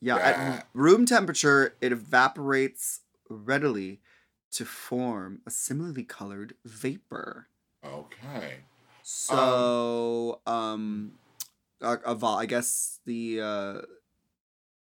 Yeah, 0.00 0.16
at 0.16 0.66
room 0.74 1.06
temperature, 1.06 1.74
it 1.80 1.90
evaporates 1.92 3.00
readily 3.28 4.00
to 4.52 4.64
form 4.64 5.40
a 5.46 5.50
similarly 5.50 6.04
colored 6.04 6.54
vapor. 6.64 7.48
Okay. 7.84 8.58
So, 9.02 10.40
um, 10.46 11.12
evol- 11.82 12.38
I 12.38 12.46
guess 12.46 13.00
the 13.06 13.40
uh, 13.40 13.80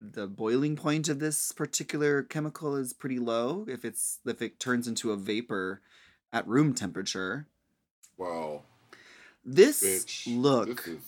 the 0.01 0.27
boiling 0.27 0.75
point 0.75 1.09
of 1.09 1.19
this 1.19 1.51
particular 1.51 2.23
chemical 2.23 2.75
is 2.75 2.91
pretty 2.93 3.19
low. 3.19 3.65
If 3.67 3.85
it's 3.85 4.19
if 4.25 4.41
it 4.41 4.59
turns 4.59 4.87
into 4.87 5.11
a 5.11 5.17
vapor 5.17 5.81
at 6.31 6.47
room 6.47 6.73
temperature, 6.73 7.47
Wow. 8.17 8.63
this 9.45 9.83
bitch. 9.83 10.41
look 10.41 10.85
This 10.85 10.87
is, 10.87 11.01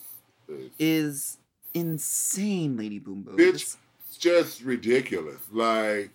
is 0.50 0.72
is 0.80 1.38
insane, 1.74 2.78
Lady 2.78 3.00
Boom 3.00 3.24
Boom. 3.24 3.38
Bitch. 3.38 3.52
This- 3.54 3.78
it's 4.16 4.24
just 4.24 4.62
ridiculous. 4.62 5.42
Like 5.52 6.12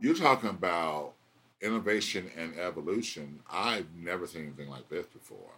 you're 0.00 0.14
talking 0.14 0.50
about 0.50 1.12
innovation 1.60 2.30
and 2.36 2.58
evolution. 2.58 3.40
I've 3.50 3.86
never 3.96 4.26
seen 4.26 4.42
anything 4.42 4.68
like 4.68 4.88
this 4.88 5.06
before. 5.06 5.52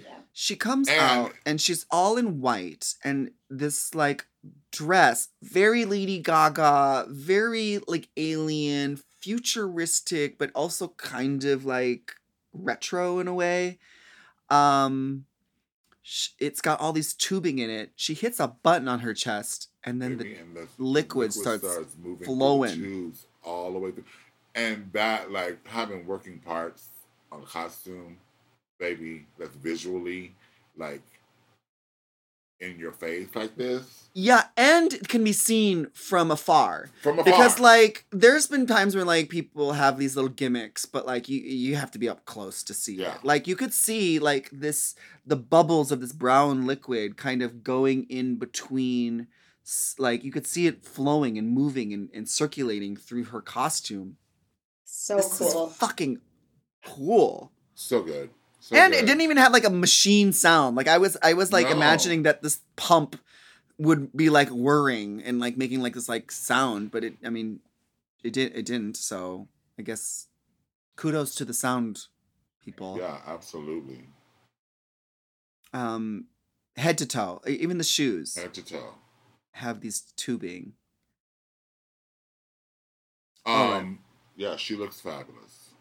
Yeah. 0.00 0.18
She 0.32 0.56
comes 0.56 0.88
And- 0.88 1.00
out 1.00 1.32
and 1.44 1.60
she's 1.60 1.86
all 1.90 2.16
in 2.16 2.40
white 2.40 2.94
and 3.02 3.32
this 3.48 3.94
like 3.94 4.26
dress, 4.70 5.28
very 5.42 5.84
Lady 5.84 6.18
Gaga, 6.20 7.06
very 7.08 7.80
like 7.88 8.08
alien, 8.16 9.00
futuristic, 9.20 10.38
but 10.38 10.50
also 10.54 10.88
kind 10.88 11.44
of 11.44 11.64
like 11.64 12.12
retro 12.52 13.18
in 13.18 13.26
a 13.28 13.34
way. 13.34 13.78
Um 14.50 15.24
it's 16.38 16.60
got 16.60 16.80
all 16.80 16.92
these 16.92 17.14
tubing 17.14 17.58
in 17.58 17.70
it. 17.70 17.92
She 17.96 18.14
hits 18.14 18.40
a 18.40 18.48
button 18.48 18.88
on 18.88 19.00
her 19.00 19.14
chest 19.14 19.68
and 19.84 20.00
then 20.00 20.18
the 20.18 20.34
and 20.34 20.56
the 20.56 20.68
liquid 20.78 21.32
starts 21.32 21.64
moving 22.02 22.26
flowing. 22.26 22.74
through 22.74 22.82
the 22.82 22.88
tubes 22.88 23.26
all 23.44 23.72
the 23.72 23.78
way 23.78 23.90
through. 23.90 24.04
And 24.54 24.90
that, 24.92 25.30
like, 25.30 25.66
having 25.66 26.06
working 26.06 26.38
parts 26.40 26.88
on 27.30 27.42
a 27.42 27.46
costume, 27.46 28.16
baby, 28.78 29.26
that's 29.38 29.54
visually, 29.54 30.34
like, 30.76 31.02
in 32.60 32.78
your 32.78 32.92
face 32.92 33.28
like 33.34 33.56
this. 33.56 34.08
Yeah, 34.12 34.44
and 34.56 34.92
it 34.92 35.08
can 35.08 35.24
be 35.24 35.32
seen 35.32 35.86
from 35.94 36.30
afar. 36.30 36.90
From 37.02 37.18
afar. 37.18 37.24
Because 37.24 37.58
like 37.58 38.04
there's 38.10 38.46
been 38.46 38.66
times 38.66 38.94
when 38.94 39.06
like 39.06 39.30
people 39.30 39.72
have 39.72 39.98
these 39.98 40.14
little 40.14 40.30
gimmicks, 40.30 40.84
but 40.84 41.06
like 41.06 41.28
you 41.28 41.40
you 41.40 41.76
have 41.76 41.90
to 41.92 41.98
be 41.98 42.08
up 42.08 42.26
close 42.26 42.62
to 42.64 42.74
see 42.74 42.96
Yeah. 42.96 43.14
it. 43.14 43.24
Like 43.24 43.46
you 43.46 43.56
could 43.56 43.72
see 43.72 44.18
like 44.18 44.50
this 44.52 44.94
the 45.26 45.36
bubbles 45.36 45.90
of 45.90 46.00
this 46.00 46.12
brown 46.12 46.66
liquid 46.66 47.16
kind 47.16 47.40
of 47.40 47.64
going 47.64 48.04
in 48.10 48.36
between 48.36 49.28
like 49.98 50.24
you 50.24 50.32
could 50.32 50.46
see 50.46 50.66
it 50.66 50.84
flowing 50.84 51.38
and 51.38 51.48
moving 51.50 51.92
and, 51.92 52.08
and 52.12 52.28
circulating 52.28 52.96
through 52.96 53.24
her 53.24 53.40
costume. 53.40 54.16
So 54.84 55.16
this 55.16 55.38
cool. 55.38 55.68
is 55.68 55.76
fucking 55.76 56.20
cool. 56.84 57.52
so 57.74 58.02
good. 58.02 58.30
So 58.58 58.76
and 58.76 58.92
good. 58.92 59.02
it 59.02 59.06
didn't 59.06 59.22
even 59.22 59.36
have 59.36 59.52
like 59.52 59.64
a 59.64 59.70
machine 59.70 60.32
sound. 60.32 60.76
Like 60.76 60.88
I 60.88 60.98
was 60.98 61.16
I 61.22 61.34
was 61.34 61.52
like 61.52 61.66
No. 61.66 61.72
imagining 61.72 62.24
that 62.24 62.42
this 62.42 62.60
pump 62.76 63.16
would 63.78 64.12
be 64.14 64.28
like 64.28 64.48
whirring 64.50 65.22
and 65.22 65.40
like 65.40 65.56
making 65.56 65.80
like 65.80 65.94
this 65.94 66.08
like 66.08 66.30
sound, 66.32 66.90
but 66.90 67.04
it 67.04 67.14
I 67.24 67.30
mean 67.30 67.60
it 68.22 68.32
did 68.32 68.54
it 68.54 68.66
didn't, 68.66 68.96
so 68.96 69.48
I 69.78 69.82
guess 69.82 70.26
kudos 70.96 71.34
to 71.36 71.44
the 71.44 71.54
sound 71.54 72.06
people. 72.62 72.98
Yeah, 72.98 73.18
absolutely. 73.26 74.08
Um 75.72 76.26
head 76.76 76.98
to 76.98 77.06
toe. 77.06 77.40
Even 77.46 77.78
the 77.78 77.84
shoes 77.84 78.34
Head 78.36 78.52
to 78.54 78.62
toe. 78.64 78.94
Have 79.60 79.82
these 79.82 80.00
tubing. 80.16 80.72
Um, 83.44 83.54
All 83.54 83.70
right. 83.70 83.98
yeah, 84.36 84.56
she 84.56 84.74
looks 84.74 85.00
fabulous. 85.00 85.74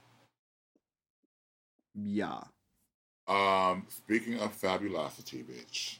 Yeah. 1.95 2.41
Um, 3.25 3.85
speaking 3.87 4.37
of 4.39 4.53
fabulosity, 4.53 5.43
bitch. 5.43 5.99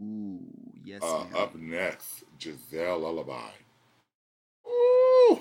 Ooh, 0.00 0.38
yes. 0.84 1.02
Uh, 1.02 1.24
up 1.36 1.56
next, 1.56 2.22
Gisèle 2.38 3.00
Lullaby. 3.00 3.50
Ooh, 4.68 5.40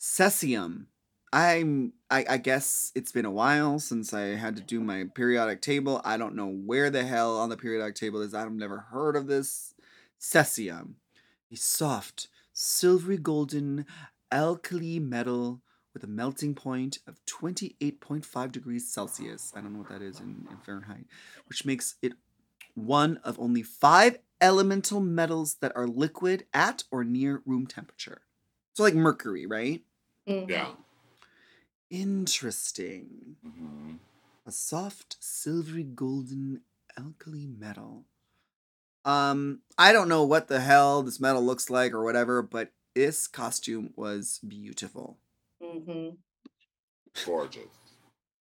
Cesium. 0.00 0.86
I'm 1.32 1.92
I, 2.10 2.24
I 2.28 2.36
guess 2.38 2.90
it's 2.96 3.12
been 3.12 3.26
a 3.26 3.30
while 3.30 3.78
since 3.78 4.12
I 4.12 4.34
had 4.34 4.56
to 4.56 4.62
do 4.62 4.80
my 4.80 5.04
periodic 5.14 5.60
table. 5.62 6.00
I 6.04 6.16
don't 6.16 6.34
know 6.34 6.48
where 6.48 6.90
the 6.90 7.04
hell 7.04 7.38
on 7.38 7.48
the 7.48 7.56
periodic 7.56 7.94
table 7.94 8.22
is. 8.22 8.34
I've 8.34 8.50
never 8.50 8.78
heard 8.78 9.14
of 9.14 9.28
this. 9.28 9.72
Cesium. 10.20 10.94
A 11.50 11.56
soft, 11.56 12.28
silvery 12.52 13.18
golden 13.18 13.86
alkali 14.32 14.98
metal 14.98 15.62
with 15.92 16.04
a 16.04 16.08
melting 16.08 16.54
point 16.54 16.98
of 17.06 17.24
28.5 17.26 18.52
degrees 18.52 18.90
Celsius. 18.92 19.52
I 19.54 19.60
don't 19.60 19.72
know 19.72 19.78
what 19.80 19.88
that 19.88 20.02
is 20.02 20.20
in, 20.20 20.46
in 20.50 20.56
Fahrenheit, 20.64 21.06
which 21.48 21.64
makes 21.64 21.96
it 22.02 22.14
one 22.74 23.18
of 23.18 23.38
only 23.38 23.62
five 23.62 24.18
elemental 24.40 25.00
metals 25.00 25.56
that 25.60 25.72
are 25.76 25.86
liquid 25.88 26.46
at 26.52 26.84
or 26.90 27.04
near 27.04 27.42
room 27.46 27.66
temperature. 27.66 28.22
So 28.74 28.82
like 28.82 28.94
mercury, 28.94 29.46
right? 29.46 29.82
Mhm. 30.28 30.48
yeah. 30.50 30.68
Interesting. 31.90 33.36
hmm 33.42 33.94
A 34.46 34.52
soft, 34.52 35.16
silvery, 35.20 35.84
golden 35.84 36.62
alkali 36.98 37.46
metal. 37.46 38.04
Um, 39.06 39.60
I 39.78 39.92
don't 39.92 40.08
know 40.08 40.24
what 40.24 40.48
the 40.48 40.60
hell 40.60 41.02
this 41.02 41.20
metal 41.20 41.42
looks 41.42 41.70
like 41.70 41.92
or 41.94 42.02
whatever, 42.02 42.42
but 42.42 42.72
this 42.94 43.26
costume 43.28 43.90
was 43.96 44.40
beautiful. 44.46 45.16
Mhm. 45.62 46.16
Gorgeous. 47.24 47.64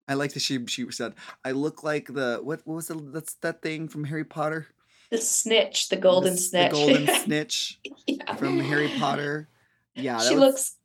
I 0.09 0.15
like 0.15 0.33
that 0.35 0.41
she 0.41 0.67
she 0.67 0.91
said, 0.91 1.15
"I 1.45 1.53
look 1.53 1.85
like 1.85 2.09
the 2.13 2.41
what 2.43 2.63
what 2.67 2.75
was 2.75 2.89
the 2.89 2.95
that's 2.97 3.35
that 3.35 3.63
thing 3.63 3.87
from 3.89 4.05
Harry 4.05 4.25
Potter? 4.25 4.67
The 5.11 5.19
snitch, 5.19 5.89
the 5.89 5.97
golden 5.97 6.35
The 6.35 6.41
snitch. 6.41 6.71
the 6.73 6.77
golden 6.77 7.07
snitch 7.25 7.81
yeah. 8.07 8.35
from 8.35 8.59
Harry 8.59 8.89
Potter." 8.99 9.49
Yeah, 9.95 10.19
she 10.19 10.35
was- 10.35 10.41
looks 10.41 10.77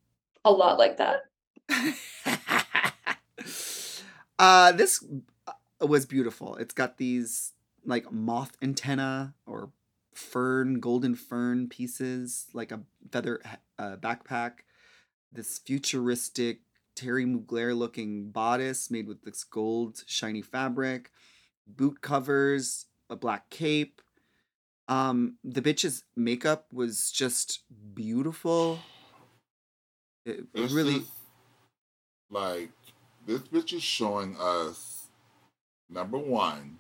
a 0.46 0.52
lot 0.52 0.78
like 0.78 0.98
that. 0.98 1.24
uh 4.38 4.72
this 4.74 5.04
uh, 5.48 5.54
was 5.88 6.06
beautiful 6.06 6.56
it's 6.58 6.74
got 6.76 6.98
these 6.98 7.54
like 7.86 8.12
moth 8.12 8.58
antenna 8.62 9.36
or 9.46 9.72
fern 10.14 10.80
golden 10.80 11.16
fern 11.16 11.68
pieces 11.68 12.48
like 12.54 12.72
a 12.72 12.82
feather 13.12 13.42
uh, 13.78 13.98
backpack. 13.98 14.64
This 15.32 15.60
futuristic 15.60 16.62
Thierry 16.96 17.26
Mugler 17.26 17.76
looking 17.76 18.32
bodice 18.32 18.90
made 18.90 19.08
with 19.08 19.24
this 19.24 19.44
gold 19.44 20.04
shiny 20.08 20.42
fabric 20.42 21.12
boot 21.68 22.02
covers 22.02 22.86
a 23.10 23.16
black 23.16 23.50
cape. 23.50 24.02
Um 24.88 25.38
the 25.44 25.62
bitch's 25.62 26.04
makeup 26.16 26.68
was 26.72 27.12
just 27.12 27.64
beautiful. 27.94 28.80
It 30.26 30.54
This 30.54 30.72
really 30.72 30.98
is, 30.98 31.12
like 32.30 32.72
this 33.26 33.42
bitch 33.42 33.74
is 33.74 33.84
showing 33.84 34.38
us 34.40 35.08
number 35.90 36.18
one, 36.18 36.80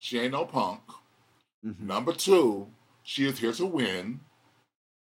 she 0.00 0.18
ain't 0.18 0.32
no 0.32 0.44
punk. 0.46 0.80
Mhm. 1.64 1.78
Number 1.80 2.12
two, 2.12 2.68
she 3.04 3.26
is 3.26 3.38
here 3.38 3.52
to 3.52 3.66
win. 3.66 4.20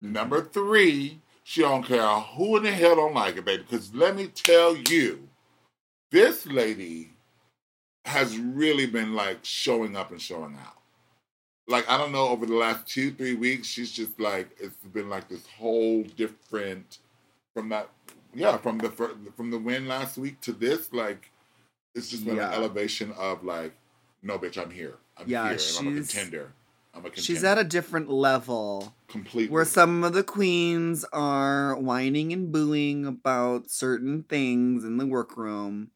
Mm-hmm. 0.04 0.14
Number 0.14 0.44
three, 0.44 1.22
she 1.44 1.62
don't 1.62 1.84
care 1.84 2.06
who 2.08 2.58
in 2.58 2.64
the 2.64 2.72
hell 2.72 2.96
don't 2.96 3.14
like 3.16 3.38
it, 3.38 3.46
baby. 3.46 3.64
Because 3.64 3.94
let 3.96 4.16
me 4.16 4.28
tell 4.28 4.76
you, 4.76 5.28
this 6.12 6.46
lady 6.46 7.14
has 8.06 8.38
really 8.38 8.86
been 8.86 9.14
like 9.16 9.40
showing 9.44 9.96
up 9.96 10.12
and 10.12 10.22
showing 10.22 10.56
out. 10.56 10.78
Like 11.68 11.88
I 11.90 11.98
don't 11.98 12.12
know, 12.12 12.28
over 12.28 12.46
the 12.46 12.56
last 12.56 12.88
two 12.88 13.12
three 13.12 13.36
weeks, 13.36 13.68
she's 13.68 13.92
just 13.92 14.20
like 14.20 14.50
it's 14.60 14.76
been 14.94 15.10
like 15.10 15.30
this 15.30 15.46
whole 15.58 16.04
different 16.04 16.98
from 17.56 17.70
that. 17.70 17.90
Yeah, 18.34 18.58
from 18.58 18.78
the 18.78 18.90
from 18.90 19.52
the 19.52 19.58
win 19.60 19.88
last 19.88 20.18
week 20.18 20.42
to 20.42 20.52
this, 20.54 20.92
like 20.92 21.32
it's 21.96 22.10
just 22.10 22.26
been 22.26 22.38
Yeah. 22.38 22.48
an 22.50 22.54
elevation 22.56 23.12
of 23.14 23.44
like, 23.44 23.74
no, 24.22 24.38
bitch, 24.40 24.58
I'm 24.62 24.72
here. 24.72 24.96
I'm 25.18 25.28
Yeah, 25.28 25.44
here, 25.50 25.52
and 25.52 25.60
I'm 25.80 25.88
a 25.88 25.92
she's- 26.04 26.12
contender. 26.12 26.54
I'm 26.94 27.00
a 27.00 27.04
contender. 27.04 27.22
She's 27.22 27.44
at 27.44 27.58
a 27.58 27.64
different 27.64 28.10
level 28.10 28.94
completely 29.08 29.52
where 29.54 29.64
some 29.66 30.04
of 30.04 30.14
the 30.14 30.24
queens 30.24 31.06
are 31.14 31.76
whining 31.78 32.34
and 32.34 32.52
booing 32.52 33.06
about 33.06 33.70
certain 33.70 34.24
things 34.24 34.84
in 34.84 34.98
the 34.98 35.06
workroom. 35.06 35.92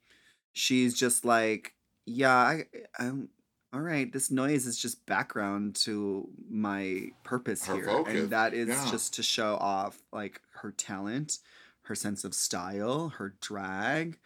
She's 0.53 0.93
just 0.97 1.25
like, 1.25 1.73
yeah, 2.05 2.33
I, 2.33 2.63
I'm 2.97 3.27
all 3.73 3.81
right. 3.81 4.09
This 4.11 4.31
noise 4.31 4.65
is 4.65 4.77
just 4.77 5.05
background 5.05 5.75
to 5.83 6.29
my 6.49 7.09
purpose 7.25 7.65
Her 7.65 7.75
here, 7.75 7.85
focus, 7.85 8.13
and 8.13 8.29
that 8.29 8.53
is 8.53 8.69
yeah. 8.69 8.87
just 8.89 9.13
to 9.15 9.23
show 9.23 9.55
off 9.55 10.01
like 10.13 10.39
her 10.61 10.71
talent, 10.71 11.39
her 11.83 11.95
sense 11.95 12.23
of 12.23 12.33
style, 12.33 13.09
her 13.17 13.35
drag, 13.41 14.17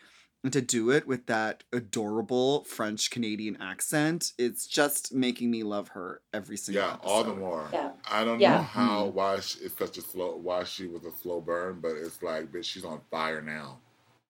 and 0.43 0.53
to 0.53 0.61
do 0.61 0.89
it 0.91 1.05
with 1.05 1.25
that 1.25 1.63
adorable 1.73 2.63
French 2.63 3.11
Canadian 3.11 3.57
accent, 3.61 4.31
it's 4.37 4.65
just 4.67 5.13
making 5.13 5.51
me 5.51 5.63
love 5.63 5.89
her 5.89 6.21
every 6.33 6.55
single 6.57 6.83
Yeah, 6.83 6.93
episode. 6.93 7.09
all 7.09 7.23
the 7.25 7.35
more. 7.35 7.69
Yeah. 7.73 7.91
I 8.09 8.23
don't 8.23 8.39
Yeah. 8.39 8.55
know 8.57 8.61
how 8.63 9.05
Mhm. 9.07 9.13
why 9.13 9.39
she, 9.41 9.59
it's 9.59 9.77
such 9.77 9.97
a 9.97 10.01
slow 10.01 10.35
why 10.37 10.63
she 10.63 10.87
was 10.87 11.03
a 11.05 11.11
slow 11.21 11.41
burn, 11.41 11.79
but 11.81 11.91
it's 11.97 12.21
like 12.23 12.51
bitch, 12.51 12.65
she's 12.65 12.85
on 12.85 13.01
fire 13.11 13.41
now. 13.41 13.79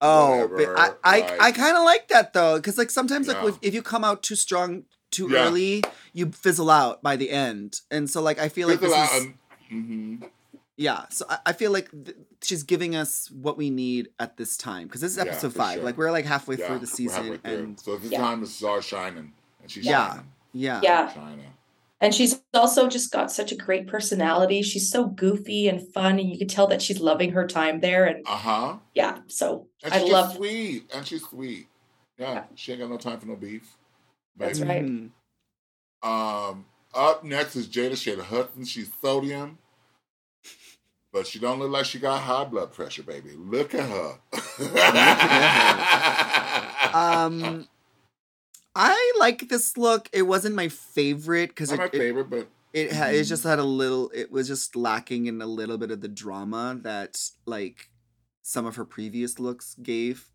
Oh, 0.02 0.48
but 0.48 0.52
whatever, 0.52 0.80
I 0.80 0.94
I, 1.04 1.20
like- 1.20 1.42
I 1.42 1.52
kind 1.52 1.78
of 1.78 1.84
like 1.84 2.08
that 2.08 2.34
though, 2.34 2.56
because 2.58 2.78
like 2.78 2.90
sometimes 2.90 3.28
like 3.28 3.38
Yeah. 3.44 3.50
if, 3.50 3.58
if 3.62 3.74
you 3.74 3.82
come 3.84 4.04
out 4.04 4.24
too 4.24 4.36
strong 4.36 4.86
too 5.12 5.28
Yeah. 5.30 5.46
early, 5.48 5.84
you 6.14 6.32
fizzle 6.32 6.70
out 6.70 7.04
by 7.04 7.16
the 7.18 7.30
end, 7.30 7.82
and 7.92 8.10
so 8.10 8.22
like 8.22 8.40
I 8.40 8.50
feel 8.50 8.68
like 8.68 8.80
this 8.80 8.94
out 8.94 9.12
is 9.14 9.24
and- 9.26 9.34
mhm. 10.22 10.30
Yeah. 10.80 11.06
So 11.10 11.26
I, 11.30 11.38
I 11.48 11.54
feel 11.54 11.72
like 11.72 11.92
th- 11.92 12.18
she's 12.42 12.64
giving 12.64 12.96
us 12.96 13.30
what 13.32 13.58
we 13.58 13.70
need 13.70 14.10
at 14.20 14.38
this 14.38 14.56
time 14.58 14.88
because 14.88 15.02
this 15.02 15.12
is 15.12 15.18
episode 15.20 15.52
for 15.52 15.60
five. 15.60 15.76
sure. 15.76 15.84
Like 15.84 15.98
we're 15.98 16.10
like 16.12 16.26
halfway 16.26 16.56
Yeah, 16.58 16.68
through 16.68 16.80
the 16.80 16.88
season, 16.88 17.38
through. 17.38 17.52
and 17.54 17.80
so 17.80 17.94
it's 17.94 18.06
Yeah. 18.06 18.20
time 18.20 18.40
to 18.42 18.48
start 18.48 18.84
shining, 18.84 19.34
and 19.62 19.70
she's 19.70 19.86
Yeah. 19.86 20.08
shining. 20.10 20.32
yeah, 20.54 20.80
Yeah. 20.82 21.14
Shining. 21.14 21.54
And 22.02 22.16
she's 22.16 22.42
also 22.54 22.88
just 22.88 23.12
got 23.12 23.30
such 23.30 23.52
a 23.52 23.56
great 23.58 23.86
personality. 23.88 24.62
She's 24.62 24.90
so 24.90 25.06
goofy 25.08 25.68
and 25.68 25.86
fun, 25.94 26.18
and 26.18 26.30
you 26.32 26.38
can 26.38 26.48
tell 26.48 26.66
that 26.68 26.82
she's 26.82 27.02
loving 27.02 27.32
her 27.34 27.46
time 27.46 27.82
there. 27.82 28.06
And 28.06 28.26
Uh 28.26 28.38
huh. 28.38 28.78
yeah, 28.96 29.20
so 29.28 29.68
And 29.84 29.94
I 29.94 30.00
she's 30.00 30.10
love. 30.12 30.36
sweet, 30.38 30.90
and 30.94 31.06
she's 31.06 31.24
sweet. 31.28 31.68
Yeah, 32.18 32.46
she 32.56 32.72
ain't 32.72 32.80
got 32.82 32.90
no 32.90 32.98
time 32.98 33.20
for 33.20 33.26
no 33.28 33.36
beef. 33.36 33.76
That's 34.38 34.62
right. 34.62 34.84
Mhm. 34.86 35.10
Um, 36.02 36.66
up 36.94 37.24
next 37.26 37.58
is 37.58 37.68
Jada 37.68 37.92
Shada 37.92 38.22
Hudson. 38.22 38.64
She's 38.64 38.90
sodium, 39.02 39.58
but 41.12 41.28
she 41.28 41.40
don't 41.40 41.60
look 41.60 41.72
like 41.72 41.86
she 41.86 42.00
got 42.00 42.22
high 42.22 42.44
blood 42.46 42.72
pressure, 42.74 43.04
baby. 43.04 43.32
Look 43.36 43.74
at 43.76 43.90
her. 43.90 44.20
Um, 46.92 47.68
I 48.76 49.14
like 49.20 49.48
this 49.50 49.78
look. 49.78 50.10
It 50.12 50.24
wasn't 50.24 50.56
my 50.56 50.70
favorite 50.70 51.50
because 51.50 51.70
not 51.72 51.76
it, 51.76 51.80
my 51.80 51.86
it, 51.86 51.92
favorite, 52.00 52.30
but 52.30 52.48
it 52.74 52.94
ha- 52.94 53.06
it 53.08 53.26
Mhm. 53.26 53.28
just 53.28 53.44
had 53.44 53.60
a 53.60 53.64
little 53.64 54.10
it 54.14 54.32
was 54.32 54.48
just 54.48 54.76
lacking 54.76 55.28
in 55.28 55.42
a 55.42 55.46
little 55.46 55.78
bit 55.78 55.92
of 55.92 56.02
the 56.02 56.08
drama 56.08 56.78
that 56.82 57.20
like 57.46 57.90
some 58.42 58.66
of 58.66 58.76
her 58.78 58.86
previous 58.86 59.40
looks 59.40 59.76
gave 59.82 60.30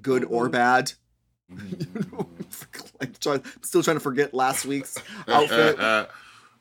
good 0.00 0.24
or 0.24 0.48
Mhm. 0.48 0.52
bad 0.52 0.92
you 1.50 2.04
know 2.12 2.28
I'm 3.00 3.42
still 3.62 3.82
trying 3.82 3.96
to 3.96 4.00
forget 4.00 4.32
last 4.32 4.64
week's 4.64 4.96
outfit 5.28 5.78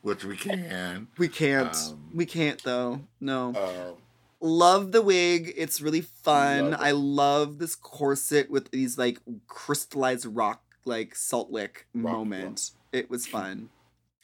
which 0.02 0.24
we 0.24 0.38
can. 0.38 1.08
we 1.18 1.28
can't. 1.28 1.76
Um, 1.76 2.10
we 2.14 2.26
can't 2.26 2.62
though. 2.64 3.02
No. 3.20 3.50
Um, 3.50 3.98
love 4.42 4.92
the 4.92 5.02
wig. 5.02 5.54
It's 5.56 5.82
really 5.82 6.02
fun. 6.02 6.72
Love 6.72 6.82
i 6.82 6.92
love 6.92 7.60
this 7.60 7.76
corset 7.76 8.50
with 8.50 8.72
these 8.72 8.98
like 8.98 9.20
crystallized 9.48 10.26
rock 10.26 10.64
like 10.86 11.14
salt 11.14 11.52
lick 11.52 11.88
Rock, 11.94 12.14
moment 12.14 12.72
it 12.92 13.10
was 13.10 13.28
fun. 13.28 13.70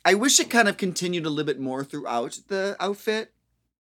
I 0.04 0.14
wish 0.14 0.40
it 0.40 0.50
kind 0.50 0.68
of 0.68 0.78
continued 0.78 1.26
a 1.26 1.30
little 1.30 1.46
bit 1.46 1.60
more 1.60 1.84
throughout 1.84 2.40
the 2.48 2.76
outfit. 2.80 3.32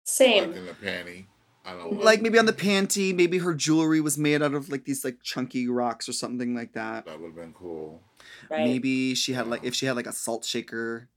Same. 0.05 0.49
like 0.49 0.57
in 0.57 0.67
the 0.67 0.73
panty. 0.73 1.27
I 1.65 1.73
don't 1.73 2.03
like 2.03 2.23
maybe 2.23 2.39
on 2.39 2.47
the 2.47 2.53
panty. 2.53 3.15
Maybe 3.15 3.39
her 3.39 3.55
jewelry 3.55 4.01
was 4.01 4.17
made 4.17 4.41
out 4.41 4.55
of 4.55 4.69
like 4.69 4.85
these 4.85 5.05
like 5.05 5.23
chunky 5.23 5.69
rocks 5.69 6.09
or 6.09 6.13
something 6.13 6.55
like 6.55 6.75
that. 6.75 7.07
That 7.07 7.21
would 7.21 7.27
have 7.29 7.37
been 7.37 7.53
cool. 7.53 8.03
Right. 8.51 8.65
maybe 8.65 9.15
she 9.15 9.33
had 9.33 9.49
like 9.49 9.65
if 9.65 9.75
she 9.75 9.87
had 9.87 9.97
like 9.97 10.07
a 10.07 10.13
salt 10.13 10.45
shaker 10.45 11.09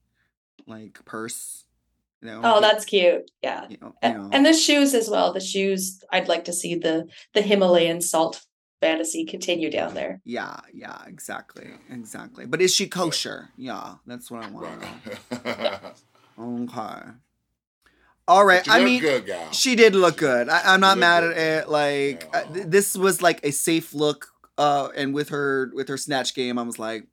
like 0.67 1.03
purse 1.05 1.65
you 2.21 2.27
know 2.29 2.41
Oh, 2.43 2.59
that's 2.61 2.83
cute. 2.85 3.29
Yeah. 3.41 3.65
you 3.69 3.77
know, 3.81 3.93
A- 4.01 4.09
you 4.09 4.17
know. 4.17 4.29
And 4.33 4.45
the 4.45 4.53
shoes 4.53 4.93
as 4.93 5.09
well. 5.09 5.31
The 5.33 5.39
shoes, 5.39 6.03
I'd 6.11 6.27
like 6.27 6.45
to 6.45 6.53
see 6.53 6.75
the 6.75 7.07
the 7.33 7.41
Himalayan 7.41 8.01
salt 8.01 8.41
fantasy 8.81 9.25
continue 9.25 9.69
down 9.69 9.93
there. 9.93 10.21
yeah 10.23 10.57
yeah 10.73 11.01
exactly 11.05 11.69
exactly 11.89 12.45
but 12.45 12.61
is 12.61 12.73
she 12.73 12.87
kosher 12.87 13.49
yeah 13.57 13.95
that's 14.07 14.31
what 14.31 14.41
i 14.41 14.49
want 14.55 14.81
to 14.81 15.35
know 15.35 15.91
Okay. 16.39 17.01
All 18.27 18.45
right. 18.45 18.65
I 18.69 18.81
mean, 18.83 19.01
good, 19.01 19.29
she 19.51 19.75
did 19.75 19.95
look 19.95 20.15
good. 20.17 20.47
I, 20.49 20.61
I'm 20.73 20.79
not 20.79 20.97
mad 20.97 21.21
good. 21.21 21.35
at 21.37 21.63
it. 21.63 21.69
Like 21.69 22.23
Yeah. 22.31 22.39
uh, 22.39 22.53
th- 22.53 22.65
this 22.67 22.95
was 22.95 23.21
like 23.21 23.39
a 23.43 23.51
safe 23.51 23.93
look. 23.93 24.27
Uh, 24.57 24.89
and 24.95 25.13
with 25.13 25.29
her 25.29 25.71
with 25.73 25.87
her 25.89 25.97
snatch 25.97 26.33
game, 26.35 26.57
I 26.59 26.63
was 26.63 26.77
like, 26.79 27.07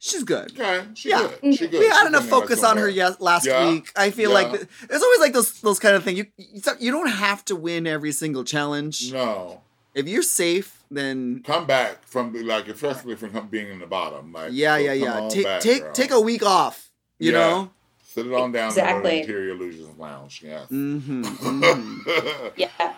she's 0.00 0.24
good. 0.24 0.50
Okay, 0.58 0.84
she 0.94 1.10
Yeah. 1.10 1.30
good. 1.40 1.54
She 1.56 1.68
good. 1.68 1.78
We 1.80 1.86
had 1.88 2.00
She 2.00 2.06
enough 2.08 2.26
focus 2.26 2.64
on 2.64 2.76
her 2.78 2.82
somewhere. 2.82 2.88
yes 2.88 3.20
last 3.20 3.46
Yeah. 3.46 3.70
week. 3.70 3.92
I 3.94 4.10
feel 4.10 4.32
like 4.32 4.48
Yeah. 4.50 4.56
th- 4.56 4.68
there's 4.88 5.02
always 5.02 5.20
like 5.20 5.32
those 5.32 5.60
those 5.60 5.78
kind 5.78 5.94
of 5.94 6.02
thing. 6.02 6.16
You 6.16 6.26
you 6.36 6.60
you 6.80 6.90
don't 6.90 7.10
have 7.10 7.44
to 7.44 7.54
win 7.54 7.86
every 7.86 8.10
single 8.12 8.42
challenge. 8.42 9.12
No, 9.12 9.60
If 9.94 10.08
you're 10.08 10.22
safe, 10.22 10.82
then 10.90 11.42
come 11.44 11.66
back 11.66 12.06
from 12.06 12.32
like 12.46 12.66
especially 12.68 13.14
from 13.16 13.48
being 13.48 13.68
in 13.68 13.78
the 13.78 13.86
bottom. 13.86 14.32
Like 14.32 14.50
yeah, 14.52 14.76
yeah, 14.76 14.92
yeah. 14.94 15.28
Take 15.30 15.44
back, 15.44 15.60
take 15.60 15.82
girl. 15.82 15.92
take 15.92 16.10
a 16.10 16.20
week 16.20 16.42
off. 16.42 16.90
You 17.18 17.32
Yeah. 17.32 17.38
know. 17.38 17.70
sit 18.12 18.26
it 18.26 18.32
on 18.32 18.50
down 18.50 18.68
Exactly. 18.70 19.02
to 19.02 19.08
the 19.16 19.20
Interior 19.20 19.50
Illusions 19.54 19.96
Lounge. 19.96 20.42
Yes. 20.44 20.66
Mm-hmm. 20.68 21.22
mm-hmm. 21.24 22.48
Yeah. 22.56 22.94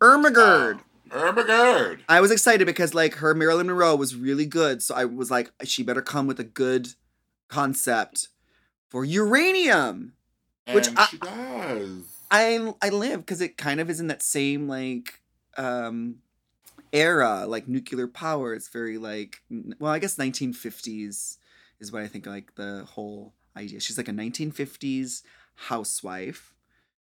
Irma 0.00 0.30
Gerd. 0.30 0.78
Gerd. 1.10 2.04
I 2.08 2.20
was 2.20 2.30
excited 2.30 2.66
because 2.66 2.94
like 2.94 3.14
her 3.16 3.34
Marilyn 3.34 3.66
Monroe 3.66 3.96
was 3.96 4.14
really 4.14 4.46
good, 4.46 4.82
so 4.82 4.94
I 4.94 5.04
was 5.04 5.30
like, 5.30 5.50
she 5.64 5.82
better 5.82 6.02
come 6.02 6.26
with 6.26 6.40
a 6.40 6.44
good 6.44 6.88
concept 7.48 8.28
for 8.88 9.04
uranium. 9.04 10.14
Which 10.72 10.88
and 10.88 10.98
I- 10.98 11.06
she 11.06 11.18
does. 11.18 12.02
I 12.30 12.74
I 12.80 12.90
live 12.90 13.20
because 13.20 13.40
it 13.40 13.56
kind 13.56 13.80
of 13.80 13.90
is 13.90 13.98
in 14.00 14.06
that 14.06 14.22
same 14.22 14.68
like 14.68 15.20
um 15.56 16.16
era, 16.92 17.44
like 17.46 17.66
nuclear 17.68 18.06
power. 18.06 18.54
It's 18.54 18.68
very 18.68 18.98
like 18.98 19.42
well, 19.78 19.92
I 19.92 19.98
guess 19.98 20.16
1950s 20.16 21.38
is 21.80 21.92
what 21.92 22.02
I 22.02 22.06
think 22.06 22.26
like 22.26 22.54
the 22.54 22.84
whole 22.88 23.34
idea. 23.56 23.80
She's 23.80 23.98
like 23.98 24.08
a 24.08 24.12
1950s 24.12 25.22
housewife, 25.54 26.54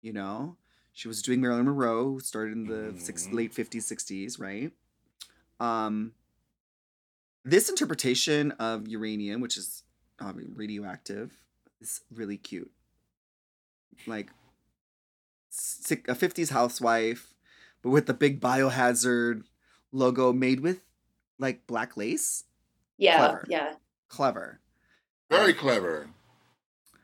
you 0.00 0.12
know. 0.12 0.56
She 0.92 1.08
was 1.08 1.22
doing 1.22 1.40
Marilyn 1.40 1.64
Monroe, 1.66 2.18
started 2.18 2.52
in 2.52 2.66
the 2.66 2.98
six, 2.98 3.26
Mhm. 3.26 3.32
late 3.34 3.52
50s, 3.54 3.86
60s, 3.86 4.38
right? 4.38 4.72
Um, 5.58 6.14
this 7.44 7.68
interpretation 7.68 8.52
of 8.52 8.86
uranium, 8.88 9.40
which 9.40 9.56
is 9.56 9.84
uh, 10.18 10.32
radioactive, 10.34 11.38
is 11.80 12.02
really 12.12 12.36
cute. 12.36 12.70
Like 14.06 14.30
si- 15.48 16.02
a 16.08 16.14
50s 16.14 16.50
housewife, 16.50 17.34
but 17.82 17.88
with 17.90 18.06
the 18.06 18.12
big 18.14 18.40
biohazard 18.40 19.44
logo 19.92 20.32
made 20.32 20.60
with 20.60 20.80
like 21.38 21.66
black 21.66 21.96
lace. 21.96 22.44
Yeah. 22.98 23.16
Clever. 23.16 23.44
Yeah. 23.48 23.74
Clever. 24.08 24.60
Very 25.30 25.54
clever. 25.54 26.10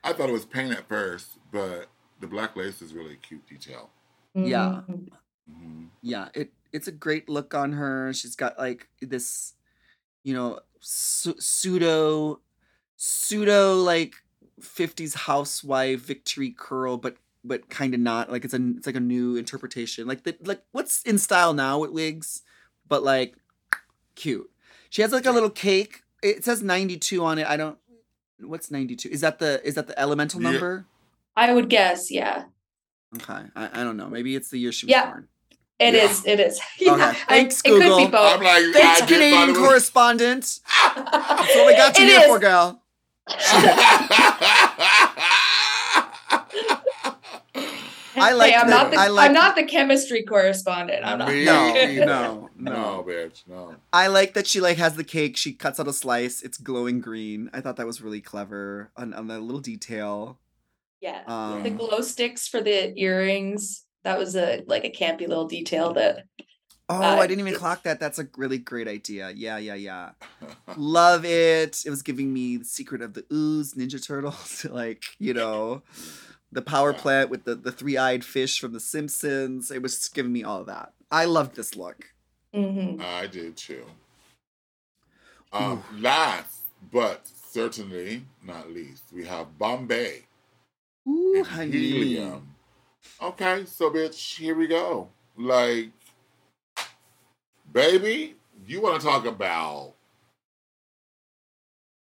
I 0.05 0.13
thought 0.13 0.29
it 0.29 0.33
was 0.33 0.45
paint 0.45 0.73
at 0.73 0.87
first, 0.89 1.39
but 1.51 1.87
the 2.21 2.27
black 2.27 2.57
lace 2.57 2.81
is 2.83 2.93
really 2.95 3.15
a 3.15 3.17
cute 3.17 3.47
detail. 3.47 3.91
Yeah. 4.35 4.81
Mhm. 4.89 5.09
hmm 5.51 5.85
yeah 6.03 6.29
it 6.35 6.53
it's 6.73 6.89
a 6.89 6.93
great 6.93 7.29
look 7.29 7.55
on 7.55 7.73
her 7.73 8.13
she's 8.13 8.37
got 8.37 8.59
like 8.59 8.89
this 9.01 9.55
you 10.25 10.35
know 10.35 10.61
su- 10.81 11.35
pseudo 11.39 12.41
pseudo 12.97 13.77
like 13.77 14.15
50s 14.61 15.15
housewife 15.15 16.01
victory 16.01 16.51
curl 16.57 16.97
but 16.99 17.17
but 17.45 17.69
kind 17.71 17.95
of 17.95 18.01
not 18.01 18.31
like 18.31 18.45
it's 18.45 18.55
a 18.55 18.61
it's 18.77 18.87
like 18.87 18.97
a 18.97 19.01
new 19.01 19.37
interpretation 19.37 20.07
like 20.07 20.25
the 20.25 20.37
like 20.45 20.63
what's 20.73 21.03
in 21.03 21.17
style 21.19 21.55
now 21.55 21.79
with 21.79 21.91
wigs 21.93 22.43
but 22.89 23.03
like 23.03 23.37
cute 24.17 24.51
she 24.91 25.03
has 25.03 25.13
like 25.13 25.27
a 25.27 25.31
little 25.31 25.51
cake 25.51 26.03
it 26.23 26.45
says 26.45 26.63
92 26.63 27.25
on 27.25 27.39
it 27.39 27.47
i 27.47 27.57
don't 27.57 27.79
what's 28.41 28.71
92 28.71 29.09
is 29.09 29.21
that 29.23 29.39
the 29.39 29.65
is 29.67 29.75
that 29.75 29.87
the 29.87 29.99
elemental 29.99 30.41
Yeah. 30.43 30.51
number 30.51 30.87
I 31.37 31.53
would 31.53 31.69
guess. 31.69 32.11
Yeah. 32.11 32.45
okay 33.17 33.45
I, 33.55 33.81
I 33.81 33.85
don't 33.85 33.97
know 33.97 34.09
maybe 34.09 34.35
it's 34.37 34.51
the 34.51 34.59
year 34.59 34.73
she 34.73 34.87
was 34.87 34.91
Yeah. 34.91 35.07
born 35.07 35.29
It 35.79 35.95
Yeah. 35.95 36.05
is. 36.11 36.25
It 36.27 36.41
is. 36.41 36.61
Yeah, 36.79 36.95
Okay. 36.95 37.03
I- 37.05 37.13
Thanks, 37.29 37.61
it 37.65 37.69
could 37.69 37.81
be 37.81 37.89
Google. 37.89 38.05
I'm 38.05 38.11
both. 38.11 38.41
like, 38.43 38.65
thanks 38.75 39.03
I 39.03 39.07
did 39.07 39.15
canadian 39.15 39.55
thought 39.55 39.67
correspondent 39.67 40.61
that's 40.97 41.55
what 41.57 41.67
we 41.67 41.77
got 41.77 41.99
you 41.99 42.05
It 42.05 42.09
here 42.11 42.21
is. 42.21 42.27
for 42.27 42.39
girl. 42.39 42.83
I 48.19 48.33
like 48.33 48.53
Hey, 48.53 48.57
I'm 48.57 48.69
the- 48.69 48.75
not 48.77 48.91
the 48.91 48.97
I 48.99 49.09
like- 49.09 49.29
I'm 49.29 49.35
not 49.35 49.57
the 49.57 49.65
chemistry 49.65 50.23
correspondent. 50.23 51.05
I'm 51.05 51.19
not. 51.19 51.29
Me 51.29 51.45
No, 51.45 51.73
no, 51.75 52.49
no, 52.57 52.73
no. 52.73 53.05
bitch, 53.07 53.43
no. 53.47 53.75
I 53.93 54.07
like 54.07 54.33
that 54.35 54.47
she 54.47 54.59
like 54.61 54.79
has 54.79 54.97
the 54.97 55.05
cake. 55.05 55.37
She 55.37 55.53
cuts 55.53 55.79
out 55.79 55.87
a 55.87 55.93
slice. 55.93 56.41
It's 56.41 56.57
glowing 56.57 57.01
green. 57.01 57.51
I 57.53 57.61
thought 57.61 57.77
that 57.77 57.87
was 57.87 58.01
really 58.01 58.23
clever 58.23 58.91
on, 58.97 59.13
on 59.13 59.27
the 59.29 59.39
little 59.39 59.61
detail. 59.61 60.39
Yeah. 61.07 61.23
Um, 61.29 61.63
the 61.63 61.71
glow 61.71 62.01
sticks 62.01 62.49
for 62.49 62.61
the 62.61 62.93
earrings. 62.99 63.85
That 64.03 64.19
was 64.19 64.35
a 64.35 64.65
like 64.67 64.85
a 64.85 64.91
campy 64.91 65.29
little 65.29 65.47
detail 65.47 65.93
that 65.95 66.25
Oh, 66.89 67.03
Uh, 67.03 67.17
I 67.17 67.27
didn't 67.27 67.41
even 67.41 67.55
clock 67.59 67.83
that. 67.83 67.99
That's 67.99 68.19
a 68.21 68.29
really 68.37 68.59
great 68.59 68.87
idea. 68.87 69.31
Yeah, 69.35 69.59
yeah, 69.59 69.75
yeah. 69.75 70.11
Love 70.77 71.25
it. 71.25 71.83
It 71.85 71.91
was 71.91 72.03
giving 72.03 72.33
me 72.33 72.57
the 72.59 72.65
secret 72.65 73.03
of 73.03 73.15
the 73.15 73.25
ooze 73.33 73.75
Ninja 73.75 74.05
Turtles. 74.05 74.65
like 74.71 75.05
you 75.19 75.33
know, 75.41 75.83
the 76.51 76.63
power 76.63 76.93
plant 76.93 77.31
with 77.31 77.45
the 77.45 77.55
the 77.55 77.73
three 77.73 77.97
eyed 77.97 78.25
fish 78.25 78.59
from 78.61 78.73
The 78.73 78.81
Simpsons. 78.81 79.71
It 79.71 79.83
was 79.83 79.95
just 79.95 80.15
giving 80.15 80.33
me 80.33 80.43
all 80.43 80.61
of 80.61 80.67
that. 80.67 80.93
I 81.11 81.25
loved 81.27 81.55
this 81.55 81.77
look. 81.77 82.07
Mhm. 82.55 83.01
I 83.01 83.27
did 83.29 83.57
too. 83.57 83.85
Um, 85.53 85.83
last 85.99 86.63
but 86.93 87.27
certainly 87.51 88.25
not 88.45 88.71
least, 88.73 89.05
we 89.13 89.25
have 89.25 89.59
Bombae 89.59 90.23
Ooh, 91.09 91.35
and 91.37 91.47
honey. 91.47 91.71
Helium. 91.73 92.55
Okay, 93.23 93.65
so 93.67 93.91
bitch, 93.91 94.37
here 94.39 94.55
we 94.55 94.67
go. 94.67 95.09
Like, 95.37 95.91
baby, 97.73 98.37
you 98.67 98.81
want 98.81 99.01
to 99.01 99.07
talk 99.07 99.25
about 99.27 99.93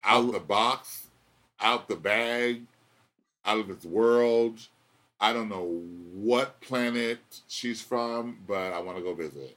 out 0.04 0.26
of 0.26 0.32
the 0.34 0.40
box, 0.40 1.08
out 1.60 1.88
the 1.88 1.96
bag, 1.96 2.64
out 3.46 3.60
of 3.60 3.68
this 3.68 3.86
world. 3.86 4.60
I 5.20 5.34
don't 5.34 5.50
know 5.50 5.84
what 6.14 6.60
planet 6.62 7.20
she's 7.48 7.82
from, 7.82 8.40
but 8.48 8.74
I 8.74 8.80
want 8.80 8.98
to 8.98 9.04
go 9.04 9.14
visit. 9.14 9.56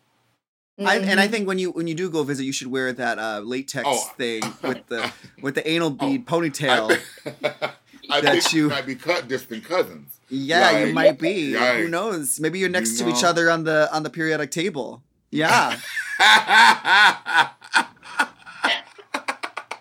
I, 0.78 0.96
and 0.98 1.20
I 1.20 1.28
Mhm. 1.28 1.30
think 1.30 1.48
when 1.48 1.58
you 1.58 1.70
when 1.70 1.86
you 1.86 1.94
do 1.94 2.10
go 2.10 2.24
visit, 2.24 2.44
you 2.44 2.52
should 2.52 2.66
wear 2.66 2.92
that 2.92 3.18
uh, 3.18 3.40
latex 3.40 3.88
Oh. 3.88 4.12
thing 4.18 4.42
with 4.62 4.84
the 4.88 5.12
with 5.40 5.54
the 5.54 5.66
anal 5.68 5.90
bead 5.90 6.26
I 6.26 6.30
ponytail. 6.30 6.88
think, 7.24 7.44
I 8.14 8.20
That 8.20 8.32
think 8.32 8.52
you- 8.52 8.62
you 8.64 8.68
might 8.70 8.86
be 8.86 8.94
cut 8.94 9.26
distant 9.28 9.64
cousins. 9.64 10.10
yeah, 10.28 10.84
you 10.84 10.92
might 10.94 11.18
be. 11.18 11.52
Who 11.54 11.88
knows? 11.88 12.38
Maybe 12.40 12.58
you're 12.58 12.68
next 12.68 12.92
You 13.00 13.06
to 13.06 13.10
each 13.10 13.24
other 13.24 13.50
on 13.50 13.64
the 13.64 13.88
on 13.94 14.02
the 14.04 14.10
periodic 14.10 14.50
table. 14.50 15.02
Yeah, 15.30 15.76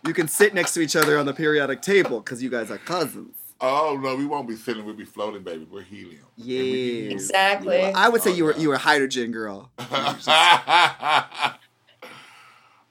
you 0.07 0.13
can 0.13 0.27
sit 0.27 0.53
next 0.53 0.73
to 0.73 0.81
each 0.81 0.95
other 0.95 1.17
on 1.17 1.25
the 1.25 1.33
periodic 1.33 1.81
table 1.81 2.19
because 2.19 2.41
you 2.43 2.49
guys 2.49 2.69
are 2.71 2.77
cousins. 2.79 3.35
oh 3.61 3.97
no, 4.01 4.15
we 4.15 4.25
won't 4.25 4.47
be 4.47 4.55
sitting. 4.55 4.83
We'll 4.83 4.95
be 4.95 5.05
floating, 5.05 5.43
baby. 5.43 5.67
We're 5.71 5.83
helium. 5.83 6.25
And 6.37 6.45
we 6.47 6.53
can 6.55 6.65
Yeah. 6.65 7.11
use- 7.11 7.13
Exactly. 7.13 7.77
Well, 7.77 7.93
I 7.95 8.09
would 8.09 8.21
say 8.23 8.31
Oh, 8.31 8.35
you 8.35 8.43
were 8.45 8.53
yeah. 8.53 8.59
you 8.59 8.69
were 8.69 8.77
hydrogen 8.77 9.31
girl. 9.31 9.69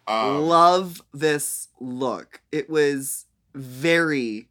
um, 0.06 0.40
Love 0.48 1.02
this 1.12 1.68
look. 1.80 2.40
It 2.52 2.70
was 2.70 3.26
very 3.54 4.48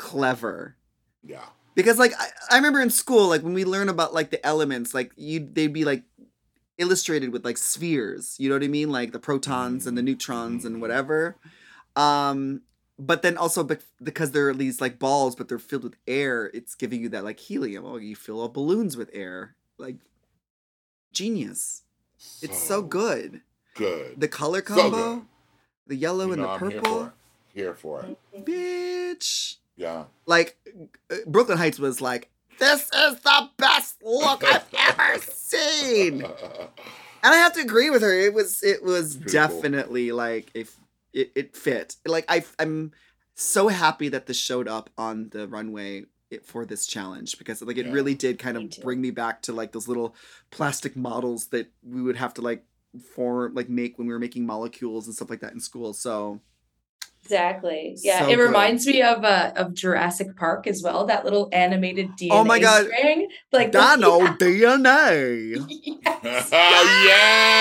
clever. 0.00 0.76
yeah. 1.22 1.44
because 1.74 1.98
like 1.98 2.12
I, 2.18 2.26
I 2.52 2.56
remember 2.56 2.80
in 2.80 2.90
school 2.90 3.28
like 3.28 3.42
when 3.42 3.52
we 3.54 3.64
learn 3.64 3.88
about 3.88 4.14
like 4.14 4.30
the 4.30 4.44
elements 4.44 4.94
like 4.94 5.12
you 5.16 5.38
they'd 5.52 5.72
be 5.72 5.84
like 5.84 6.02
illustrated 6.78 7.30
with 7.32 7.44
like 7.44 7.58
spheres 7.58 8.36
you 8.40 8.48
know 8.48 8.54
what 8.54 8.64
i 8.64 8.68
mean 8.68 8.90
like 8.90 9.12
the 9.12 9.18
protons 9.18 9.86
and 9.86 9.98
the 9.98 10.02
neutrons 10.02 10.64
and 10.64 10.80
whatever 10.80 11.36
um 11.96 12.62
but 12.98 13.20
then 13.22 13.36
also 13.36 13.62
bec- 13.62 13.82
because 14.02 14.30
there 14.32 14.48
are 14.48 14.54
these 14.54 14.80
like 14.80 14.98
balls 14.98 15.36
but 15.36 15.48
they're 15.48 15.58
filled 15.58 15.84
with 15.84 15.96
air 16.08 16.50
it's 16.54 16.74
giving 16.74 17.02
you 17.02 17.08
that 17.10 17.22
like 17.24 17.38
helium 17.38 17.84
oh 17.84 17.98
you 17.98 18.16
fill 18.16 18.42
up 18.42 18.54
balloons 18.54 18.96
with 18.96 19.10
air 19.12 19.54
like 19.76 19.96
genius 21.12 21.82
it's 22.42 22.58
so 22.58 22.80
good 22.82 23.42
Good. 23.74 24.18
the 24.18 24.28
color 24.28 24.62
combo 24.62 25.14
good. 25.16 25.24
the 25.86 25.96
yellow 25.96 26.26
You 26.26 26.32
and 26.32 26.42
know 26.42 26.48
the 26.58 26.64
I'm 26.64 26.70
here 26.70 26.80
for 26.80 26.82
purple 26.82 27.04
it. 27.04 27.12
Here 27.52 27.74
for 27.74 28.02
it. 28.04 28.16
bitch 28.46 29.56
Yeah. 29.80 30.04
like 30.26 30.56
uh, 31.10 31.16
Brooke 31.26 31.48
Lynn 31.48 31.58
Hytes 31.58 31.78
was 31.78 32.00
like, 32.00 32.30
this 32.58 32.82
is 32.94 33.20
the 33.20 33.48
best 33.56 34.02
look 34.02 34.44
I've 34.44 34.66
ever 34.78 35.18
seen. 35.20 36.24
And 37.22 37.34
I 37.34 37.36
have 37.36 37.52
to 37.52 37.60
agree 37.60 37.90
with 37.90 38.00
her. 38.00 38.18
It 38.18 38.32
was 38.32 38.62
it 38.62 38.82
was 38.82 39.16
Pretty 39.16 39.32
cool. 39.36 39.42
definitely 39.46 40.10
like 40.10 40.50
if 40.54 40.74
it, 41.12 41.30
it 41.34 41.54
fit. 41.54 41.96
Like 42.06 42.24
I 42.30 42.42
I'm 42.58 42.92
so 43.34 43.68
happy 43.68 44.08
that 44.08 44.24
this 44.24 44.38
showed 44.38 44.66
up 44.68 44.88
on 44.96 45.28
the 45.30 45.46
runway 45.46 46.06
it, 46.30 46.46
for 46.46 46.64
this 46.64 46.86
challenge 46.86 47.36
because 47.36 47.60
like 47.60 47.76
it 47.76 47.84
Yeah. 47.86 47.92
really 47.92 48.14
did 48.14 48.38
kind 48.38 48.56
of 48.56 48.70
too. 48.70 48.80
bring 48.80 49.02
me 49.02 49.10
back 49.10 49.42
to 49.42 49.52
like 49.52 49.72
those 49.72 49.86
little 49.86 50.14
plastic 50.50 50.96
models 50.96 51.48
that 51.48 51.70
we 51.82 52.00
would 52.00 52.16
have 52.16 52.32
to 52.34 52.40
like 52.40 52.64
form 53.14 53.54
like 53.54 53.68
make 53.68 53.98
when 53.98 54.06
we 54.06 54.14
were 54.14 54.18
making 54.18 54.46
molecules 54.46 55.06
and 55.06 55.14
stuff 55.14 55.28
like 55.28 55.40
that 55.40 55.52
in 55.52 55.60
school. 55.60 55.92
So 55.92 56.40
Exactly. 57.22 57.96
Yeah, 58.02 58.20
So 58.20 58.28
it 58.30 58.36
good. 58.36 58.42
reminds 58.46 58.86
me 58.86 59.02
of 59.02 59.24
uh 59.24 59.52
of 59.56 59.74
Jurassic 59.74 60.36
Park 60.36 60.66
as 60.66 60.82
well. 60.82 61.06
That 61.06 61.24
little 61.24 61.48
animated 61.52 62.10
DNA 62.18 62.28
Oh 62.32 62.44
my 62.44 62.58
God. 62.58 62.86
string. 62.86 63.28
Like 63.52 63.72
the- 63.72 63.78
Dino 63.80 64.20
DNA. 64.36 65.56
Yes. 66.22 66.50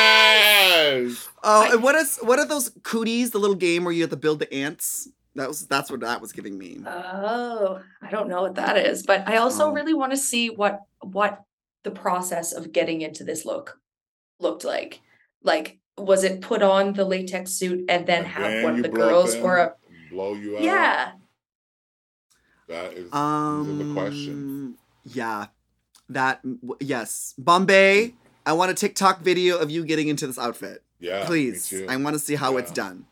yes. 0.10 1.26
Oh, 1.41 1.72
and 1.72 1.82
what 1.82 1.95
is 1.95 2.18
what 2.18 2.38
are 2.38 2.45
those 2.45 2.70
cooties? 2.84 3.32
The 3.32 3.38
little 3.39 3.55
game 3.55 3.86
where 3.86 3.93
you 3.93 4.01
have 4.01 4.10
to 4.10 4.18
build 4.18 4.39
the 4.39 4.53
ants. 4.53 5.07
That 5.36 5.47
was 5.47 5.66
that's 5.68 5.89
what 5.89 6.01
that 6.01 6.20
was 6.20 6.34
giving 6.34 6.57
me. 6.57 6.82
Oh, 6.86 7.80
I 8.01 8.10
don't 8.12 8.28
know 8.28 8.41
what 8.41 8.55
that 8.55 8.76
is, 8.76 9.03
but 9.03 9.26
I 9.26 9.38
also 9.38 9.68
Oh. 9.68 9.72
really 9.72 9.93
want 9.93 10.12
to 10.12 10.18
see 10.18 10.49
what 10.49 10.82
what 11.01 11.41
the 11.84 11.91
process 11.91 12.51
of 12.51 12.74
getting 12.74 12.99
into 13.01 13.24
this 13.24 13.45
look 13.45 13.80
looked 14.41 14.66
like. 14.66 14.99
Like, 15.41 15.78
was 16.00 16.24
it 16.24 16.41
put 16.41 16.62
on 16.62 16.93
the 16.93 17.06
latex 17.06 17.52
suit 17.52 17.86
and 17.89 18.06
then 18.08 18.20
And 18.20 18.28
have 18.28 18.52
then 18.52 18.64
one 18.64 18.76
of 18.78 18.84
the 18.84 18.89
girls 18.89 19.34
them, 19.34 19.43
or 19.45 19.58
a 19.58 19.74
blow 20.10 20.34
you 20.34 20.58
out. 20.58 20.64
yeah? 20.64 21.12
That 22.68 22.93
is 22.93 23.12
Um, 23.14 23.78
these 23.80 23.88
the 23.88 23.93
question. 23.93 24.76
Yeah, 25.06 25.47
that 26.10 26.41
yes, 26.80 27.34
Bombae. 27.41 28.14
I 28.45 28.54
want 28.54 28.72
a 28.72 28.74
TikTok 28.74 29.22
video 29.22 29.58
of 29.58 29.70
you 29.72 29.84
getting 29.86 30.08
into 30.08 30.26
this 30.28 30.38
outfit, 30.39 30.84
Yeah. 31.00 31.26
please. 31.26 31.72
I 31.88 31.95
want 31.97 32.14
to 32.16 32.20
see 32.20 32.36
how 32.36 32.58
it's 32.58 32.72
Yeah. 32.72 32.76
done. 32.76 33.06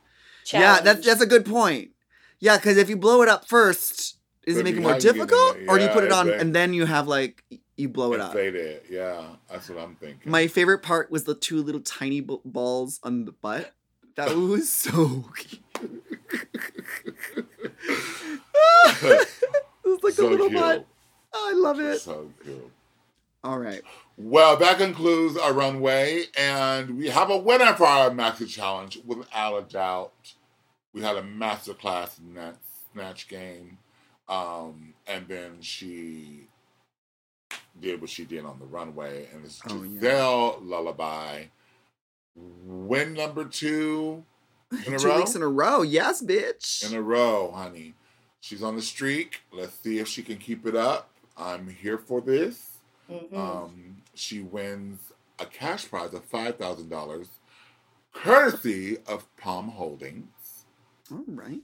Yeah, 0.52 0.80
that's 0.82 1.06
that's 1.06 1.22
a 1.22 1.26
good 1.26 1.46
point. 1.46 1.92
Yeah, 2.40 2.58
because 2.58 2.78
if 2.78 2.90
you 2.90 2.98
blow 2.98 3.22
it 3.24 3.30
up 3.30 3.48
first, 3.48 4.18
is 4.46 4.56
But 4.56 4.60
it 4.62 4.64
make 4.64 4.76
it 4.76 4.82
more 4.82 4.92
have 4.94 5.02
to 5.02 5.08
get 5.08 5.16
in 5.16 5.22
difficult, 5.22 5.58
it. 5.58 5.66
or 5.68 5.78
do 5.78 5.84
you 5.86 5.90
put 5.90 6.04
it 6.04 6.12
on 6.12 6.28
exact- 6.28 6.42
and 6.42 6.56
then 6.56 6.74
you 6.74 6.86
have 6.86 7.08
like 7.08 7.44
y- 7.52 7.60
you 7.78 7.90
blow 7.90 8.14
it 8.14 8.20
up? 8.20 8.28
Inflate 8.36 8.56
it. 8.56 8.86
Yeah. 8.90 9.24
That's 9.50 9.70
what 9.70 9.80
I'm 9.80 9.96
thinking. 9.96 10.32
My 10.32 10.48
favorite 10.48 10.80
part 10.80 11.10
was 11.12 11.24
the 11.24 11.36
two 11.36 11.62
little 11.64 11.82
tiny 11.82 12.22
b- 12.22 12.40
balls 12.44 13.00
on 13.04 13.26
the 13.26 13.32
butt. 13.32 13.72
That 14.16 14.30
was 14.36 14.70
so 14.72 15.26
cute. 15.36 15.62
it 19.02 19.28
was 19.86 20.04
like 20.04 20.14
so 20.14 20.28
a 20.28 20.30
little 20.30 20.50
cute. 20.50 20.60
butt. 20.60 20.86
Oh, 21.34 21.52
I 21.52 21.58
love 21.60 21.80
it. 21.80 22.00
So 22.00 22.32
cute. 22.44 22.72
All 23.44 23.60
right. 23.60 23.82
Well, 24.18 24.58
that 24.58 24.80
concludes 24.80 25.38
our 25.38 25.54
runway, 25.54 26.26
and 26.36 26.98
we 26.98 27.08
have 27.10 27.30
a 27.30 27.38
winner 27.38 27.74
for 27.74 27.86
our 27.86 28.12
Master 28.12 28.48
Challenge 28.48 29.00
without 29.06 29.58
a 29.58 29.62
doubt. 29.72 30.14
We 30.92 31.04
had 31.04 31.16
a 31.16 31.22
masterclass 31.22 32.18
in 32.20 32.34
that 32.34 32.58
snatch 32.92 33.28
game, 33.28 33.78
um, 34.28 34.96
and 35.06 35.28
then 35.28 35.62
she 35.62 36.48
did 37.82 38.02
what 38.02 38.10
she 38.10 38.26
did 38.26 38.46
on 38.46 38.60
the 38.60 38.66
runway, 38.66 39.28
and 39.34 39.46
it's 39.46 39.62
Oh, 39.70 39.84
yeah. 39.84 40.52
Lullaby. 40.62 41.44
Win 42.36 43.14
number 43.14 43.46
two 43.46 44.24
in 44.86 44.94
a 44.94 45.00
Two 45.00 45.08
row. 45.08 45.18
weeks 45.18 45.36
in 45.36 45.42
a 45.42 45.48
row. 45.48 45.82
Yes, 45.82 46.22
bitch. 46.24 46.90
in 46.90 46.96
a 46.98 47.02
row, 47.02 47.52
honey. 47.52 47.94
She's 48.42 48.62
on 48.64 48.76
the 48.76 48.82
streak. 48.82 49.42
Let's 49.52 49.74
see 49.80 50.00
if 50.00 50.08
she 50.08 50.22
can 50.24 50.38
keep 50.38 50.66
it 50.66 50.76
up. 50.76 51.10
I'm 51.38 51.68
here 51.68 51.98
for 51.98 52.22
this. 52.22 52.72
Mhm. 53.10 53.36
Um, 53.36 53.98
she 54.14 54.42
wins 54.42 55.00
a 55.40 55.46
cash 55.46 55.90
prize 55.90 56.14
of 56.14 56.24
five 56.26 56.58
thousand 56.58 56.90
dollars, 56.90 57.28
courtesy 58.14 58.98
of 59.08 59.26
Palm 59.38 59.70
Holdings. 59.70 60.66
All 61.12 61.24
right. 61.28 61.60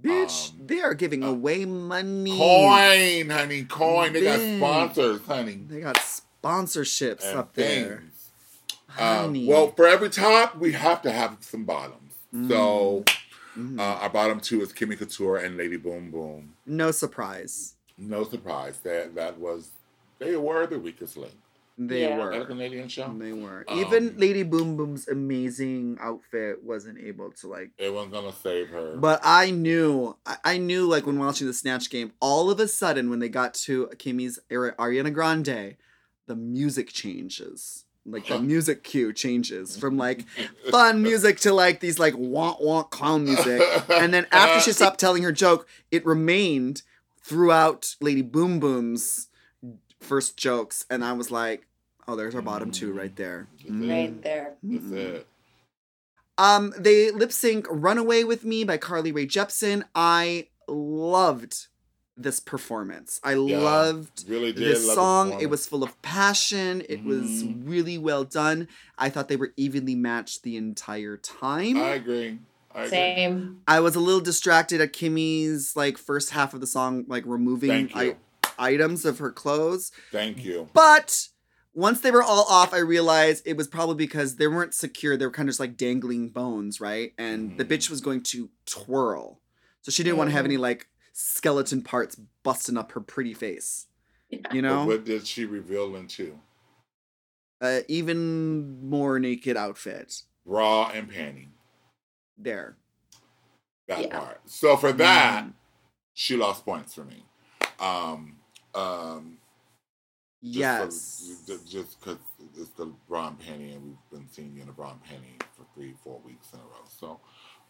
Bitch, 0.00 0.50
Um, 0.52 0.66
they 0.66 0.80
are 0.80 0.94
giving 0.94 1.22
uh, 1.22 1.28
away 1.28 1.64
money. 1.64 2.36
Coin, 2.36 3.28
honey, 3.30 3.64
coin. 3.64 4.12
They 4.12 4.22
got 4.22 4.40
sponsors, 4.40 5.20
honey. 5.26 5.64
They 5.68 5.80
got 5.80 5.96
sponsorships 5.96 7.28
and 7.30 7.38
up 7.38 7.54
there. 7.54 7.98
things. 7.98 8.30
Um, 8.98 9.06
Honey. 9.06 9.46
well, 9.46 9.68
for 9.72 9.86
every 9.86 10.10
top, 10.10 10.56
we 10.58 10.72
have 10.72 11.02
to 11.02 11.12
have 11.12 11.36
some 11.40 11.64
bottoms. 11.64 12.14
So 12.48 13.04
Mhm. 13.56 13.78
uh, 13.78 13.82
our 13.82 14.08
bottom 14.10 14.40
two 14.40 14.62
is 14.62 14.72
Kimmy 14.72 14.98
Couture 14.98 15.36
and 15.36 15.56
Lady 15.56 15.76
Boom 15.76 16.10
Boom. 16.10 16.54
no 16.66 16.90
surprise. 16.90 17.74
No 17.98 18.24
surprise 18.24 18.78
that 18.80 19.14
that 19.14 19.38
was 19.38 19.70
they 20.18 20.36
were 20.36 20.66
the 20.66 20.78
weakest 20.78 21.16
link. 21.16 21.34
They 21.78 22.02
Yeah. 22.02 22.18
were. 22.18 22.30
That 22.32 22.42
a 22.42 22.46
Canadian 22.46 22.88
show. 22.88 23.12
They 23.18 23.32
were. 23.32 23.64
Um, 23.66 23.78
Even 23.78 24.14
Lady 24.18 24.42
Boom 24.42 24.76
Boom's 24.76 25.08
amazing 25.08 25.96
outfit 26.00 26.62
wasn't 26.62 26.98
able 26.98 27.32
to 27.40 27.48
like 27.48 27.70
It 27.78 27.92
wasn't 27.92 28.12
gonna 28.12 28.32
save 28.32 28.68
her. 28.68 28.96
But 28.96 29.20
I 29.24 29.50
knew, 29.50 30.16
I- 30.26 30.36
I 30.44 30.58
knew, 30.58 30.86
like 30.86 31.06
when 31.06 31.18
watching 31.18 31.46
the 31.46 31.54
Snatch 31.54 31.88
game, 31.90 32.12
all 32.20 32.50
of 32.50 32.60
a 32.60 32.68
sudden 32.68 33.08
when 33.10 33.20
they 33.20 33.28
got 33.30 33.54
to 33.54 33.88
Kimmy's 33.98 34.38
Ari- 34.50 34.72
Ariana 34.72 35.12
Grande, 35.12 35.76
the 36.26 36.36
music 36.36 36.88
changes. 36.92 37.84
Like 38.04 38.26
the 38.26 38.40
music 38.40 38.82
cue 38.82 39.12
changes 39.12 39.76
from 39.80 39.96
like 39.96 40.26
fun 40.70 41.02
music 41.02 41.38
to 41.40 41.54
like 41.54 41.78
these 41.80 41.98
like 42.00 42.14
wonk 42.14 42.60
wonk 42.60 42.90
clown 42.90 43.24
music. 43.24 43.62
And 43.88 44.12
then 44.12 44.26
after 44.32 44.60
she 44.60 44.72
stopped 44.78 44.98
telling 45.00 45.22
her 45.22 45.30
joke, 45.32 45.66
it 45.92 46.04
remained 46.04 46.82
throughout 47.22 47.94
Lady 48.00 48.22
Boom 48.22 48.58
Boom's 48.60 49.28
first 50.02 50.36
jokes. 50.36 50.84
And 50.90 51.04
I 51.04 51.12
was 51.12 51.30
like, 51.30 51.66
oh, 52.08 52.16
there's 52.16 52.34
our 52.34 52.42
bottom 52.42 52.70
two 52.70 52.92
right 52.92 53.14
there. 53.16 53.48
Mhm. 53.64 53.90
right 53.90 54.22
there. 54.22 54.54
That's 54.62 54.84
Mhm. 54.84 55.24
Um, 56.38 56.72
they 56.78 57.10
lip 57.10 57.30
sync 57.32 57.66
"Run 57.70 57.98
Away 57.98 58.24
with 58.24 58.44
Me" 58.44 58.64
by 58.64 58.76
Carly 58.78 59.12
Rae 59.12 59.26
Jepsen. 59.26 59.84
I 59.94 60.48
loved 60.66 61.66
this 62.16 62.40
performance. 62.40 63.20
I 63.22 63.34
Yeah. 63.34 63.58
loved 63.58 64.28
Really 64.28 64.52
did. 64.52 64.62
this 64.62 64.86
love 64.86 64.94
song. 64.94 65.40
It 65.40 65.46
was 65.50 65.66
full 65.66 65.82
of 65.82 66.00
passion. 66.02 66.82
It 66.88 67.04
was 67.04 67.42
Mhm. 67.44 67.62
really 67.68 67.98
well 67.98 68.24
done. 68.24 68.68
I 68.98 69.08
thought 69.10 69.28
they 69.28 69.36
were 69.36 69.52
evenly 69.56 69.94
matched 69.94 70.42
the 70.42 70.56
entire 70.56 71.16
time. 71.16 71.76
I 71.78 71.90
agree. 71.94 72.38
I 72.74 72.78
agree. 72.84 72.90
Same. 72.90 73.60
I 73.68 73.80
was 73.80 73.94
a 73.94 74.00
little 74.00 74.20
distracted 74.20 74.80
at 74.80 74.92
Kimmy's 74.92 75.74
like 75.76 75.96
first 75.98 76.30
half 76.30 76.54
of 76.54 76.60
the 76.60 76.66
song, 76.66 77.04
like 77.08 77.24
removing 77.26 77.70
Thank 77.70 77.94
you. 77.94 78.00
I- 78.12 78.16
items 78.62 79.04
of 79.04 79.18
her 79.18 79.30
clothes. 79.32 79.90
Thank 80.10 80.44
you. 80.44 80.68
But 80.72 81.28
once 81.74 82.00
they 82.00 82.10
were 82.10 82.22
all 82.22 82.46
off, 82.48 82.72
I 82.72 82.78
realized 82.78 83.42
it 83.46 83.56
was 83.56 83.66
probably 83.68 83.96
because 83.96 84.36
they 84.36 84.46
weren't 84.46 84.74
secure. 84.74 85.16
They 85.16 85.26
were 85.26 85.32
kind 85.32 85.48
of 85.48 85.52
just 85.52 85.60
like 85.60 85.76
dangling 85.76 86.28
bones, 86.30 86.80
right? 86.80 87.12
And 87.18 87.56
the 87.58 87.64
bitch 87.64 87.90
was 87.90 88.00
going 88.00 88.22
to 88.24 88.50
twirl. 88.66 89.40
So 89.82 89.90
she 89.90 90.02
didn't 90.02 90.18
want 90.18 90.30
to 90.30 90.36
have 90.36 90.44
any 90.44 90.56
like 90.58 90.86
skeleton 91.12 91.82
parts 91.82 92.18
busting 92.42 92.76
up 92.78 92.92
her 92.92 93.00
pretty 93.00 93.34
face. 93.34 93.86
You 94.30 94.40
But 94.42 94.54
know? 94.62 94.84
what 94.86 95.04
did 95.04 95.26
she 95.26 95.44
reveal 95.44 95.94
into? 95.96 96.38
Uh, 97.60 97.80
even 97.88 98.88
more 98.88 99.18
naked 99.18 99.56
outfit. 99.56 100.22
Raw 100.44 100.88
and 100.92 101.10
panty. 101.10 101.48
There. 102.38 102.76
That 103.88 104.02
Yeah. 104.06 104.18
part. 104.18 104.40
So 104.46 104.76
for 104.76 104.92
that, 104.94 105.44
Mm. 105.44 105.52
she 106.14 106.36
lost 106.36 106.64
points 106.64 106.94
for 106.94 107.04
me. 107.04 107.24
Um, 107.78 108.38
um, 108.74 109.38
just 110.42 110.54
Yes. 110.54 111.40
Just 111.68 112.00
because 112.00 112.18
it's 112.58 112.70
the 112.70 112.86
bra 113.08 113.28
and 113.28 113.38
panty, 113.38 113.74
and 113.74 113.84
we've 113.84 114.10
been 114.10 114.28
seeing 114.30 114.54
you 114.56 114.62
in 114.62 114.68
a 114.68 114.72
bra 114.72 114.90
and 114.92 115.02
panty 115.04 115.40
for 115.56 115.64
three, 115.74 115.94
four 116.02 116.20
weeks 116.24 116.52
in 116.52 116.58
a 116.58 116.62
row. 116.62 116.84
So, 116.88 117.20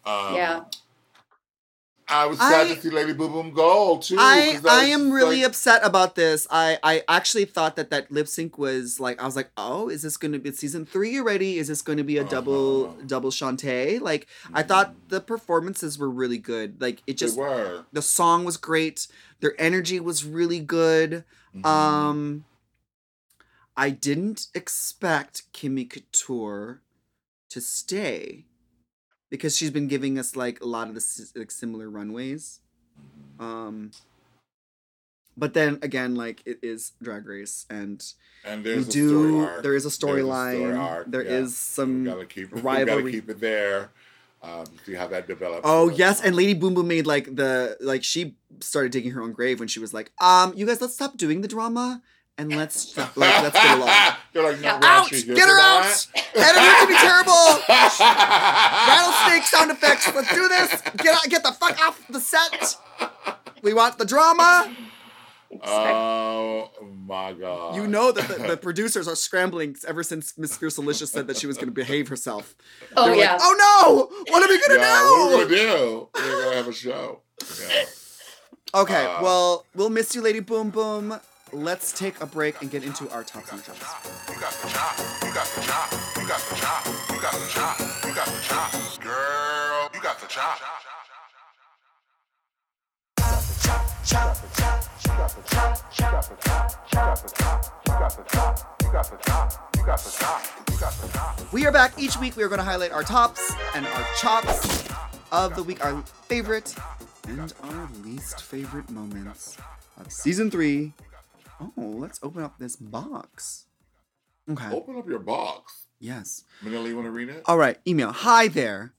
um, 0.05 0.35
Yeah. 0.35 0.63
I 2.07 2.25
was 2.25 2.37
sad 2.37 2.67
I- 2.67 2.75
to 2.75 2.81
see 2.81 2.89
Lady 2.89 3.13
Boom 3.13 3.31
Boom 3.31 3.51
go 3.53 3.97
too. 3.97 4.17
I 4.19 4.59
I 4.67 4.85
am 4.85 5.11
really 5.11 5.37
like- 5.37 5.47
upset 5.47 5.81
about 5.85 6.15
this. 6.15 6.45
I 6.51 6.77
I 6.83 7.03
actually 7.07 7.45
thought 7.45 7.75
that 7.77 7.89
that 7.91 8.11
lip 8.11 8.27
sync 8.27 8.57
was 8.57 8.99
like 8.99 9.21
I 9.21 9.25
was 9.25 9.35
like, 9.35 9.51
oh, 9.57 9.89
is 9.89 10.01
this 10.01 10.17
going 10.17 10.31
to 10.33 10.39
be 10.39 10.51
season 10.51 10.85
three 10.85 11.17
already? 11.19 11.57
Is 11.57 11.67
this 11.69 11.81
going 11.81 11.97
to 11.97 12.03
be 12.03 12.17
a 12.17 12.23
double 12.23 12.85
Uh-huh. 12.85 13.01
double 13.07 13.31
Shantae? 13.31 14.01
Like 14.01 14.27
I 14.53 14.63
thought 14.63 14.93
the 15.09 15.21
performances 15.21 15.97
were 15.97 16.09
really 16.09 16.37
good. 16.37 16.81
Like 16.81 17.01
it 17.07 17.17
just 17.17 17.37
the 17.37 18.01
song 18.01 18.43
was 18.45 18.57
great. 18.57 19.07
Their 19.39 19.55
energy 19.59 19.99
was 19.99 20.23
really 20.25 20.59
good. 20.59 21.23
Mhm. 21.55 21.65
Um, 21.65 22.45
I 23.75 23.89
didn't 23.89 24.47
expect 24.53 25.51
Kimmy 25.53 25.89
Couture 25.89 26.81
to 27.49 27.59
stay 27.61 28.45
because 29.33 29.57
she's 29.57 29.71
been 29.71 29.87
giving 29.87 30.19
us 30.19 30.35
like 30.35 30.61
a 30.61 30.65
lot 30.65 30.89
of 30.89 30.93
the 30.93 31.31
like 31.35 31.49
similar 31.49 31.89
runways. 31.89 32.59
Um, 33.39 33.89
but 35.35 35.55
then 35.55 35.79
again, 35.81 36.13
like 36.13 36.43
it 36.45 36.59
is 36.61 36.91
Drag 37.01 37.25
Race, 37.25 37.65
and 37.67 38.05
and 38.45 38.63
we 38.63 38.69
there's 38.69 38.87
a 38.87 38.91
do 38.91 39.39
there 39.39 39.49
is 39.49 39.57
a 39.57 39.61
There's 39.63 39.85
a 39.85 39.91
story 39.91 40.21
storyline. 40.21 41.11
There 41.11 41.23
yeah. 41.23 41.31
is 41.31 41.57
some 41.57 42.03
we 42.03 42.09
gotta 42.11 42.25
keep 42.27 42.51
it, 42.51 42.55
we 42.57 42.61
rivalry. 42.61 43.01
gotta 43.01 43.11
keep 43.11 43.29
it 43.31 43.39
there. 43.39 43.89
Um, 44.43 44.65
see 44.85 44.93
how 44.93 45.07
that 45.07 45.25
develops. 45.25 45.61
Oh 45.63 45.89
yes, 45.89 46.21
and 46.21 46.35
Lady 46.35 46.53
Boom 46.53 46.75
Boom 46.75 46.87
made 46.87 47.07
like 47.07 47.35
the 47.35 47.75
like 47.79 48.03
she 48.03 48.35
started 48.59 48.91
digging 48.91 49.13
her 49.13 49.23
own 49.23 49.31
grave 49.31 49.57
when 49.57 49.67
she 49.67 49.79
was 49.79 49.95
like, 49.95 50.11
um, 50.21 50.53
you 50.55 50.67
guys 50.67 50.79
let's 50.79 50.93
stop 50.93 51.17
doing 51.17 51.41
the 51.41 51.47
drama 51.47 52.03
and 52.37 52.55
let's 52.55 52.97
like 52.97 53.15
let's 53.17 53.53
get 53.53 53.77
along. 53.77 53.89
They're 54.33 54.43
like, 54.43 54.59
no, 54.61 54.67
Yeah. 54.67 54.79
we're 54.79 54.85
Out! 54.87 55.09
Get 55.11 55.37
her 55.37 55.59
out! 55.59 55.83
that. 55.83 56.07
Editor 56.35 56.59
can 56.59 56.87
be 56.87 56.95
terrible. 56.95 57.33
Rattlesnake 58.87 59.43
sound 59.43 59.71
effects. 59.71 60.13
Let's 60.13 60.33
do 60.33 60.47
this. 60.47 60.81
Get 60.97 61.15
out, 61.15 61.23
get 61.29 61.43
the 61.43 61.51
fuck 61.51 61.79
off 61.85 62.01
the 62.09 62.19
set. 62.19 62.75
We 63.61 63.73
want 63.73 63.97
the 63.97 64.05
drama. 64.05 64.75
Oh 65.63 66.69
my 67.07 67.33
god! 67.33 67.75
You 67.75 67.85
know 67.85 68.11
that 68.11 68.27
the, 68.27 68.47
the 68.47 68.57
producers 68.57 69.07
are 69.07 69.15
scrambling 69.15 69.75
ever 69.87 70.01
since 70.01 70.35
Miss 70.35 70.57
Fiercalicious 70.57 71.09
said 71.09 71.27
that 71.27 71.37
she 71.37 71.45
was 71.45 71.57
going 71.57 71.67
to 71.67 71.73
behave 71.73 72.07
herself. 72.07 72.55
Oh 72.97 73.05
They're 73.05 73.15
yeah. 73.15 73.33
like, 73.33 73.41
oh 73.43 74.09
no! 74.17 74.23
What 74.33 74.43
are 74.43 74.47
we 74.49 74.57
going 74.67 74.79
to 74.79 74.85
yeah, 74.85 75.03
what 75.03 75.43
are 75.43 75.47
we 75.47 75.55
gonna 75.55 75.77
do? 75.77 76.09
We're 76.15 76.43
gonna 76.43 76.55
have 76.55 76.67
a 76.67 76.73
show. 76.73 77.21
Yeah. 77.61 77.83
Okay, 78.75 79.05
Uh, 79.05 79.21
well, 79.21 79.65
we'll 79.75 79.91
miss 79.91 80.15
you, 80.15 80.21
Lady 80.21 80.39
Boom 80.39 80.71
Boom. 80.71 81.19
Let's 81.53 81.91
take 81.91 82.19
a 82.19 82.25
break 82.25 82.59
and 82.63 82.71
get 82.71 82.83
into 82.83 83.07
our 83.11 83.23
tops 83.23 83.51
and 83.51 83.61
flops. 83.61 84.27
You 84.27 84.41
got 84.41 84.53
the 84.53 84.69
chop. 84.69 84.97
You 85.21 85.33
got 85.33 85.45
the 85.45 85.61
chop. 85.61 85.91
You 86.17 86.27
got 86.27 86.41
the 86.41 86.55
chop. 86.55 86.85
You 87.13 87.21
got 87.21 87.33
the 87.33 87.47
chop. 87.47 87.79
You 88.05 88.13
got 88.15 88.25
the 88.25 88.41
chop. 88.41 88.71
Girl, 89.03 89.89
you 89.93 90.01
got 90.01 90.19
the 90.19 90.25
chop. 90.27 90.59
We 101.51 101.67
are 101.67 101.71
back 101.71 101.93
each 101.99 102.17
week. 102.17 102.35
We 102.35 102.41
are 102.41 102.47
going 102.47 102.57
to 102.57 102.65
highlight 102.65 102.91
our 102.91 103.03
tops 103.03 103.53
and 103.75 103.85
our 103.85 104.05
chops 104.19 104.89
of 105.31 105.55
the 105.55 105.61
week, 105.61 105.85
our 105.85 106.01
favorite 106.01 106.73
and 107.27 107.53
our 107.61 107.89
least 108.03 108.41
favorite 108.41 108.89
moments 108.89 109.55
of 109.99 110.11
season 110.11 110.49
three. 110.49 110.93
Oh, 111.77 111.81
let's 111.81 112.19
open 112.23 112.43
up 112.43 112.57
this 112.59 112.75
box. 112.75 113.65
Okay. 114.49 114.69
Open 114.71 114.97
up 114.97 115.07
your 115.07 115.19
box. 115.19 115.87
Yes. 115.99 116.43
Manila, 116.61 116.89
you 116.89 116.95
want 116.95 117.07
to 117.07 117.11
read 117.11 117.29
it? 117.29 117.43
All 117.45 117.57
right. 117.57 117.77
Email. 117.87 118.11
Hi 118.11 118.47
there. 118.47 118.93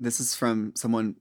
This 0.00 0.18
is 0.18 0.34
from 0.34 0.72
someone 0.74 1.16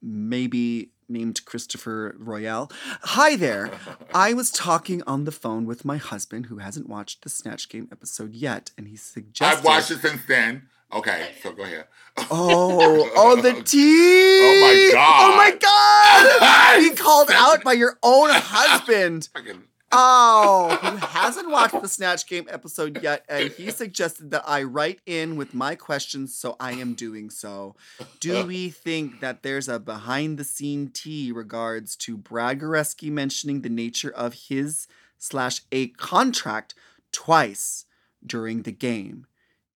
maybe 0.00 0.90
named 1.08 1.44
Christopher 1.44 2.14
Royale. 2.18 2.70
Hi 3.02 3.34
there. 3.34 3.70
I 4.14 4.32
was 4.32 4.50
talking 4.50 5.02
on 5.06 5.24
the 5.24 5.32
phone 5.32 5.66
with 5.66 5.84
my 5.84 5.96
husband 5.96 6.46
who 6.46 6.58
hasn't 6.58 6.88
watched 6.88 7.22
the 7.22 7.28
Snatch 7.30 7.68
Game 7.68 7.88
episode 7.90 8.34
yet, 8.34 8.70
and 8.78 8.86
he 8.86 8.96
suggested. 8.96 9.58
I've 9.58 9.64
watched 9.64 9.90
it 9.90 9.98
since 10.00 10.22
then. 10.28 10.68
Okay, 10.92 11.30
so 11.42 11.52
go 11.52 11.62
ahead. 11.62 11.86
Oh, 12.30 13.10
oh, 13.16 13.36
the 13.40 13.62
tea! 13.62 14.40
Oh 14.42 14.60
my 14.60 14.90
God. 14.92 15.32
Oh 15.32 15.36
my 15.36 15.50
god! 15.56 16.80
He 16.80 16.90
called 16.90 17.30
out 17.32 17.62
by 17.64 17.72
your 17.72 17.98
own 18.02 18.28
husband. 18.32 19.28
Fucking- 19.34 19.62
Oh, 19.92 20.78
who 20.82 20.96
hasn't 20.98 21.50
watched 21.50 21.80
the 21.80 21.88
Snatch 21.88 22.26
Game 22.26 22.46
episode 22.48 23.02
yet, 23.02 23.24
and 23.28 23.50
he 23.50 23.70
suggested 23.72 24.30
that 24.30 24.44
I 24.46 24.62
write 24.62 25.00
in 25.04 25.36
with 25.36 25.52
my 25.52 25.74
questions, 25.74 26.32
so 26.34 26.54
I 26.60 26.72
am 26.72 26.94
doing 26.94 27.28
so. 27.28 27.74
Do 28.20 28.46
we 28.46 28.70
think 28.70 29.20
that 29.20 29.42
there's 29.42 29.68
a 29.68 29.80
behind 29.80 30.38
the 30.38 30.44
scene 30.44 30.90
tea 30.94 31.32
regards 31.32 31.96
to 31.96 32.16
Brad 32.16 32.60
Goreski 32.60 33.10
mentioning 33.10 33.62
the 33.62 33.68
nature 33.68 34.12
of 34.12 34.46
his 34.48 34.86
slash 35.18 35.62
a 35.72 35.88
contract 35.88 36.74
twice 37.10 37.84
during 38.24 38.62
the 38.62 38.72
game? 38.72 39.26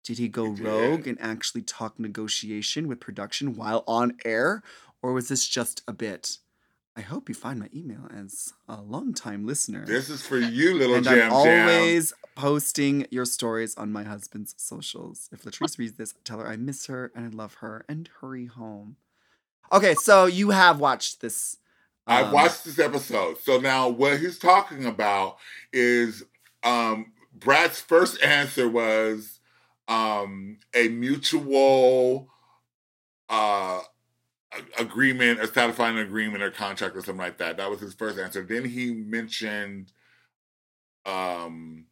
Did 0.05 0.19
he 0.19 0.29
go 0.29 0.47
rogue 0.47 1.07
and 1.07 1.19
actually 1.23 1.63
talk 1.63 1.99
negotiation 1.99 2.87
with 2.87 3.01
production 3.01 3.55
while 3.57 3.83
on 3.87 4.19
air, 4.27 4.63
or 5.01 5.15
was 5.15 5.29
this 5.29 5.47
just 5.49 5.83
a 5.89 5.93
bit? 5.93 6.39
I 6.95 7.01
hope 7.01 7.29
you 7.29 7.35
find 7.35 7.59
my 7.59 7.69
email 7.75 8.07
as 8.15 8.53
a 8.69 8.81
longtime 8.83 9.47
listener. 9.47 9.87
This 9.87 10.11
is 10.11 10.27
for 10.27 10.39
you, 10.39 10.75
little 10.77 10.97
and 10.97 11.05
jam 11.05 11.33
I'm 11.33 11.45
jam. 11.45 11.69
always 11.69 12.13
posting 12.35 13.07
your 13.11 13.25
stories 13.25 13.75
on 13.77 13.91
my 13.93 14.03
husband's 14.03 14.55
socials. 14.59 15.31
If 15.33 15.43
Latrice 15.43 15.79
reads 15.79 15.95
this, 15.97 16.15
tell 16.25 16.41
her 16.41 16.47
I 16.47 16.57
miss 16.57 16.87
her 16.87 17.11
and 17.15 17.25
I 17.25 17.29
love 17.35 17.55
her 17.55 17.85
and 17.89 18.09
hurry 18.21 18.47
home. 18.47 18.97
Okay, 19.73 19.95
so 19.95 20.27
you 20.27 20.51
have 20.51 20.81
watched 20.81 21.23
this. 21.23 21.57
I've 22.07 22.27
um, 22.27 22.33
watched 22.33 22.65
this 22.67 22.79
episode. 22.79 23.39
So 23.39 23.59
now 23.59 23.89
what 23.89 24.19
he's 24.21 24.39
talking 24.39 24.85
about 24.85 25.39
is 25.73 26.25
um 26.63 27.13
Brad's 27.35 27.81
first 27.81 28.23
answer 28.23 28.69
was 28.69 29.41
um 29.89 30.59
a 30.75 30.89
mutual 30.89 32.29
uh 33.31 33.81
agreement 34.79 35.41
or 35.41 35.47
satisfying 35.47 35.99
agreement 35.99 36.43
or 36.43 36.51
contract 36.51 36.97
or 36.97 37.01
something 37.01 37.17
like 37.17 37.39
that. 37.39 37.57
That 37.57 37.71
was 37.71 37.81
his 37.81 37.95
first 37.95 38.19
answer. 38.19 38.43
Then 38.43 38.65
he 38.65 38.93
mentioned 38.93 39.93
um 41.07 41.87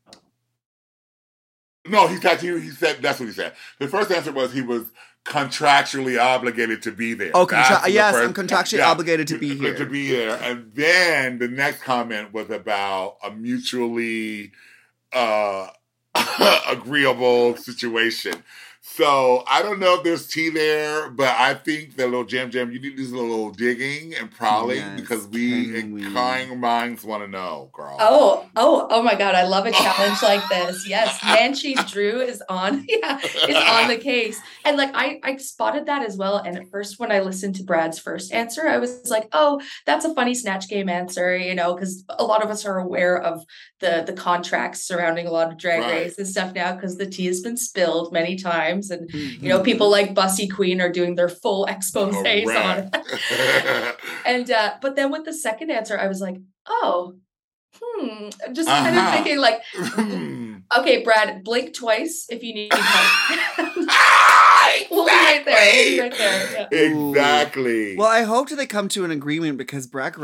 no, 1.86 2.06
he 2.08 2.16
said 2.16 2.40
he, 2.40 2.48
he 2.60 2.70
said 2.70 2.98
that's 3.00 3.18
what 3.20 3.26
he 3.26 3.32
said. 3.34 3.54
The 3.78 3.88
first 3.88 4.10
answer 4.10 4.32
was 4.32 4.52
he 4.52 4.62
was 4.62 4.84
contractually 5.24 6.20
obligated 6.20 6.82
to 6.82 6.92
be 6.92 7.14
there. 7.14 7.30
Oh, 7.34 7.46
contra- 7.46 7.80
the 7.84 7.90
yes, 7.90 8.14
first- 8.14 8.28
I'm 8.28 8.34
contractually 8.34 8.78
yeah, 8.78 8.90
obligated 8.90 9.28
to 9.28 9.38
be 9.38 9.56
here. 9.56 9.74
To 9.76 9.86
be 9.86 10.06
here. 10.06 10.38
And 10.42 10.72
then 10.74 11.38
the 11.38 11.48
next 11.48 11.82
comment 11.82 12.32
was 12.32 12.50
about 12.50 13.16
a 13.22 13.30
mutually 13.30 14.52
uh 15.12 15.68
agreeable 16.68 17.56
situation. 17.56 18.34
So 18.82 19.44
I 19.46 19.60
don't 19.62 19.78
know 19.78 19.96
if 19.96 20.04
there's 20.04 20.26
tea 20.26 20.48
there, 20.48 21.10
but 21.10 21.28
I 21.28 21.52
think 21.52 21.96
that 21.96 22.06
little 22.06 22.24
Jam 22.24 22.50
Jam, 22.50 22.72
you 22.72 22.80
need 22.80 22.96
to 22.96 23.06
do 23.06 23.16
a 23.16 23.20
little 23.20 23.50
digging 23.50 24.14
and 24.14 24.30
prowling 24.30 24.78
Yes, 24.78 25.00
because 25.00 25.26
we, 25.28 25.72
can 25.72 25.92
we? 25.92 26.06
inquiring 26.06 26.58
minds 26.58 27.04
want 27.04 27.22
to 27.22 27.28
know, 27.28 27.70
girl. 27.74 27.96
Oh, 28.00 28.48
oh, 28.56 28.88
oh 28.90 29.02
my 29.02 29.14
God. 29.14 29.34
I 29.34 29.44
love 29.44 29.66
a 29.66 29.70
challenge 29.70 30.22
like 30.22 30.48
this. 30.48 30.88
Yes. 30.88 31.18
Nancy 31.24 31.74
Drew 31.88 32.20
is 32.20 32.42
on, 32.48 32.84
yeah, 32.88 33.18
is 33.18 33.56
on 33.56 33.88
the 33.88 33.98
case. 33.98 34.40
And 34.64 34.78
like 34.78 34.90
I 34.94 35.20
I 35.24 35.36
spotted 35.36 35.84
that 35.86 36.02
as 36.02 36.16
well. 36.16 36.38
And 36.38 36.56
at 36.56 36.70
first 36.70 36.98
when 36.98 37.12
I 37.12 37.20
listened 37.20 37.56
to 37.56 37.64
Brad's 37.64 37.98
first 37.98 38.32
answer, 38.32 38.66
I 38.66 38.78
was 38.78 39.10
like, 39.10 39.28
oh, 39.32 39.60
that's 39.84 40.06
a 40.06 40.14
funny 40.14 40.34
snatch 40.34 40.68
game 40.68 40.88
answer, 40.88 41.36
you 41.36 41.54
know, 41.54 41.74
because 41.74 42.02
a 42.08 42.24
lot 42.24 42.42
of 42.42 42.50
us 42.50 42.64
are 42.64 42.78
aware 42.78 43.20
of 43.20 43.44
the 43.80 44.04
the 44.06 44.12
contracts 44.12 44.82
surrounding 44.86 45.26
a 45.26 45.30
lot 45.30 45.50
of 45.50 45.58
drag 45.58 45.80
Right. 45.80 45.92
race 46.02 46.18
and 46.18 46.28
stuff 46.28 46.54
now 46.54 46.74
because 46.74 46.96
the 46.98 47.06
tea 47.06 47.26
has 47.26 47.40
been 47.40 47.56
spilled 47.56 48.12
many 48.12 48.36
times. 48.36 48.90
And 48.90 49.10
you 49.12 49.18
Mm-hmm. 49.20 49.48
know, 49.48 49.60
people 49.62 49.90
like 49.90 50.14
Bussy 50.14 50.46
Queen 50.48 50.80
are 50.80 50.92
doing 50.92 51.14
their 51.16 51.28
full 51.28 51.64
exposes 51.66 52.16
on 52.16 52.78
it. 52.78 53.96
And 54.26 54.50
uh, 54.50 54.74
but 54.82 54.96
then 54.96 55.10
with 55.10 55.24
the 55.24 55.32
second 55.32 55.70
answer, 55.70 55.98
I 55.98 56.06
was 56.08 56.20
like, 56.20 56.36
oh, 56.68 57.14
hmm. 57.80 58.28
Just 58.52 58.68
kind 58.68 58.96
Uh-huh. 58.96 59.08
of 59.08 59.14
thinking 59.14 59.38
like, 59.38 59.60
Hmm. 59.74 60.56
okay, 60.78 61.02
Brad, 61.02 61.42
blink 61.42 61.74
twice 61.74 62.26
if 62.28 62.42
you 62.42 62.52
need 62.54 62.72
help. 62.72 63.88
Ah, 64.70 64.86
we'll 64.90 65.04
be 65.04 65.10
right 65.10 65.44
there. 65.44 65.54
We'll 65.64 66.00
be 66.00 66.00
exactly. 66.06 66.58
right 66.58 66.70
there. 66.70 66.90
Yeah. 66.90 67.08
Exactly. 67.08 67.96
Well, 67.96 68.08
I 68.08 68.22
hope 68.22 68.48
they 68.50 68.66
come 68.66 68.88
to 68.90 69.04
an 69.04 69.10
agreement 69.10 69.58
because 69.58 69.86
Brad 69.86 70.14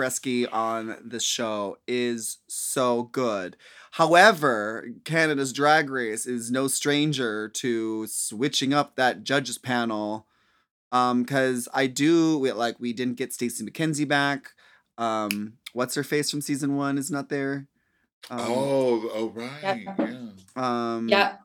on 0.53 0.97
the 1.05 1.21
show 1.21 1.79
is 1.87 2.39
so 2.49 3.05
good. 3.05 3.57
However, 3.93 4.89
Canada's 5.05 5.53
Drag 5.53 5.89
Race 5.91 6.27
is 6.27 6.51
no 6.51 6.69
stranger 6.69 7.49
to 7.49 8.07
switching 8.07 8.75
up 8.75 8.97
that 8.97 9.25
judges 9.25 9.59
panel. 9.59 10.27
Um, 10.93 11.23
because 11.23 11.69
I 11.75 11.87
do 11.89 12.39
we- 12.39 12.53
like 12.53 12.79
we 12.79 12.93
didn't 12.93 13.17
get 13.17 13.33
Stacey 13.33 13.65
McKenzie 13.65 14.07
back. 14.07 14.53
Um, 14.99 15.55
what's 15.73 15.95
her 15.95 16.05
face 16.05 16.31
from 16.31 16.41
season 16.41 16.77
one 16.77 16.97
is 16.99 17.11
not 17.11 17.29
there. 17.29 17.67
Um, 18.31 18.41
oh, 18.41 19.11
oh, 19.15 19.29
right. 19.35 19.51
Yeah. 19.63 19.95
Yeah. 19.99 20.27
um, 20.57 21.09
Yeah. 21.09 21.37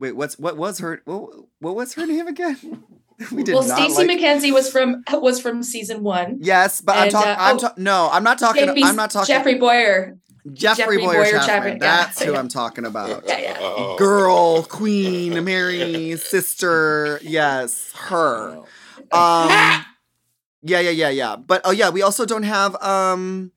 Wait, 0.00 0.12
what's 0.16 0.38
what 0.38 0.56
was 0.56 0.78
her 0.78 1.02
what, 1.04 1.30
what 1.60 1.74
was 1.76 1.94
her 1.94 2.06
name 2.06 2.26
again? 2.26 2.58
we 3.32 3.44
did 3.44 3.54
Well, 3.54 3.66
not 3.66 3.78
Stacey 3.78 4.06
like- 4.06 4.18
McKenzie 4.18 4.52
was 4.52 4.70
from 4.70 5.04
was 5.12 5.40
from 5.40 5.62
season 5.62 6.02
one. 6.02 6.38
Yes, 6.40 6.80
but 6.80 6.96
I'm 6.96 7.10
talking. 7.10 7.30
uh, 7.30 7.36
I'm 7.38 7.58
oh, 7.62 7.70
no, 7.76 8.08
I'm 8.12 8.24
not 8.24 8.38
talking. 8.38 8.66
JP 8.66 8.82
I'm 8.84 8.96
not 8.96 9.10
talking. 9.10 9.26
Jeffrey 9.32 9.54
Bowyer. 9.54 10.18
Jeffrey, 10.52 10.96
Jeffrey 10.96 10.98
Bowyer, 10.98 11.14
Bowyer 11.22 11.30
Chapman. 11.30 11.46
Chapman, 11.46 11.72
yeah. 11.72 11.78
That's 11.78 12.22
who 12.22 12.32
Yeah. 12.32 12.38
I'm 12.38 12.48
talking 12.48 12.84
about. 12.84 13.24
Yeah, 13.26 13.38
yeah. 13.38 13.56
Oh. 13.60 13.96
Girl, 13.96 14.62
queen, 14.64 15.42
Mary, 15.42 16.16
sister. 16.16 17.18
Yes, 17.22 17.92
her. 17.94 18.62
Oh. 19.10 19.42
Um, 19.42 19.48
yeah, 20.62 20.80
yeah, 20.80 20.90
yeah, 20.90 21.08
yeah. 21.08 21.36
But 21.36 21.62
oh 21.64 21.70
yeah, 21.70 21.88
we 21.90 22.02
also 22.02 22.26
don't 22.26 22.42
have 22.42 22.74
um, 22.82 23.52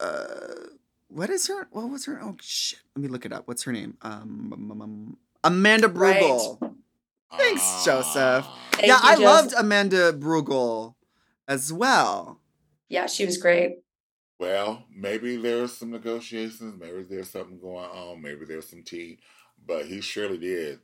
uh, 0.00 0.26
what 1.08 1.30
is 1.30 1.46
her? 1.46 1.68
What 1.70 1.88
was 1.88 2.04
her? 2.06 2.20
Oh 2.22 2.36
shit, 2.40 2.80
let 2.94 3.02
me 3.02 3.08
look 3.08 3.24
it 3.24 3.32
up. 3.32 3.46
What's 3.46 3.62
her 3.62 3.72
name? 3.72 3.96
Um, 4.02 4.52
um, 4.52 4.82
um, 4.82 5.16
Amanda 5.44 5.88
Right. 5.88 6.20
Brugel. 6.20 6.74
Thanks, 7.36 7.84
Joseph. 7.84 8.46
Thank 8.72 8.86
yeah, 8.88 8.94
you, 8.94 9.00
I 9.02 9.10
Joseph. 9.14 9.24
loved 9.24 9.54
Amanda 9.58 10.12
Brugel 10.12 10.94
as 11.46 11.72
well. 11.72 12.40
Yeah, 12.88 13.06
she 13.06 13.24
was 13.26 13.36
great. 13.38 13.78
Well, 14.38 14.84
maybe 14.94 15.36
there's 15.36 15.72
some 15.76 15.90
negotiations. 15.90 16.74
Maybe 16.78 17.02
there's 17.02 17.30
something 17.30 17.58
going 17.58 17.84
on. 17.90 18.20
Maybe 18.20 18.44
there's 18.44 18.68
some 18.68 18.82
tea. 18.82 19.18
But 19.66 19.86
he 19.86 20.00
surely 20.00 20.38
did 20.38 20.80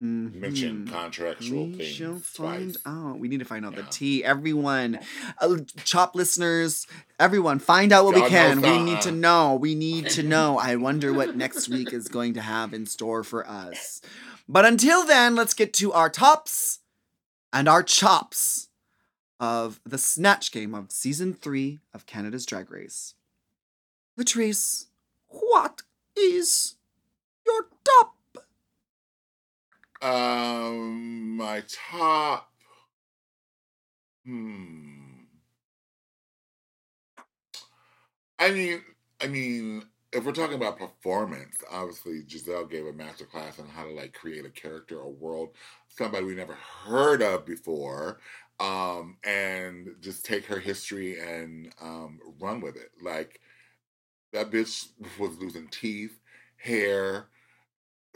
mention 0.00 0.86
Mhm. 0.86 0.90
contractual 0.92 1.66
We 1.66 1.76
things 1.76 2.22
find 2.22 2.76
out. 2.84 3.18
We 3.18 3.28
need 3.28 3.38
to 3.38 3.44
find 3.46 3.64
out 3.64 3.74
the 3.76 3.82
Yeah. 3.82 3.88
tea. 3.90 4.24
Everyone, 4.24 5.00
uh, 5.40 5.56
chop 5.84 6.14
listeners, 6.14 6.86
everyone, 7.18 7.58
find 7.58 7.92
out 7.92 8.04
what 8.04 8.14
Y'all 8.14 8.24
we 8.24 8.30
can. 8.30 8.60
We 8.60 8.78
need 8.82 9.00
to 9.02 9.12
know. 9.12 9.54
We 9.54 9.74
need 9.74 10.10
to 10.10 10.22
know. 10.34 10.58
I 10.58 10.76
wonder 10.76 11.12
what 11.12 11.36
next 11.36 11.68
week 11.68 11.92
is 11.92 12.08
going 12.08 12.34
to 12.34 12.40
have 12.42 12.74
in 12.74 12.86
store 12.86 13.24
for 13.24 13.48
us. 13.48 14.00
But 14.48 14.64
until 14.64 15.04
then, 15.06 15.34
let's 15.34 15.54
get 15.54 15.72
to 15.74 15.92
our 15.92 16.10
tops 16.10 16.80
and 17.52 17.68
our 17.68 17.82
chops 17.82 18.68
of 19.40 19.80
the 19.84 19.98
snatch 19.98 20.52
game 20.52 20.74
of 20.74 20.90
season 20.92 21.32
three 21.34 21.80
of 21.94 22.06
Canada's 22.06 22.44
Drag 22.46 22.70
Race. 22.70 23.14
Latrice, 24.18 24.86
what 25.28 25.82
is 26.16 26.76
your 27.46 27.68
top? 27.84 28.15
Um, 30.02 31.36
my 31.36 31.62
top. 31.68 32.50
Hmm. 34.24 35.06
I 38.38 38.50
mean, 38.50 38.82
I 39.22 39.28
mean, 39.28 39.84
if 40.12 40.24
we're 40.24 40.32
talking 40.32 40.56
about 40.56 40.78
performance, 40.78 41.58
obviously 41.70 42.22
Gisèle 42.22 42.70
gave 42.70 42.86
a 42.86 42.92
master 42.92 43.24
class 43.24 43.58
on 43.58 43.68
how 43.68 43.84
to 43.84 43.90
like 43.90 44.12
create 44.12 44.44
a 44.44 44.50
character, 44.50 45.00
a 45.00 45.08
world, 45.08 45.50
somebody 45.88 46.24
we 46.24 46.34
never 46.34 46.54
heard 46.54 47.22
of 47.22 47.46
before, 47.46 48.20
um, 48.60 49.16
and 49.24 49.88
just 50.00 50.24
take 50.24 50.46
her 50.46 50.58
history 50.58 51.18
and 51.18 51.72
um, 51.80 52.18
run 52.40 52.60
with 52.60 52.76
it. 52.76 52.90
Like 53.02 53.40
that 54.32 54.50
bitch 54.50 54.88
was 55.18 55.38
losing 55.38 55.68
teeth, 55.68 56.18
hair, 56.56 57.28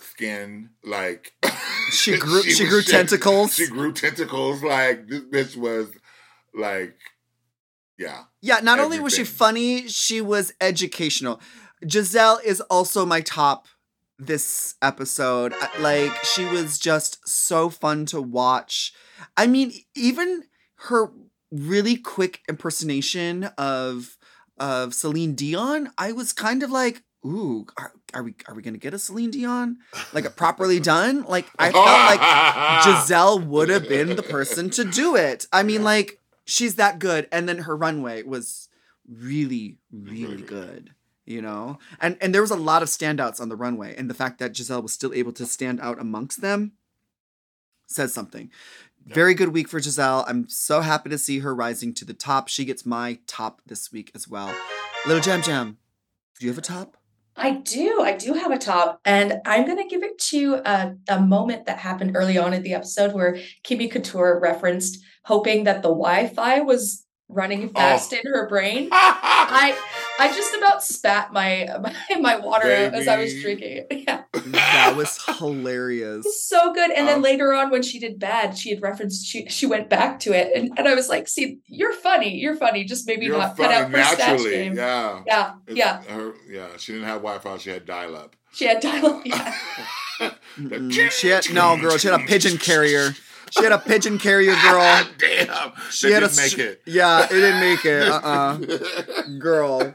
skin, 0.03 0.71
like 0.85 1.33
She 1.93 2.17
grew- 2.19 2.43
she 2.43 2.65
was 2.65 2.71
grew 2.71 2.83
shit. 2.83 2.91
tentacles. 2.91 3.55
She 3.55 3.67
grew 3.67 3.93
tentacles. 3.93 4.63
Like 4.63 5.09
this 5.09 5.21
bitch 5.25 5.57
was 5.57 5.89
like, 6.55 6.97
yeah. 7.99 8.25
Yeah, 8.41 8.61
not 8.61 8.79
only 8.81 8.99
was 8.99 9.15
she 9.15 9.25
funny, 9.25 9.89
she 9.89 10.21
was 10.21 10.53
educational. 10.61 11.41
Gisèle 11.85 12.43
is 12.45 12.61
also 12.63 13.05
my 13.07 13.21
top 13.21 13.67
this 14.19 14.75
episode. 14.83 15.55
Like, 15.79 16.13
she 16.25 16.45
was 16.45 16.79
just 16.79 17.27
so 17.29 17.71
fun 17.71 18.07
to 18.07 18.21
watch. 18.21 18.93
I 19.37 19.47
mean, 19.47 19.73
even 19.95 20.45
her 20.87 21.11
really 21.51 21.97
quick 21.97 22.41
impersonation 22.49 23.45
of 23.59 24.17
of 24.59 24.93
Celine 24.95 25.35
Dion, 25.35 25.91
I 25.97 26.13
was 26.13 26.33
kind 26.35 26.63
of 26.63 26.71
like, 26.71 27.03
ooh, 27.25 27.67
are, 27.77 27.93
are 28.15 28.23
we 28.23 28.35
are 28.47 28.55
we 28.55 28.63
gonna 28.63 28.79
get 28.79 28.95
a 28.95 28.99
Celine 28.99 29.31
Dion? 29.31 29.79
Like 30.13 30.25
a 30.25 30.31
properly 30.31 30.81
done? 30.95 31.23
Like 31.25 31.47
I 31.59 31.71
felt 31.73 31.85
like 31.85 32.21
Gisèle 32.85 33.47
would 33.47 33.69
have 33.69 33.89
been 33.89 34.17
the 34.17 34.23
person 34.23 34.71
to 34.71 34.85
do 34.85 35.17
it. 35.17 35.47
I 35.53 35.63
mean, 35.63 35.83
like, 35.83 36.19
she's 36.45 36.77
that 36.77 36.99
good. 36.99 37.29
And 37.31 37.49
then 37.49 37.59
her 37.59 37.77
runway 37.77 38.23
was 38.23 38.69
really, 39.09 39.79
Really, 39.93 40.43
good. 40.43 40.91
You 41.27 41.43
know? 41.43 41.79
And 42.01 42.17
and 42.21 42.35
there 42.35 42.43
was 42.43 42.51
a 42.51 42.57
lot 42.57 42.83
of 42.83 42.89
standouts 42.89 43.41
on 43.41 43.49
the 43.49 43.57
runway. 43.57 43.95
And 43.97 44.09
the 44.09 44.15
fact 44.15 44.39
that 44.39 44.53
Gisèle 44.53 44.83
was 44.83 44.93
still 44.93 45.13
able 45.15 45.33
to 45.33 45.47
stand 45.47 45.81
out 45.81 46.01
amongst 46.01 46.41
them 46.41 46.73
says 47.87 48.15
something. 48.15 48.51
Yeah. 49.07 49.15
Very 49.15 49.35
good 49.35 49.49
week 49.49 49.69
for 49.69 49.81
Gisèle. 49.81 50.25
I'm 50.29 50.49
so 50.49 50.81
happy 50.81 51.11
to 51.11 51.19
see 51.19 51.41
her 51.41 51.55
rising 51.55 51.93
to 51.95 52.05
the 52.05 52.15
top. 52.15 52.49
She 52.49 52.65
gets 52.65 52.87
my 52.87 53.19
top 53.27 53.61
this 53.67 53.91
week 53.91 54.11
as 54.15 54.29
well. 54.29 54.55
Little 55.07 55.23
Jam 55.23 55.43
Jam, 55.43 55.79
do 56.39 56.47
you 56.47 56.53
have 56.53 56.59
a 56.59 56.63
top? 56.63 56.97
I 57.37 57.53
do. 57.53 58.03
I 58.03 58.17
do 58.17 58.35
have 58.35 58.51
a 58.51 58.59
top, 58.59 59.01
and 59.05 59.41
I'm 59.47 59.65
going 59.65 59.79
to 59.79 59.89
give 59.89 60.03
it 60.03 60.19
to 60.31 60.55
a, 60.65 60.95
a 61.09 61.21
moment 61.21 61.67
that 61.67 61.79
happened 61.79 62.13
early 62.15 62.37
on 62.37 62.53
in 62.53 62.63
the 62.63 62.75
episode 62.75 63.15
where 63.15 63.39
Kimmy 63.65 63.91
Couture 63.91 64.39
referenced 64.41 65.03
hoping 65.25 65.65
that 65.65 65.83
the 65.83 65.89
Wi-Fi 65.89 66.61
was 66.61 67.07
running 67.29 67.71
oh. 67.75 67.79
fast 67.79 68.13
in 68.13 68.21
her 68.25 68.49
brain. 68.49 68.89
I 68.93 69.77
I 70.21 70.33
just 70.35 70.55
about 70.55 70.83
spat 70.85 71.33
my 71.33 71.67
my, 71.81 71.95
my 72.21 72.37
water 72.37 72.67
out 72.71 72.95
as 72.95 73.09
I 73.09 73.19
was 73.19 73.33
drinking 73.43 73.79
it. 73.79 73.87
Yeah, 74.07 74.23
That 74.33 74.95
was 74.97 75.19
hilarious. 75.39 76.25
it's 76.27 76.45
so 76.49 76.73
good. 76.73 76.91
And 76.91 77.09
then 77.09 77.17
Um, 77.17 77.23
later 77.23 77.53
on, 77.53 77.71
when 77.71 77.83
she 77.83 77.99
did 77.99 78.19
bad, 78.19 78.57
she 78.57 78.71
had 78.71 78.83
referenced 78.83 79.27
she 79.27 79.47
she 79.49 79.67
went 79.67 79.89
back 79.89 80.21
to 80.21 80.33
it, 80.33 80.53
and, 80.55 80.73
and 80.79 80.87
I 80.89 80.95
was 80.95 81.09
like, 81.09 81.29
"See, 81.29 81.59
you're 81.67 81.93
funny. 81.93 82.37
You're 82.39 82.57
funny. 82.57 82.85
Just 82.85 83.07
maybe 83.07 83.27
You're 83.27 83.39
not 83.39 83.57
cut 83.57 83.67
funny 83.67 83.75
out 83.75 83.91
for 83.91 83.97
snatch 83.97 84.19
naturally. 84.19 84.51
game." 84.51 84.75
Yeah. 84.77 85.23
Yeah, 85.27 85.53
It's 85.67 85.77
yeah. 85.77 86.03
Her, 86.03 86.33
yeah. 86.49 86.69
She 86.79 86.93
didn't 86.93 87.07
have 87.09 87.23
Wi-Fi. 87.23 87.57
She 87.59 87.71
had 87.71 87.87
dial-up. 87.87 88.37
She 88.53 88.67
had 88.67 88.81
dial-up. 88.81 89.23
Yeah. 89.25 89.55
Mm-mm. 90.59 91.11
She 91.11 91.29
had 91.29 91.53
no 91.53 91.79
girl. 91.81 91.97
She 91.97 92.09
had 92.09 92.21
a 92.21 92.25
pigeon 92.25 92.59
carrier. 92.59 93.15
She 93.51 93.63
had 93.63 93.73
a 93.73 93.79
pigeon 93.79 94.19
carrier, 94.19 94.55
girl. 94.63 95.05
Damn. 95.19 95.73
She 95.91 96.09
She 96.09 96.13
had 96.13 96.23
a 96.23 96.29
didn't 96.29 96.43
make 96.43 96.59
it. 96.59 96.83
Yeah, 96.87 97.25
it 97.25 97.29
didn't 97.31 97.61
make 97.61 97.85
it. 97.85 98.09
Uh 98.13 98.21
uh 98.25 98.59
girl. 99.39 99.95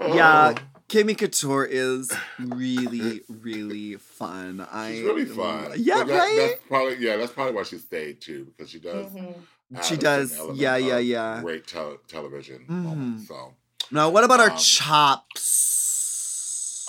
Yeah, 0.00 0.54
Kimmy 0.88 1.16
Couture 1.18 1.64
is 1.64 2.12
really, 2.38 3.22
really 3.28 3.96
fun. 3.96 4.64
I 4.70 4.92
She's 4.92 5.02
really 5.04 5.24
fun. 5.24 5.72
Yeah, 5.76 5.96
But 5.98 6.06
that- 6.08 6.18
right. 6.18 6.36
That's 6.38 6.60
probably 6.68 6.96
yeah. 6.98 7.16
That's 7.16 7.32
probably 7.32 7.54
why 7.54 7.64
she 7.64 7.78
stayed 7.78 8.20
too 8.20 8.46
because 8.56 8.70
she 8.70 8.78
does. 8.78 9.06
Mhm. 9.12 9.34
She 9.82 9.96
does. 9.96 10.38
Yeah, 10.54 10.76
yeah, 10.76 10.98
yeah. 10.98 11.40
Great 11.42 11.66
tel- 11.66 11.98
television. 12.08 12.64
Mhm. 12.70 12.84
moment, 12.84 13.28
So, 13.28 13.54
Now, 13.90 14.08
what 14.08 14.24
about 14.24 14.40
our 14.40 14.50
Um, 14.50 14.56
chops? 14.56 15.26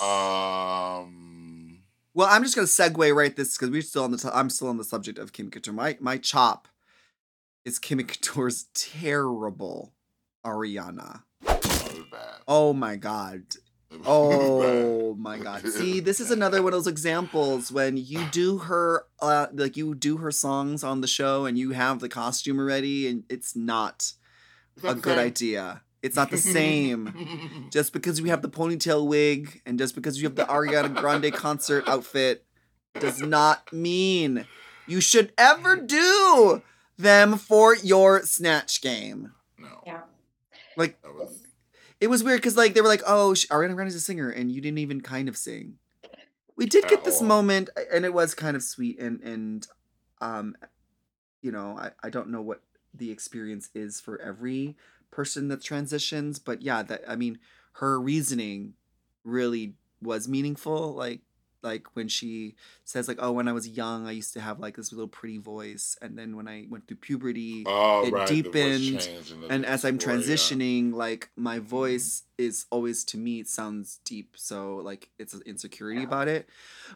what 0.00 0.10
Well, 2.20 2.28
I'm 2.30 2.42
just 2.42 2.54
gonna 2.54 2.66
segue 2.66 3.16
right 3.16 3.34
this 3.34 3.56
because 3.56 3.70
we're 3.70 3.80
still 3.80 4.04
on 4.04 4.10
the. 4.10 4.18
T- 4.18 4.28
I'm 4.30 4.50
still 4.50 4.68
on 4.68 4.76
the 4.76 4.84
subject 4.84 5.18
of 5.18 5.32
Kim 5.32 5.50
Couture. 5.50 5.72
My 5.72 5.96
my 6.00 6.18
chop 6.18 6.68
is 7.64 7.78
Kim 7.78 7.98
Couture's 8.06 8.66
terrible 8.74 9.94
Ariana. 10.44 11.22
It 11.40 11.64
was 11.64 12.04
bad. 12.12 12.42
Oh 12.46 12.74
my 12.74 12.96
god. 12.96 13.44
Oh 14.04 15.14
my 15.18 15.38
god. 15.38 15.66
See, 15.66 16.00
this 16.00 16.20
is 16.20 16.30
another 16.30 16.62
one 16.62 16.74
of 16.74 16.76
those 16.76 16.86
examples 16.86 17.72
when 17.72 17.96
you 17.96 18.26
do 18.30 18.58
her 18.58 19.06
uh 19.22 19.46
like 19.54 19.78
you 19.78 19.94
do 19.94 20.18
her 20.18 20.30
songs 20.30 20.84
on 20.84 21.00
the 21.00 21.06
show 21.06 21.46
and 21.46 21.56
you 21.56 21.70
have 21.70 22.00
the 22.00 22.08
costume 22.10 22.58
already 22.58 23.08
and 23.08 23.24
it's 23.30 23.56
not 23.56 24.12
a 24.84 24.94
good 24.94 25.16
idea. 25.16 25.80
It's 26.02 26.16
not 26.16 26.30
the 26.30 26.38
same. 26.38 27.68
just 27.70 27.92
because 27.92 28.22
we 28.22 28.28
have 28.30 28.42
the 28.42 28.48
ponytail 28.48 29.06
wig 29.06 29.60
and 29.66 29.78
just 29.78 29.94
because 29.94 30.20
you 30.20 30.26
have 30.28 30.34
the 30.36 30.44
Ariana 30.44 30.94
Grande 30.94 31.32
concert 31.32 31.86
outfit 31.86 32.44
does 32.98 33.20
not 33.20 33.72
mean 33.72 34.46
you 34.86 35.00
should 35.00 35.32
ever 35.36 35.76
do 35.76 36.62
them 36.96 37.36
for 37.36 37.76
your 37.76 38.22
snatch 38.24 38.80
game. 38.80 39.32
no. 39.58 39.82
Yeah. 39.86 40.00
Like 40.76 40.98
was 41.04 41.44
it 42.00 42.08
was 42.08 42.24
weird 42.24 42.38
because 42.38 42.56
like 42.56 42.72
they 42.74 42.80
were 42.80 42.88
like, 42.88 43.02
"Oh, 43.06 43.34
sh- 43.34 43.46
Ariana 43.48 43.74
Grande's 43.74 43.94
a 43.94 44.00
singer," 44.00 44.30
and 44.30 44.50
you 44.50 44.60
didn't 44.62 44.78
even 44.78 45.02
kind 45.02 45.28
of 45.28 45.36
sing. 45.36 45.74
We 46.56 46.64
did 46.66 46.84
get 46.84 47.00
At 47.00 47.04
this 47.04 47.20
all. 47.20 47.26
moment, 47.26 47.68
and 47.92 48.04
it 48.06 48.14
was 48.14 48.34
kind 48.34 48.56
of 48.56 48.62
sweet, 48.62 48.98
and 48.98 49.20
and 49.20 49.66
um, 50.22 50.56
you 51.42 51.52
know, 51.52 51.76
I 51.78 51.90
I 52.02 52.08
don't 52.08 52.30
know 52.30 52.40
what 52.40 52.62
the 52.94 53.10
experience 53.10 53.68
is 53.74 54.00
for 54.00 54.18
every 54.20 54.76
person 55.10 55.48
that 55.48 55.62
transitions, 55.62 56.38
but 56.38 56.62
yeah, 56.62 56.82
that 56.82 57.02
I 57.08 57.16
mean, 57.16 57.38
her 57.74 58.00
reasoning 58.00 58.74
really 59.24 59.74
was 60.02 60.28
meaningful. 60.28 60.94
Like 60.94 61.20
like 61.62 61.84
when 61.94 62.08
she 62.08 62.54
says 62.84 63.08
like, 63.08 63.18
"Oh, 63.20 63.32
when 63.32 63.48
I 63.48 63.52
was 63.52 63.68
young, 63.68 64.06
I 64.06 64.12
used 64.12 64.32
to 64.34 64.40
have 64.40 64.58
like 64.60 64.76
this 64.76 64.92
little 64.92 65.08
pretty 65.08 65.38
voice, 65.38 65.96
and 66.00 66.16
then 66.18 66.36
when 66.36 66.48
I 66.48 66.66
went 66.68 66.86
through 66.88 66.98
puberty." 66.98 67.64
oh, 67.66 68.04
it 68.06 68.12
right, 68.12 68.26
deepened, 68.28 69.08
and, 69.50 69.64
as 69.66 69.84
I'm 69.84 69.98
story, 70.00 70.16
yeah. 70.16 70.20
transitioning, 70.22 70.92
like 70.94 71.30
my 71.36 71.58
voice 71.58 72.22
is 72.38 72.64
always 72.70 73.04
to 73.04 73.18
me 73.18 73.40
it 73.40 73.48
sounds 73.48 73.98
deep, 74.04 74.34
so 74.36 74.76
like 74.76 75.10
it's 75.18 75.34
an 75.34 75.42
insecurity 75.44 76.00
Yeah. 76.00 76.06
about 76.06 76.28
it. 76.28 76.48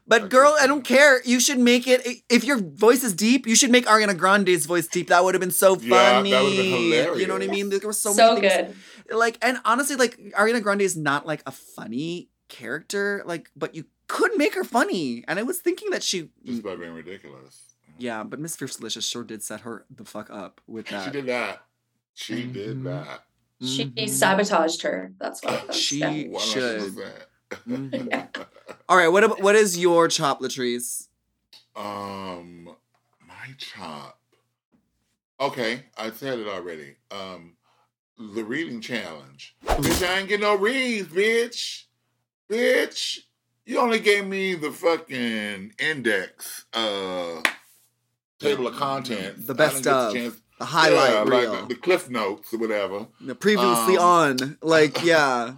But 0.07 0.23
I 0.23 0.27
girl, 0.29 0.57
I 0.59 0.67
don't 0.67 0.85
care. 0.85 1.23
You 1.25 1.41
should 1.41 1.59
make 1.59 1.87
it 1.87 2.01
if 2.31 2.45
your 2.45 2.59
voice 2.59 3.05
is 3.05 3.13
deep. 3.13 3.47
You 3.47 3.55
should 3.55 3.71
make 3.71 3.85
Ariana 3.87 4.17
Grande's 4.17 4.65
voice 4.67 4.87
deep. 4.87 5.09
That 5.09 5.23
would 5.25 5.35
have 5.35 5.41
been 5.41 5.51
so 5.51 5.77
Yeah, 5.79 5.95
that 5.97 6.15
funny. 6.17 6.33
would've 6.33 6.57
been 6.57 7.21
You 7.21 7.27
know 7.27 7.35
what 7.35 7.43
I 7.43 7.47
mean? 7.49 7.69
There 7.71 7.81
were 7.85 7.93
so, 7.93 8.13
So, 8.13 8.35
many 8.35 8.49
things. 8.49 8.75
good. 9.09 9.17
Like 9.17 9.37
and 9.43 9.59
honestly, 9.67 9.97
like 9.97 10.17
Ariana 10.39 10.63
Grande 10.63 10.81
is 10.83 10.97
not 10.97 11.27
like 11.27 11.43
a 11.47 11.53
funny 11.53 12.31
character. 12.49 13.23
Like, 13.27 13.51
but 13.57 13.75
you 13.75 13.85
could 14.15 14.37
make 14.37 14.55
her 14.55 14.65
funny. 14.65 15.25
And 15.27 15.39
I 15.39 15.43
was 15.43 15.59
thinking 15.61 15.91
that 15.91 16.03
she, 16.03 16.29
just 16.45 16.63
by 16.63 16.77
being 16.77 16.93
ridiculous. 16.95 17.75
yeah, 17.99 18.23
but 18.23 18.39
Miss 18.39 18.57
Fiercalicious 18.57 19.09
sure 19.11 19.25
did 19.25 19.43
set 19.43 19.61
her 19.63 19.85
the 19.95 20.05
fuck 20.05 20.31
up 20.31 20.61
with 20.67 20.87
that. 20.89 21.05
She 21.07 21.11
did 21.11 21.27
that. 21.27 21.65
She 22.15 22.35
Mhm. 22.45 22.53
did 22.53 22.85
that. 22.85 23.25
She 23.61 23.87
Mhm. 23.87 24.09
sabotaged 24.09 24.83
her. 24.83 25.13
That's 25.19 25.43
what. 25.43 25.67
That's, 25.67 25.77
She- 25.79 25.99
yeah. 25.99 26.39
should. 26.39 26.81
100%. 26.95 27.27
Mhm. 27.69 28.09
Yeah. 28.11 28.27
All 28.89 28.97
right, 28.97 29.09
what 29.09 29.25
ab- 29.25 29.41
what 29.43 29.55
is 29.57 29.79
your 29.79 30.07
chop, 30.09 30.41
Latrice? 30.41 31.09
Um, 31.77 32.65
my 33.27 33.55
chop. 33.59 34.21
Okay, 35.41 35.85
I 35.97 36.11
said 36.13 36.39
it 36.39 36.47
already. 36.47 36.97
Um, 37.11 37.57
the 38.19 38.45
reading 38.45 38.81
challenge. 38.81 39.57
bitch, 39.65 40.07
I 40.09 40.21
ain't 40.21 40.29
get 40.29 40.41
no 40.41 40.55
reads, 40.55 41.09
bitch. 41.09 41.85
Bitch, 42.49 43.19
you 43.67 43.79
only 43.81 44.01
gave 44.01 44.27
me 44.27 44.55
the 44.55 44.71
fucking 44.71 45.73
index, 45.79 46.65
uh, 46.73 47.43
table 48.39 48.67
of 48.67 48.75
contents. 48.75 49.47
The 49.47 49.55
best 49.55 49.85
the 49.85 49.95
of. 49.97 50.41
The 50.59 50.67
highlight 50.67 51.11
yeah, 51.11 51.25
reel. 51.25 51.53
like 51.53 51.69
the, 51.69 51.75
the 51.75 51.81
cliff 51.81 52.09
notes 52.09 52.55
or 52.55 52.59
whatever. 52.59 53.09
The 53.21 53.35
previously 53.35 53.97
um, 53.97 54.05
on, 54.05 54.59
like 54.63 55.03
yeah. 55.05 55.55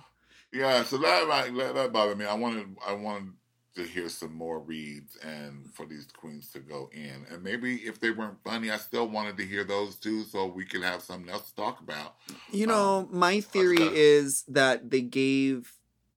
Yeah, 0.52 0.84
so 0.84 0.96
that 0.98 1.26
that, 1.28 1.54
that, 1.54 1.74
that 1.74 1.92
bothered 1.92 2.16
me. 2.16 2.24
I 2.24 2.34
wanted 2.34 2.76
I 2.86 2.94
wanted 2.94 3.34
to 3.74 3.82
hear 3.82 4.09
some 4.09 4.34
more 4.34 4.59
reads 4.59 5.16
and 5.16 5.70
for 5.74 5.84
these 5.84 6.07
queens 6.16 6.50
to 6.52 6.61
go 6.61 6.88
in. 6.94 7.26
And 7.30 7.42
maybe 7.42 7.74
if 7.76 8.00
they 8.00 8.11
weren't 8.11 8.42
funny, 8.42 8.70
I 8.70 8.78
still 8.78 9.07
wanted 9.07 9.36
to 9.36 9.44
hear 9.44 9.64
those 9.64 9.96
too, 9.96 10.24
so 10.24 10.46
we 10.46 10.64
could 10.64 10.82
have 10.82 11.02
something 11.02 11.28
else 11.30 11.50
to 11.50 11.57
talk 11.57 11.80
about. 11.80 12.14
You 12.50 12.66
know, 12.66 13.00
Um, 13.00 13.09
my 13.11 13.40
theory 13.40 13.76
is 13.82 14.44
that 14.48 14.90
they 14.90 15.02
gave 15.02 15.74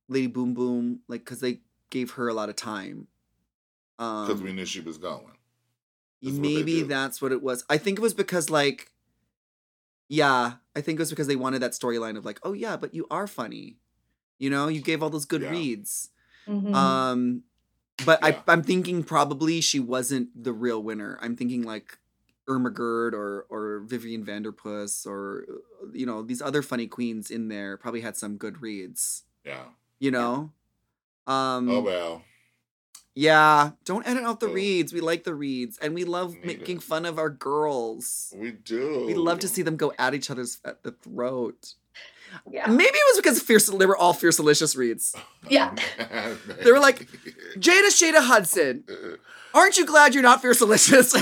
Lady 0.08 0.28
Boom 0.28 0.54
Boom 0.54 1.02
like 1.10 1.26
because 1.26 1.42
they 1.42 1.60
gave 1.90 2.12
her 2.12 2.28
a 2.28 2.34
lot 2.34 2.50
of 2.50 2.56
time. 2.56 3.08
Because 3.98 4.30
Um, 4.40 4.44
we 4.44 4.54
knew 4.54 4.66
she 4.66 4.80
was 4.82 4.98
going. 4.98 5.38
That's 6.22 6.36
maybe 6.38 6.82
do. 6.82 6.86
that's 6.88 7.22
what 7.22 7.32
it 7.32 7.42
was. 7.42 7.64
I 7.70 7.78
think 7.78 7.98
it 7.98 8.02
was 8.02 8.14
because 8.14 8.50
like, 8.50 8.92
yeah, 10.08 10.54
I 10.76 10.82
think 10.82 10.98
it 11.00 11.02
was 11.02 11.10
because 11.10 11.28
they 11.28 11.36
wanted 11.36 11.60
that 11.62 11.72
storyline 11.72 12.18
of 12.18 12.26
like, 12.26 12.40
oh 12.44 12.54
yeah, 12.54 12.78
but 12.78 12.94
you 12.94 13.06
are 13.12 13.28
funny. 13.28 13.78
You 14.38 14.50
know, 14.50 14.68
you 14.68 14.82
gave 14.82 15.04
all 15.04 15.10
those 15.10 15.26
good 15.26 15.42
Yeah. 15.42 15.52
reads. 15.52 16.10
Mhm. 16.48 16.74
Um, 16.74 17.44
but 18.06 18.20
Yeah. 18.22 18.42
I, 18.48 18.52
I'm 18.52 18.64
thinking 18.64 19.04
probably 19.04 19.62
she 19.62 19.80
wasn't 19.80 20.30
the 20.44 20.54
real 20.54 20.82
winner. 20.82 21.18
I'm 21.22 21.36
thinking 21.36 21.64
like 21.64 22.00
Irma 22.48 22.70
Gerd 22.72 23.14
or 23.14 23.46
or 23.50 23.82
Vivian 23.82 24.26
Vanderpuss 24.26 25.06
or 25.06 25.46
you 25.94 26.06
know 26.06 26.24
these 26.24 26.42
other 26.42 26.62
funny 26.64 26.88
queens 26.88 27.30
in 27.30 27.48
there 27.50 27.78
probably 27.78 28.02
had 28.02 28.18
some 28.18 28.38
good 28.38 28.62
reads. 28.62 29.24
Yeah. 29.46 29.66
You 30.00 30.12
know, 30.12 30.54
um, 31.30 31.70
Oh 31.70 31.82
well. 31.82 32.24
yeah. 33.16 33.72
Don't 33.86 34.06
edit 34.08 34.24
out 34.24 34.40
the 34.40 34.48
Oh. 34.48 34.54
reads. 34.54 34.92
We 34.94 35.02
like 35.02 35.24
the 35.24 35.36
reads, 35.36 35.78
and 35.78 35.94
we 35.94 36.04
love 36.04 36.34
Need 36.36 36.46
making 36.46 36.78
it. 36.78 36.84
fun 36.84 37.06
of 37.06 37.18
our 37.20 37.30
girls. 37.30 38.34
We 38.36 38.52
do. 38.52 39.06
We 39.06 39.14
love 39.14 39.40
to 39.40 39.48
see 39.48 39.62
them 39.62 39.78
go 39.78 39.94
at 40.00 40.14
each 40.14 40.30
other's 40.30 40.60
at 40.66 40.84
the 40.84 40.92
throat. 40.92 41.76
yeah. 42.52 42.68
Maybe 42.68 42.84
it 42.98 43.08
was 43.14 43.18
because 43.22 43.42
fierce. 43.42 43.68
They 43.68 43.86
were 43.86 43.98
all 43.98 44.14
Fiercalicious 44.14 44.76
reads. 44.78 45.16
Yeah. 45.50 45.74
They 46.64 46.72
were 46.72 46.80
like, 46.80 47.08
Jada 47.58 47.90
Shada 47.90 48.22
Hudson. 48.22 48.84
Aren't 49.54 49.78
you 49.78 49.86
glad 49.86 50.14
you're 50.14 50.22
not 50.24 50.42
Fiercalicious? 50.44 51.16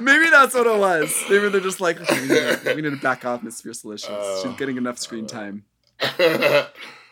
Maybe 0.00 0.30
that's 0.30 0.54
what 0.54 0.66
it 0.66 0.78
was. 0.78 1.24
Maybe 1.28 1.48
they're 1.48 1.60
just 1.60 1.80
like, 1.80 2.00
okay, 2.00 2.20
we, 2.20 2.28
need 2.28 2.34
to, 2.34 2.72
we 2.76 2.82
need 2.82 2.90
to 2.90 2.96
back 2.96 3.24
off 3.24 3.42
Miss 3.42 3.60
Fiercalicious. 3.62 4.42
She's 4.42 4.56
getting 4.56 4.76
enough 4.76 4.98
screen 4.98 5.26
time. 5.26 5.64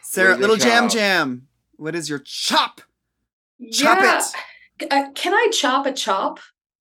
Sarah, 0.02 0.36
little 0.36 0.56
jam 0.56 0.84
chop? 0.84 0.92
jam. 0.92 1.48
What 1.76 1.94
is 1.94 2.08
your 2.08 2.20
chop? 2.20 2.80
Chop 3.72 4.00
yeah. 4.00 4.22
it. 4.80 4.92
Uh, 4.92 5.10
can 5.14 5.34
I 5.34 5.48
chop 5.52 5.86
a 5.86 5.92
chop? 5.92 6.38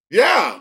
yeah. 0.09 0.59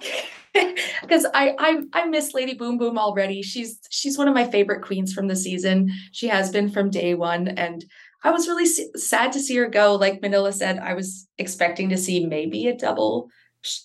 because 1.02 1.26
I, 1.34 1.54
I 1.58 1.82
I 1.92 2.06
miss 2.06 2.32
Lady 2.32 2.54
Boom 2.54 2.78
Boom 2.78 2.96
already. 2.96 3.42
She's 3.42 3.80
she's 3.90 4.16
one 4.16 4.28
of 4.28 4.34
my 4.34 4.48
favorite 4.48 4.82
queens 4.82 5.12
from 5.12 5.26
the 5.26 5.36
season. 5.36 5.90
She 6.12 6.28
has 6.28 6.50
been 6.50 6.70
from 6.70 6.90
day 6.90 7.14
one, 7.14 7.48
and 7.48 7.84
I 8.22 8.30
was 8.30 8.46
really 8.46 8.64
s- 8.64 8.80
sad 8.96 9.32
to 9.32 9.40
see 9.40 9.56
her 9.56 9.68
go. 9.68 9.96
Like 9.96 10.22
Manila 10.22 10.52
said, 10.52 10.78
I 10.78 10.94
was 10.94 11.26
expecting 11.38 11.88
to 11.88 11.96
see 11.96 12.24
maybe 12.24 12.68
a 12.68 12.76
double, 12.76 13.30
sh- 13.30 13.32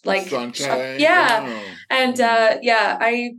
like 0.05 0.27
sh- 0.27 0.29
Sunshine. 0.31 0.99
yeah, 0.99 1.61
and 1.89 2.19
uh, 2.19 2.57
yeah, 2.61 2.97
I 2.99 3.31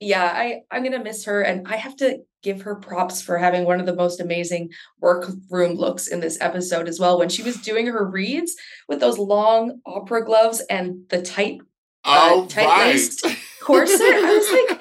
yeah 0.00 0.24
I 0.24 0.60
I'm 0.70 0.82
gonna 0.84 1.02
miss 1.02 1.24
her, 1.24 1.42
and 1.42 1.66
I 1.68 1.76
have 1.76 1.96
to 1.96 2.18
give 2.42 2.62
her 2.62 2.74
props 2.76 3.20
for 3.20 3.36
having 3.36 3.64
one 3.66 3.80
of 3.80 3.86
the 3.86 3.94
most 3.94 4.18
amazing 4.20 4.70
workroom 5.00 5.74
looks 5.74 6.06
in 6.08 6.20
this 6.20 6.38
episode 6.40 6.88
as 6.88 6.98
well. 6.98 7.18
When 7.18 7.28
she 7.28 7.42
was 7.42 7.56
doing 7.56 7.86
her 7.86 8.04
reads 8.06 8.54
with 8.88 9.00
those 9.00 9.18
long 9.18 9.80
opera 9.84 10.24
gloves 10.24 10.60
and 10.70 11.02
the 11.10 11.20
tight 11.22 11.60
Oh, 12.02 12.44
uh, 12.44 12.48
tight 12.48 12.64
right. 12.66 12.86
waist 12.94 13.26
corset. 13.62 14.00
I 14.00 14.34
was 14.38 14.70
like, 14.70 14.79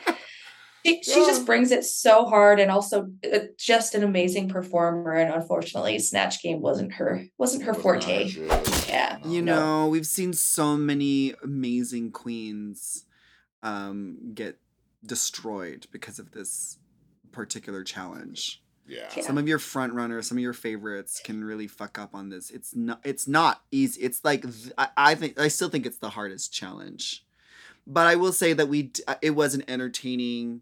she, 0.86 1.02
she 1.04 1.12
Yeah. 1.20 1.26
just 1.28 1.46
brings 1.46 1.72
it 1.72 1.84
so 1.84 2.26
hard, 2.26 2.60
and 2.60 2.72
also 2.72 3.12
uh, 3.34 3.40
just 3.58 3.96
an 3.96 4.04
amazing 4.04 4.50
performer. 4.50 5.14
And 5.14 5.34
unfortunately, 5.34 6.00
Snatch 6.00 6.42
Game 6.42 6.62
wasn't 6.62 6.94
her 6.94 7.24
wasn't 7.38 7.64
her 7.64 7.74
forte. 7.74 8.30
Yeah. 8.88 9.18
You 9.26 9.42
No. 9.42 9.56
know, 9.56 9.88
we've 9.90 10.08
seen 10.08 10.34
so 10.34 10.76
many 10.78 11.34
amazing 11.44 12.12
queens 12.12 13.06
um, 13.64 14.18
get 14.34 14.60
destroyed 15.06 15.88
because 15.92 16.20
of 16.20 16.32
this 16.32 16.78
particular 17.32 17.84
challenge. 17.84 18.62
Yeah. 18.88 19.08
Yeah. 19.16 19.24
Some 19.24 19.38
of 19.38 19.48
your 19.48 19.60
front 19.60 19.94
runners, 19.94 20.28
some 20.28 20.38
of 20.38 20.42
your 20.42 20.54
favorites 20.54 21.22
can 21.24 21.44
really 21.44 21.68
fuck 21.68 22.00
up 22.00 22.16
on 22.16 22.30
this. 22.30 22.50
It's 22.50 22.76
not. 22.76 23.00
It's 23.04 23.28
not 23.28 23.62
easy. 23.72 24.02
It's 24.02 24.24
like 24.24 24.42
th- 24.42 24.74
I, 24.78 24.88
I 24.98 25.16
think 25.16 25.40
I 25.40 25.48
still 25.48 25.70
think 25.70 25.86
it's 25.86 26.00
the 26.00 26.10
hardest 26.10 26.52
challenge, 26.52 27.24
but 27.86 28.08
I 28.08 28.16
will 28.16 28.34
say 28.34 28.54
that 28.54 28.68
we 28.68 28.84
d- 28.84 29.04
uh, 29.08 29.16
it 29.22 29.32
was 29.32 29.54
an 29.54 29.64
entertaining 29.68 30.62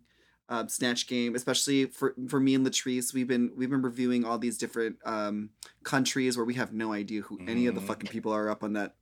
uh, 0.49 0.65
snatch 0.67 1.07
game, 1.07 1.35
especially 1.35 1.85
for 1.87 2.15
for 2.29 2.39
me 2.39 2.55
and 2.55 2.65
Latrice. 2.65 3.13
We've 3.13 3.27
been 3.27 3.51
we've 3.55 3.69
been 3.69 3.81
reviewing 3.81 4.23
all 4.25 4.37
these 4.37 4.57
different 4.57 4.97
um, 5.05 5.49
countries 5.83 6.37
where 6.37 6.45
we 6.45 6.53
have 6.55 6.73
no 6.73 6.93
idea 6.93 7.21
who 7.21 7.39
any 7.47 7.67
of 7.67 7.75
the 7.75 7.81
Mhm. 7.81 7.87
fucking 7.87 8.09
people 8.09 8.31
are 8.33 8.49
up 8.49 8.63
on 8.63 8.73
that 8.73 8.95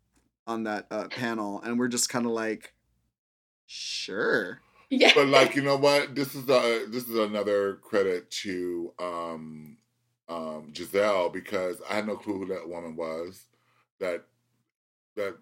on 0.47 0.63
that 0.63 0.87
uh, 0.91 1.07
panel, 1.09 1.61
and 1.61 1.77
we're 1.79 1.87
just 1.87 2.09
kind 2.09 2.25
of 2.25 2.31
like, 2.31 2.73
sure. 3.65 4.61
Yeah. 4.91 5.11
but 5.15 5.27
like 5.27 5.55
you 5.55 5.63
know 5.63 5.77
what 5.77 6.13
this 6.15 6.35
is 6.35 6.47
a 6.47 6.85
this 6.87 7.07
is 7.09 7.17
another 7.17 7.75
credit 7.77 8.29
to 8.43 8.93
um 8.99 9.77
um, 10.29 10.71
Gisèle 10.73 11.31
because 11.33 11.81
I 11.89 11.95
had 11.95 12.07
no 12.07 12.15
clue 12.15 12.39
who 12.39 12.45
that 12.47 12.67
woman 12.67 12.95
was. 12.95 13.45
That 13.99 14.25
that, 15.15 15.37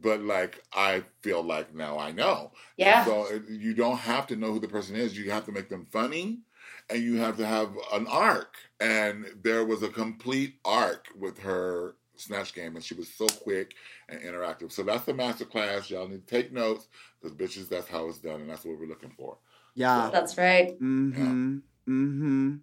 but 0.00 0.22
like 0.22 0.62
I 0.72 1.04
feel 1.22 1.42
like 1.42 1.74
now 1.74 1.98
I 1.98 2.12
know. 2.12 2.52
Yeah. 2.76 3.04
So 3.04 3.26
it, 3.26 3.42
you 3.48 3.74
don't 3.74 3.98
have 3.98 4.26
to 4.28 4.36
know 4.36 4.52
who 4.52 4.60
the 4.60 4.68
person 4.68 4.96
is. 4.96 5.16
You 5.16 5.30
have 5.30 5.44
to 5.46 5.52
make 5.52 5.68
them 5.68 5.86
funny, 5.90 6.40
and 6.88 7.02
you 7.02 7.16
have 7.18 7.36
to 7.38 7.46
have 7.46 7.70
an 7.92 8.06
arc. 8.06 8.56
And 8.80 9.26
there 9.42 9.64
was 9.64 9.82
a 9.82 9.88
complete 9.88 10.54
arc 10.64 11.08
with 11.18 11.38
her 11.40 11.96
snatch 12.16 12.54
game, 12.54 12.76
and 12.76 12.84
she 12.84 12.94
was 12.94 13.08
so 13.08 13.26
quick 13.26 13.74
and 14.08 14.20
interactive. 14.20 14.72
So 14.72 14.82
that's 14.82 15.04
the 15.04 15.14
master 15.14 15.44
class. 15.44 15.90
Y'all 15.90 16.08
need 16.08 16.26
to 16.26 16.34
take 16.34 16.52
notes 16.52 16.88
because 17.20 17.36
bitches, 17.36 17.68
that's 17.68 17.88
how 17.88 18.08
it's 18.08 18.18
done, 18.18 18.40
and 18.40 18.50
that's 18.50 18.64
what 18.64 18.78
we're 18.78 18.86
looking 18.86 19.12
for. 19.16 19.38
Yeah. 19.74 20.10
That's 20.12 20.36
right. 20.36 20.80
Mm-hmm. 20.80 21.58
Mm-hmm. 21.88 22.56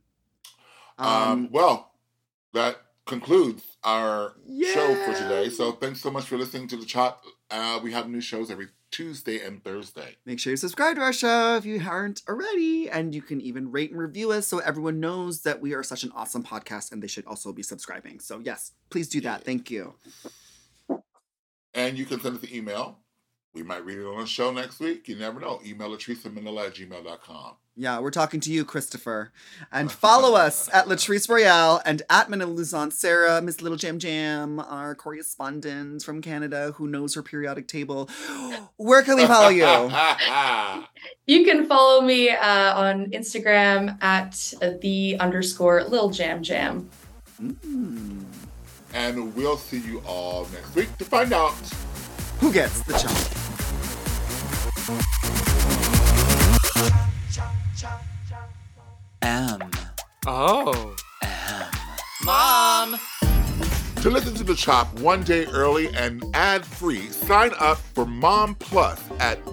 Um, 1.00 1.50
well, 1.52 1.92
that 2.54 2.78
concludes 3.08 3.78
our 3.84 4.36
show 4.74 4.96
for 5.06 5.14
today. 5.14 5.50
So 5.50 5.72
thanks 5.72 6.02
so 6.02 6.12
much 6.12 6.26
for 6.26 6.38
listening 6.38 6.68
to 6.70 6.78
the 6.78 6.86
chat. 6.86 7.18
Uh, 7.50 7.80
we 7.82 7.92
have 7.94 8.10
new 8.10 8.22
shows 8.22 8.52
every 8.52 8.68
Tuesday 8.92 9.40
and 9.40 9.64
Thursday. 9.64 10.18
Make 10.26 10.40
sure 10.40 10.52
you 10.52 10.58
subscribe 10.58 10.96
to 10.96 11.02
our 11.02 11.14
show 11.14 11.56
if 11.56 11.66
you 11.66 11.82
aren't 11.88 12.22
already. 12.28 12.90
And 12.90 13.16
you 13.16 13.22
can 13.22 13.42
even 13.42 13.72
rate 13.72 13.92
and 13.92 14.00
review 14.00 14.32
us 14.32 14.48
so 14.48 14.60
everyone 14.60 15.00
knows 15.00 15.42
that 15.42 15.62
we 15.62 15.74
are 15.74 15.84
such 15.84 16.04
an 16.04 16.12
awesome 16.16 16.44
podcast 16.44 16.92
and 16.92 17.02
they 17.02 17.08
should 17.08 17.26
also 17.26 17.52
be 17.52 17.64
subscribing. 17.64 18.20
So, 18.20 18.40
yes, 18.40 18.74
please 18.90 19.10
do 19.10 19.22
that. 19.22 19.44
Thank 19.44 19.72
you. 19.72 19.96
And 21.74 21.98
you 21.98 22.06
can 22.06 22.20
send 22.20 22.38
us 22.38 22.44
an 22.44 22.54
email. 22.54 23.00
We 23.54 23.64
might 23.64 23.86
read 23.86 24.00
it 24.00 24.06
on 24.06 24.20
the 24.20 24.28
show 24.28 24.52
next 24.52 24.80
week. 24.80 25.08
You 25.08 25.16
never 25.16 25.40
know. 25.40 25.60
Email 25.66 25.90
Manila 25.90 26.68
at 26.68 26.76
gmail.com. 26.76 27.56
Yeah, 27.80 28.00
we're 28.00 28.10
talking 28.10 28.40
to 28.40 28.52
you, 28.52 28.66
Christopher. 28.66 29.32
And 29.72 29.92
follow 30.06 30.36
us 30.36 30.68
at 30.74 30.88
Latrice 30.88 31.30
Royale 31.30 31.80
and 31.86 32.02
at 32.10 32.28
Manila 32.28 32.50
Luzon. 32.50 32.90
Sarah, 32.90 33.40
Miss 33.40 33.62
Little 33.62 33.78
Jam 33.78 34.00
Jam, 34.00 34.60
our 34.60 34.96
correspondent 34.96 36.02
from 36.02 36.22
Canada 36.22 36.74
who 36.76 36.88
knows 36.88 37.14
her 37.14 37.22
periodic 37.22 37.68
table. 37.68 38.10
Where 38.78 39.04
can 39.04 39.16
we 39.16 39.26
follow 39.28 39.50
you? 39.50 39.68
You 41.28 41.44
can 41.44 41.68
follow 41.68 42.02
me 42.02 42.30
uh, 42.30 42.80
on 42.80 43.12
Instagram 43.12 44.02
at 44.02 44.54
the 44.82 45.18
underscore 45.20 45.84
Lil 45.84 46.10
Jam 46.10 46.42
Jam. 46.42 46.90
Mm. 47.42 48.24
and 48.94 49.36
we'll 49.36 49.58
see 49.58 49.80
you 49.80 50.02
all 50.08 50.48
next 50.54 50.74
week 50.74 50.98
to 50.98 51.06
find 51.06 51.34
out. 51.34 51.54
Who 52.40 52.52
gets 52.54 52.82
the 52.84 52.94
chop? 52.94 53.48
M. 59.28 59.60
Oh. 60.26 60.96
M. 61.22 61.66
Mom. 62.24 62.98
To 64.02 64.10
listen 64.10 64.34
to 64.36 64.44
the 64.46 64.56
Chop 64.56 64.98
one 65.02 65.22
day 65.22 65.44
early 65.48 65.90
and 65.90 66.24
ad 66.34 66.66
free, 66.66 67.10
sign 67.10 67.52
up 67.60 67.78
for 67.78 68.06
Mom 68.06 68.56
Plus 68.56 69.04
at 69.20 69.46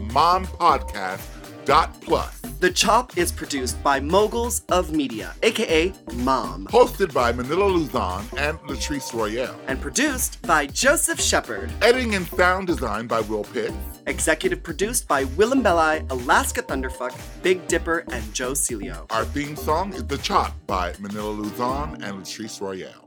mompodcast.plus. 1.64 2.40
The 2.60 2.70
Chop 2.70 3.18
is 3.18 3.30
produced 3.30 3.82
by 3.82 4.00
Moguls 4.00 4.62
of 4.70 4.92
Media, 4.92 5.34
aka 5.42 5.92
Mom, 6.14 6.66
Hosted 6.68 7.12
by 7.12 7.30
Manila 7.32 7.64
Luzon 7.66 8.24
and 8.38 8.58
Latrice 8.60 9.12
Royale. 9.12 9.58
and 9.66 9.80
produced 9.80 10.40
by 10.42 10.66
Joseph 10.66 11.20
Shepard. 11.20 11.70
Editing 11.82 12.14
and 12.14 12.26
sound 12.28 12.66
design 12.66 13.06
by 13.06 13.20
Will 13.20 13.44
Pitt. 13.44 13.72
Executive 14.06 14.62
produced 14.62 15.08
by 15.08 15.24
Willam 15.24 15.62
Belli, 15.62 16.06
Alaska 16.10 16.62
Thunderfuck, 16.62 17.18
Big 17.42 17.66
Dipper, 17.68 18.04
and 18.10 18.32
Joe 18.34 18.52
Celio. 18.52 19.06
Our 19.10 19.24
theme 19.24 19.56
song 19.56 19.92
is 19.94 20.04
The 20.06 20.18
Chop 20.18 20.54
by 20.66 20.94
Manila 21.00 21.30
Luzon 21.30 22.02
and 22.02 22.22
Latrice 22.22 22.60
Royale. 22.60 23.03